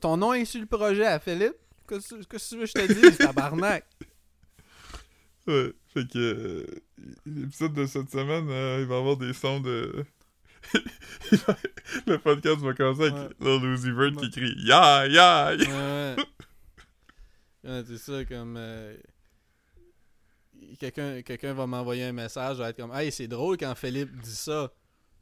Ton 0.00 0.16
nom 0.16 0.32
est 0.34 0.44
sur 0.44 0.60
le 0.60 0.66
projet 0.66 1.06
à 1.06 1.18
Philippe. 1.18 1.54
Qu'est-ce 1.88 2.14
que 2.14 2.22
qu'est-ce 2.24 2.50
que 2.50 2.54
tu 2.54 2.60
veux 2.60 2.66
que 2.66 2.66
je 2.66 2.86
te 2.86 2.92
dise, 3.08 3.18
tabarnak? 3.26 3.86
Ouais. 5.46 5.72
Fait 5.88 6.08
que 6.08 6.18
euh, 6.18 6.66
l'épisode 7.26 7.74
de 7.74 7.86
cette 7.86 8.10
semaine, 8.10 8.48
euh, 8.50 8.78
il 8.80 8.86
va 8.86 8.94
y 8.96 8.98
avoir 8.98 9.16
des 9.16 9.32
sons 9.32 9.60
de. 9.60 10.04
Le 12.06 12.16
podcast 12.18 12.60
va 12.60 12.72
commencer 12.74 13.02
avec 13.04 13.40
Ouais. 13.40 13.58
Lil 13.58 13.94
Ouais. 13.94 14.12
qui 14.12 14.30
crie 14.30 14.54
Ya 14.64 15.06
ya 15.06 15.54
ya. 15.54 16.16
Ouais, 17.64 17.82
c'est 17.86 17.98
ça, 17.98 18.24
comme. 18.24 18.56
euh, 18.58 18.96
Quelqu'un 20.78 21.52
va 21.54 21.66
m'envoyer 21.66 22.04
un 22.04 22.12
message, 22.12 22.58
va 22.58 22.70
être 22.70 22.76
comme 22.76 22.92
Hey, 22.94 23.10
c'est 23.12 23.28
drôle 23.28 23.56
quand 23.56 23.74
Philippe 23.74 24.14
dit 24.20 24.34
ça. 24.34 24.72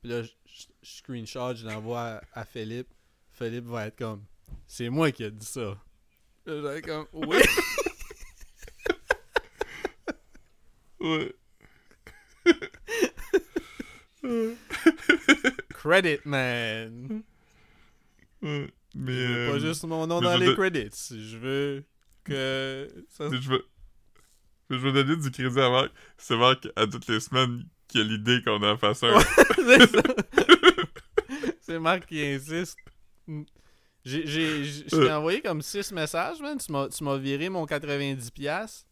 Puis 0.01 0.11
là, 0.11 0.22
je, 0.22 0.28
je- 0.47 0.66
je 0.82 0.97
screenshot, 0.99 1.55
je 1.55 1.66
l'envoie 1.66 2.01
à, 2.01 2.22
à 2.40 2.45
Philippe. 2.45 2.88
Philippe 3.32 3.66
va 3.66 3.86
être 3.86 3.97
comme 3.99 4.24
C'est 4.66 4.88
moi 4.88 5.11
qui 5.12 5.24
ai 5.24 5.30
dit 5.30 5.47
ça. 5.47 5.61
Là, 5.61 5.76
je 6.47 6.53
vais 6.53 6.78
être 6.78 6.86
comme 6.86 7.07
Oui. 7.12 7.36
Ouais. 11.01 11.34
Credit, 15.70 16.18
man. 16.24 17.22
Ouais. 18.43 18.72
Mais. 18.95 19.12
Je 19.12 19.22
veux 19.33 19.37
euh, 19.49 19.53
pas 19.53 19.59
juste 19.59 19.85
mon 19.85 20.07
nom 20.07 20.20
dans 20.20 20.37
les 20.37 20.47
veux- 20.49 20.55
credits. 20.55 20.91
Je 21.11 21.37
veux 21.39 21.85
que. 22.24 22.89
Ça... 23.09 23.28
je 23.30 23.49
veux. 23.49 23.64
Je 24.70 24.76
veux 24.76 24.93
donner 24.93 25.16
du 25.16 25.30
crédit 25.30 25.61
à 25.61 25.70
Marc. 25.70 25.91
C'est 26.16 26.37
Marc, 26.37 26.68
à 26.76 26.87
toutes 26.87 27.07
les 27.09 27.20
semaines, 27.20 27.64
qui 27.89 28.01
a 28.01 28.03
l'idée 28.05 28.41
qu'on 28.43 28.62
en 28.62 28.76
fasse 28.78 29.03
un. 29.03 29.18
c'est 31.61 31.78
Marc 31.78 32.07
qui 32.07 32.24
insiste. 32.24 32.76
J'ai, 34.05 34.26
je 34.64 34.83
t'ai 34.89 34.97
Euh. 34.97 35.16
envoyé 35.18 35.41
comme 35.41 35.62
6 35.62 35.93
messages, 35.93 36.41
man. 36.41 36.59
Tu 36.59 36.72
m'as, 37.05 37.16
viré 37.18 37.49
mon 37.49 37.64
90$. 37.66 38.85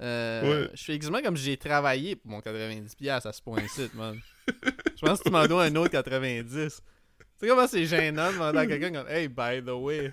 Euh, 0.00 0.42
Ouais. 0.64 0.70
Je 0.74 0.84
fais 0.84 0.94
exactement 0.94 1.22
comme 1.22 1.36
j'ai 1.36 1.56
travaillé 1.56 2.16
pour 2.16 2.30
mon 2.30 2.40
90$ 2.40 3.26
à 3.26 3.32
ce 3.32 3.42
point-ci, 3.42 3.90
man. 3.94 4.18
Je 4.96 5.06
pense 5.06 5.18
que 5.20 5.24
tu 5.24 5.30
m'en 5.30 5.46
dois 5.46 5.64
un 5.64 5.76
autre 5.76 5.92
90$. 5.92 6.44
Tu 6.44 6.68
sais 6.68 7.48
comment 7.48 7.66
c'est 7.66 7.86
gênant 7.86 8.28
de 8.28 8.34
demander 8.34 8.58
à 8.58 8.66
quelqu'un 8.66 8.92
comme 8.92 9.08
Hey, 9.08 9.28
by 9.28 9.62
the 9.64 9.70
way. 9.70 10.12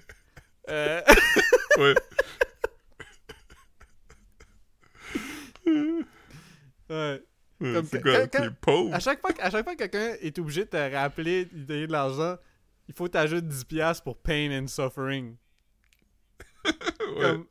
Euh, 0.69 1.01
Ouais. 1.77 1.95
ouais. 6.89 7.23
Comme 7.61 7.87
que- 7.89 7.97
quoi, 7.97 8.27
quand- 8.27 8.41
t'es 8.41 8.49
pauvre? 8.61 8.93
À 8.95 8.99
chaque 8.99 9.19
fois, 9.21 9.31
que- 9.33 9.41
à 9.41 9.49
chaque 9.49 9.63
fois 9.65 9.75
que 9.75 9.79
quelqu'un 9.85 10.15
est 10.21 10.37
obligé 10.39 10.65
de 10.65 10.69
te 10.69 10.93
rappeler 10.95 11.45
de 11.45 11.63
donner 11.63 11.87
de 11.87 11.91
l'argent, 11.91 12.37
il 12.87 12.93
faut 12.93 13.07
t'ajouter 13.07 13.45
10$ 13.47 14.01
pour 14.01 14.17
pain 14.17 14.49
and 14.63 14.67
suffering. 14.67 15.35
Ouais. 16.65 16.73
Comme- 17.21 17.47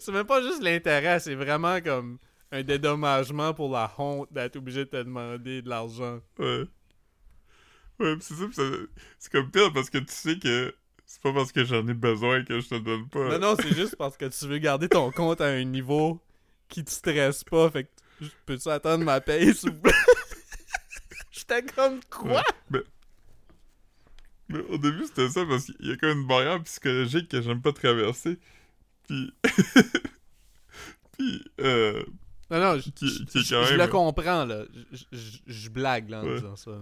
c'est 0.00 0.12
même 0.12 0.26
pas 0.26 0.40
juste 0.42 0.62
l'intérêt, 0.62 1.20
c'est 1.20 1.34
vraiment 1.34 1.80
comme 1.80 2.18
un 2.52 2.62
dédommagement 2.62 3.52
pour 3.54 3.70
la 3.72 3.92
honte 3.98 4.32
d'être 4.32 4.56
obligé 4.56 4.84
de 4.84 4.90
te 4.90 4.96
demander 4.96 5.62
de 5.62 5.68
l'argent. 5.68 6.20
Ouais. 6.38 6.64
Ouais, 7.98 8.14
c'est 8.20 8.34
ça, 8.34 8.44
c'est 9.18 9.32
comme 9.32 9.50
pire 9.50 9.72
parce 9.72 9.88
que 9.90 9.98
tu 9.98 10.12
sais 10.12 10.38
que 10.38 10.74
c'est 11.06 11.22
pas 11.22 11.32
parce 11.32 11.50
que 11.52 11.64
j'en 11.64 11.86
ai 11.88 11.94
besoin 11.94 12.44
que 12.44 12.60
je 12.60 12.68
te 12.68 12.74
donne 12.78 13.08
pas. 13.08 13.30
Non, 13.30 13.38
non, 13.38 13.56
c'est 13.60 13.74
juste 13.74 13.96
parce 13.96 14.16
que 14.16 14.26
tu 14.26 14.46
veux 14.46 14.58
garder 14.58 14.88
ton 14.88 15.10
compte 15.12 15.40
à 15.40 15.46
un 15.46 15.64
niveau 15.64 16.20
qui 16.68 16.84
te 16.84 16.90
stresse 16.90 17.42
pas. 17.44 17.70
Fait 17.70 17.84
que 17.84 17.90
tu- 18.18 18.30
peux-tu 18.44 18.68
attendre 18.68 19.04
ma 19.04 19.20
paye, 19.20 19.54
s'il 19.54 19.70
vous 19.70 19.80
plaît? 19.80 19.92
J'étais 21.30 21.62
comme 21.64 22.00
quoi? 22.10 22.42
Ouais. 22.70 22.82
Mais 24.48 24.60
au 24.68 24.78
début, 24.78 25.06
c'était 25.06 25.28
ça 25.28 25.44
parce 25.46 25.64
qu'il 25.66 25.86
y 25.86 25.92
a 25.92 25.96
comme 25.96 26.20
une 26.20 26.26
barrière 26.26 26.62
psychologique 26.64 27.28
que 27.28 27.40
j'aime 27.40 27.62
pas 27.62 27.72
traverser. 27.72 28.38
Puis. 29.08 29.32
Puis, 31.18 31.44
euh. 31.60 32.02
Non, 32.50 32.60
non, 32.60 32.78
je, 32.78 32.90
Qui- 32.90 33.24
qui 33.26 33.38
le 33.38 33.86
comprends, 33.88 34.44
là. 34.44 34.64
Je, 35.46 35.68
blague, 35.68 36.10
là, 36.10 36.20
en 36.22 36.26
Ouais. 36.26 36.34
disant 36.36 36.56
ça. 36.56 36.80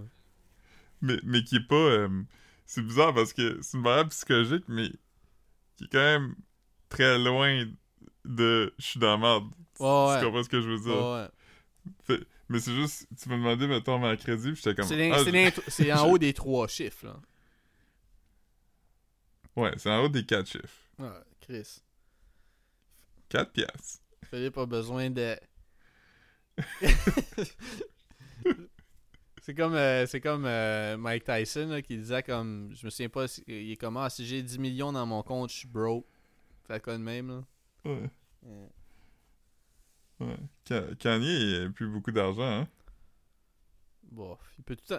Mais, 1.01 1.19
mais 1.23 1.43
qui 1.43 1.55
est 1.57 1.67
pas. 1.67 1.75
euh, 1.75 2.23
c'est 2.65 2.81
bizarre 2.83 3.13
parce 3.13 3.33
que 3.33 3.59
c'est 3.61 3.77
une 3.77 3.83
barrière 3.83 4.07
psychologique, 4.09 4.63
mais 4.67 4.89
qui 5.77 5.85
est 5.85 5.91
quand 5.91 5.97
même 5.97 6.35
très 6.89 7.17
loin 7.17 7.65
de. 8.25 8.73
Je 8.77 8.85
suis 8.85 8.99
dans 8.99 9.11
la 9.11 9.17
merde. 9.17 9.45
Ouais, 9.79 9.87
ouais. 10.07 10.19
Tu 10.19 10.25
comprends 10.25 10.43
ce 10.43 10.49
que 10.49 10.61
je 10.61 10.69
veux 10.69 10.79
dire? 10.79 10.95
Ouais, 10.95 11.21
ouais. 11.23 11.27
Fait- 12.03 12.27
mais 12.47 12.59
c'est 12.59 12.73
juste. 12.75 13.07
Tu 13.21 13.27
m'as 13.29 13.35
demandé, 13.37 13.67
mettons, 13.67 13.97
ma 13.97 14.15
crédit, 14.17 14.51
puis 14.51 14.61
j'étais 14.63 14.75
comme. 14.75 14.87
C'est 15.67 15.89
ah, 15.91 16.03
en 16.03 16.09
haut 16.11 16.17
des 16.19 16.33
trois 16.33 16.67
chiffres, 16.67 17.07
là. 17.07 17.19
Ouais, 19.55 19.73
c'est 19.77 19.89
en 19.89 20.03
haut 20.03 20.09
des 20.09 20.25
quatre 20.25 20.47
chiffres. 20.49 20.67
Ouais, 20.99 21.09
Chris. 21.41 21.81
4 23.29 23.51
piastres. 23.51 24.01
Philippe 24.29 24.57
a 24.57 24.65
besoin 24.65 25.09
de 25.09 25.35
c'est 29.41 29.53
comme, 29.53 29.75
euh, 29.75 30.05
c'est 30.07 30.21
comme 30.21 30.45
euh, 30.45 30.97
Mike 30.97 31.23
Tyson 31.25 31.67
là, 31.67 31.81
qui 31.81 31.97
disait 31.97 32.23
comme. 32.23 32.71
Je 32.73 32.85
me 32.85 32.89
souviens 32.89 33.09
pas, 33.09 33.25
il 33.47 33.71
est 33.71 33.75
comment 33.77 34.09
si 34.09 34.25
j'ai 34.25 34.41
10 34.41 34.59
millions 34.59 34.91
dans 34.91 35.05
mon 35.05 35.21
compte, 35.23 35.51
je 35.51 35.57
suis 35.57 35.67
broke. 35.67 36.05
Fait 36.67 36.81
quoi 36.81 36.93
de 36.93 37.03
même 37.03 37.27
là. 37.29 37.43
Ouais. 37.91 38.09
Ouais. 38.43 38.69
Ouais. 40.19 40.37
Ka- 40.63 40.95
Kanye, 40.97 41.27
il 41.27 41.65
a 41.65 41.69
plus 41.69 41.87
beaucoup 41.87 42.11
d'argent, 42.11 42.41
hein? 42.61 42.67
Bof, 44.03 44.39
il 44.57 44.63
peut 44.63 44.75
tout 44.75 44.93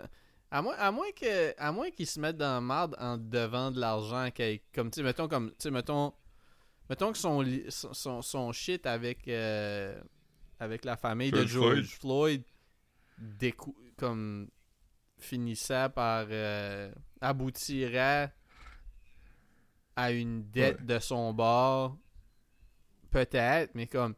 À 0.51 0.63
moins, 0.63 0.75
à 0.77 0.91
moins 0.93 1.11
que, 1.19 1.55
à 1.59 1.73
moins 1.73 1.91
qu'il 1.91 2.07
se 2.07 2.21
mette 2.21 2.37
dans 2.37 2.55
la 2.55 2.61
merde 2.61 2.97
en 3.01 3.17
devant 3.17 3.71
de 3.71 3.81
l'argent, 3.81 4.29
comme 4.75 4.91
tu 4.91 5.03
mettons 5.03 5.27
comme, 5.27 5.53
tu 5.59 5.71
mettons, 5.71 6.13
mettons 6.91 7.13
que 7.13 7.19
son, 7.19 7.45
son, 7.69 7.95
son, 7.95 8.23
son 8.23 8.53
shit 8.53 8.87
avec, 8.87 9.27
euh, 9.29 9.99
avec 10.59 10.85
la 10.85 10.97
famille 10.97 11.31
de 11.31 11.47
George 11.47 11.99
Floyd, 11.99 12.43
décou- 13.19 13.77
comme 13.97 14.49
finissait 15.19 15.89
par 15.95 16.27
euh, 16.31 16.93
aboutirait 17.21 18.33
à 19.97 20.13
une 20.13 20.51
dette 20.51 20.85
de 20.85 20.99
son 20.99 21.33
bord, 21.33 21.97
peut-être, 23.11 23.75
mais 23.75 23.87
comme 23.87 24.15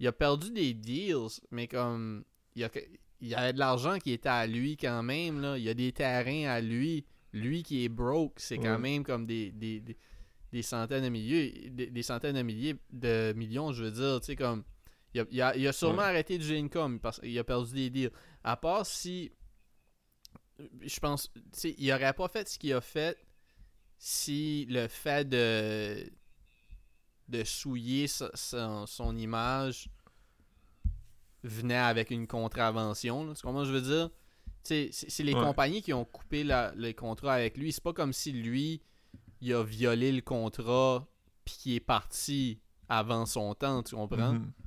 il 0.00 0.06
a 0.06 0.12
perdu 0.12 0.50
des 0.50 0.74
deals, 0.74 1.40
mais 1.50 1.68
comme 1.68 2.24
il 2.54 2.62
y 2.62 2.64
a, 2.64 2.70
il 3.20 3.28
y 3.28 3.34
avait 3.34 3.52
de 3.52 3.58
l'argent 3.58 3.98
qui 3.98 4.12
était 4.12 4.28
à 4.28 4.46
lui 4.46 4.76
quand 4.76 5.02
même 5.02 5.40
là, 5.40 5.56
il 5.56 5.64
y 5.64 5.68
a 5.68 5.74
des 5.74 5.92
terrains 5.92 6.48
à 6.48 6.60
lui, 6.60 7.04
lui 7.32 7.62
qui 7.62 7.84
est 7.84 7.88
broke, 7.88 8.34
c'est 8.38 8.58
quand 8.58 8.78
même 8.78 9.04
comme 9.04 9.26
des, 9.26 9.52
des, 9.52 9.80
des, 9.80 9.96
des 10.52 10.62
centaines 10.62 11.04
de 11.04 11.08
milliers, 11.08 11.70
des, 11.70 11.86
des 11.86 12.02
centaines 12.02 12.36
de 12.36 12.42
milliers 12.42 12.76
de 12.92 13.32
millions, 13.36 13.72
je 13.72 13.84
veux 13.84 13.90
dire, 13.92 14.20
tu 14.20 14.26
sais 14.26 14.36
comme 14.36 14.64
il 15.16 15.20
a, 15.20 15.24
il 15.30 15.42
a- 15.42 15.56
il 15.56 15.66
a 15.68 15.72
sûrement 15.72 15.98
Ouais. 15.98 16.04
arrêté 16.04 16.38
du 16.38 16.54
income 16.56 17.00
parce 17.00 17.18
qu'il 17.20 17.38
a 17.38 17.44
perdu 17.44 17.72
des 17.74 17.90
deals. 17.90 18.10
À 18.44 18.56
part 18.56 18.84
si 18.86 19.32
je 20.80 20.98
pense 21.00 21.30
il 21.78 21.92
aurait 21.92 22.12
pas 22.14 22.28
fait 22.28 22.48
ce 22.48 22.58
qu'il 22.58 22.72
a 22.72 22.80
fait 22.80 23.18
si 23.98 24.66
le 24.68 24.88
fait 24.88 25.28
de 25.28 26.10
de 27.28 27.42
souiller 27.44 28.06
son, 28.06 28.86
son 28.86 29.16
image 29.16 29.88
venait 31.42 31.74
avec 31.76 32.10
une 32.10 32.26
contravention. 32.26 33.32
Tu 33.34 33.42
comprends 33.42 33.64
ce 33.64 33.70
que 33.70 33.74
je 33.78 33.78
veux 33.80 33.96
dire? 33.98 34.10
C'est 34.62 35.22
les 35.24 35.34
Ouais. 35.34 35.40
compagnies 35.42 35.82
qui 35.82 35.92
ont 35.92 36.04
coupé 36.04 36.42
la- 36.44 36.72
le 36.74 36.92
contrat 36.92 37.34
avec 37.34 37.56
lui. 37.56 37.72
C'est 37.72 37.82
pas 37.82 37.92
comme 37.92 38.12
si 38.12 38.32
lui, 38.32 38.80
il 39.40 39.52
a 39.52 39.62
violé 39.62 40.10
le 40.12 40.22
contrat 40.22 41.06
puis 41.44 41.54
qu'il 41.54 41.72
est 41.74 41.80
parti 41.80 42.60
avant 42.88 43.26
son 43.26 43.54
temps, 43.54 43.82
tu 43.82 43.94
comprends? 43.96 44.32
Mhm. 44.34 44.52
Que- 44.52 44.65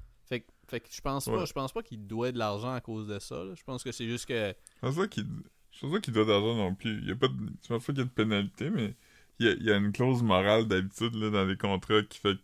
fait 0.70 0.80
que 0.80 0.88
je 0.92 1.02
pense 1.02 1.26
pas, 1.26 1.46
je 1.46 1.54
pense 1.54 1.72
pas 1.74 1.84
qu'il 1.84 2.06
doit 2.08 2.32
de 2.32 2.38
l'argent 2.38 2.74
à 2.74 2.82
cause 2.82 3.08
de 3.08 3.20
ça. 3.20 3.44
là. 3.44 3.54
Je 3.56 3.64
pense 3.64 3.84
que 3.84 3.92
c'est 3.92 4.08
juste 4.08 4.26
que 4.26 4.54
Je 4.76 4.80
pense 4.82 4.96
pas 4.96 5.08
qu'il 5.08 5.28
je 5.72 5.80
pense 5.82 5.92
pas 5.92 6.00
qu'il 6.00 6.14
doit 6.14 6.26
d'argent 6.26 6.56
non 6.56 6.76
plus. 6.76 7.00
Il 7.00 7.08
y 7.08 7.12
a 7.12 7.16
pas 7.16 7.28
de... 7.28 7.36
Je 7.62 7.68
pense 7.68 7.86
pas 7.86 7.94
qu'il 7.94 8.00
y 8.00 8.02
a 8.02 8.06
de 8.06 8.10
pénalité, 8.10 8.70
mais 8.70 8.96
il 9.40 9.46
y 9.46 9.50
a, 9.50 9.54
il 9.54 9.64
y 9.64 9.72
a 9.72 9.78
une 9.78 9.92
clause 9.92 10.24
morale 10.24 10.68
d'habitude 10.68 11.14
dans 11.14 11.46
les 11.46 11.58
contrats 11.58 12.02
qui 12.04 12.20
fait 12.20 12.36
que 12.36 12.42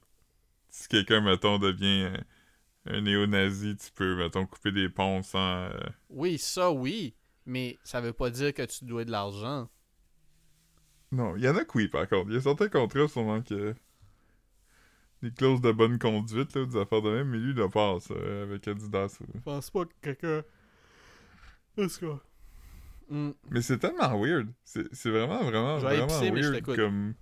si 0.70 0.88
quelqu'un, 0.88 1.22
mettons, 1.22 1.58
devient 1.58 2.10
un, 2.86 2.94
un 2.94 3.02
néo-nazi, 3.02 3.76
tu 3.78 3.92
peux, 3.94 4.16
mettons, 4.16 4.46
couper 4.46 4.72
des 4.72 4.90
ponts 4.90 5.24
sans... 5.24 5.40
euh, 5.70 5.70
oui, 6.10 6.38
ça 6.38 6.72
oui, 6.72 7.16
mais 7.46 7.78
ça 7.84 8.00
veut 8.02 8.14
pas 8.14 8.30
dire 8.30 8.54
que 8.54 8.64
tu 8.64 8.86
dois 8.86 9.06
de 9.06 9.12
l'argent. 9.12 9.70
Non, 11.12 11.36
il 11.36 11.44
y 11.44 11.50
en 11.50 11.56
a 11.56 11.64
que 11.66 11.78
oui, 11.78 11.88
par 11.88 12.08
contre. 12.08 12.30
Il 12.30 12.36
y 12.36 12.38
a 12.38 12.42
certains 12.42 12.70
contrats, 12.70 13.08
sûrement, 13.08 13.42
que... 13.42 13.74
Des 15.26 15.32
clauses 15.32 15.60
de 15.60 15.72
bonne 15.72 15.98
conduite, 15.98 16.56
là, 16.56 16.66
des 16.66 16.78
affaires 16.78 17.02
de 17.02 17.10
même, 17.10 17.30
mais 17.30 17.40
lui, 17.40 17.52
il 17.52 17.60
a 17.60 17.68
pas 17.68 18.00
ça, 18.00 18.14
avec 18.44 18.68
Adidas. 18.68 19.18
Je 19.34 19.40
pense 19.40 19.72
pas 19.72 19.86
que 19.86 19.94
quelqu'un. 20.00 20.44
Est-ce 21.78 21.98
que. 21.98 22.14
Hmm. 23.10 23.32
Mais 23.50 23.64
c'est 23.64 23.80
tellement 23.80 24.22
weird. 24.22 24.48
C'est 24.64 24.86
c'est 24.94 25.10
vraiment, 25.10 25.44
vraiment, 25.44 25.80
vraiment 25.80 26.04
épicer, 26.04 26.30
mais 26.30 26.44
je 26.44 26.50
weird 26.50 26.56
t'écoute. 26.58 26.76
comme... 26.76 27.16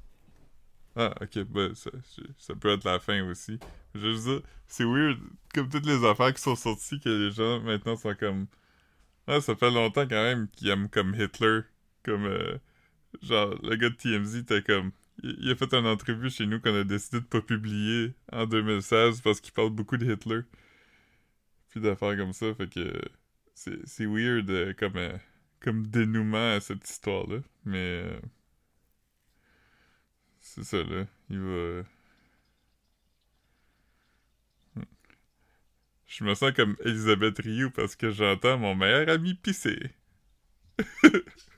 Ah, 0.97 1.15
ok, 1.21 1.43
ben, 1.45 1.73
ça, 1.75 1.91
ça 2.37 2.55
peut 2.55 2.73
être 2.73 2.83
la 2.83 2.99
fin 2.99 3.25
aussi. 3.29 3.57
Je 3.95 3.99
veux 4.01 4.11
juste 4.11 4.25
dire, 4.25 4.41
c'est 4.67 4.83
weird, 4.83 5.17
comme 5.53 5.69
toutes 5.69 5.85
les 5.85 6.03
affaires 6.05 6.33
qui 6.33 6.41
sont 6.41 6.57
sorties, 6.57 6.99
que 6.99 7.07
les 7.07 7.31
gens, 7.31 7.61
maintenant, 7.61 7.95
sont 7.95 8.15
comme... 8.15 8.47
Ah, 9.27 9.39
ça 9.39 9.55
fait 9.55 9.71
longtemps, 9.71 10.05
quand 10.05 10.23
même, 10.23 10.49
qu'ils 10.49 10.67
aiment 10.67 10.89
comme 10.89 11.15
Hitler, 11.15 11.61
comme... 12.03 12.25
euh, 12.25 12.57
genre, 13.21 13.55
le 13.63 13.77
gars 13.77 13.89
de 13.89 13.95
TMZ 13.95 14.39
était 14.39 14.61
comme... 14.61 14.91
Il, 15.21 15.51
a 15.51 15.55
fait 15.55 15.73
une 15.73 15.85
entrevue 15.85 16.29
chez 16.29 16.45
nous 16.45 16.59
qu'on 16.59 16.75
a 16.75 16.83
décidé 16.83 17.19
de 17.19 17.25
pas 17.25 17.41
publier 17.41 18.13
en 18.31 18.45
2016 18.45 19.21
parce 19.21 19.39
qu'il 19.41 19.53
parle 19.53 19.69
beaucoup 19.69 19.97
de 19.97 20.11
Hitler. 20.11 20.41
Puis 21.69 21.81
d'affaires 21.81 22.17
comme 22.17 22.33
ça, 22.33 22.53
fait 22.55 22.69
que... 22.69 23.01
C'est 23.55 24.05
weird 24.05 24.49
euh, 24.49 24.73
comme... 24.73 24.97
euh, 24.97 25.17
comme 25.63 25.87
dénouement 25.87 26.53
à 26.55 26.59
cette 26.59 26.87
histoire-là. 26.87 27.39
Mais 27.65 28.03
euh, 28.03 28.19
c'est 30.39 30.63
ça, 30.63 30.83
là. 30.83 31.07
Il 31.29 31.39
va. 31.39 31.83
hmm. 34.75 34.83
Je 36.07 36.23
me 36.25 36.35
sens 36.35 36.51
comme 36.53 36.75
Elisabeth 36.85 37.39
Rioux 37.39 37.71
parce 37.71 37.95
que 37.95 38.11
j'entends 38.11 38.57
mon 38.57 38.75
meilleur 38.75 39.09
ami 39.09 39.33
pisser. 39.35 39.91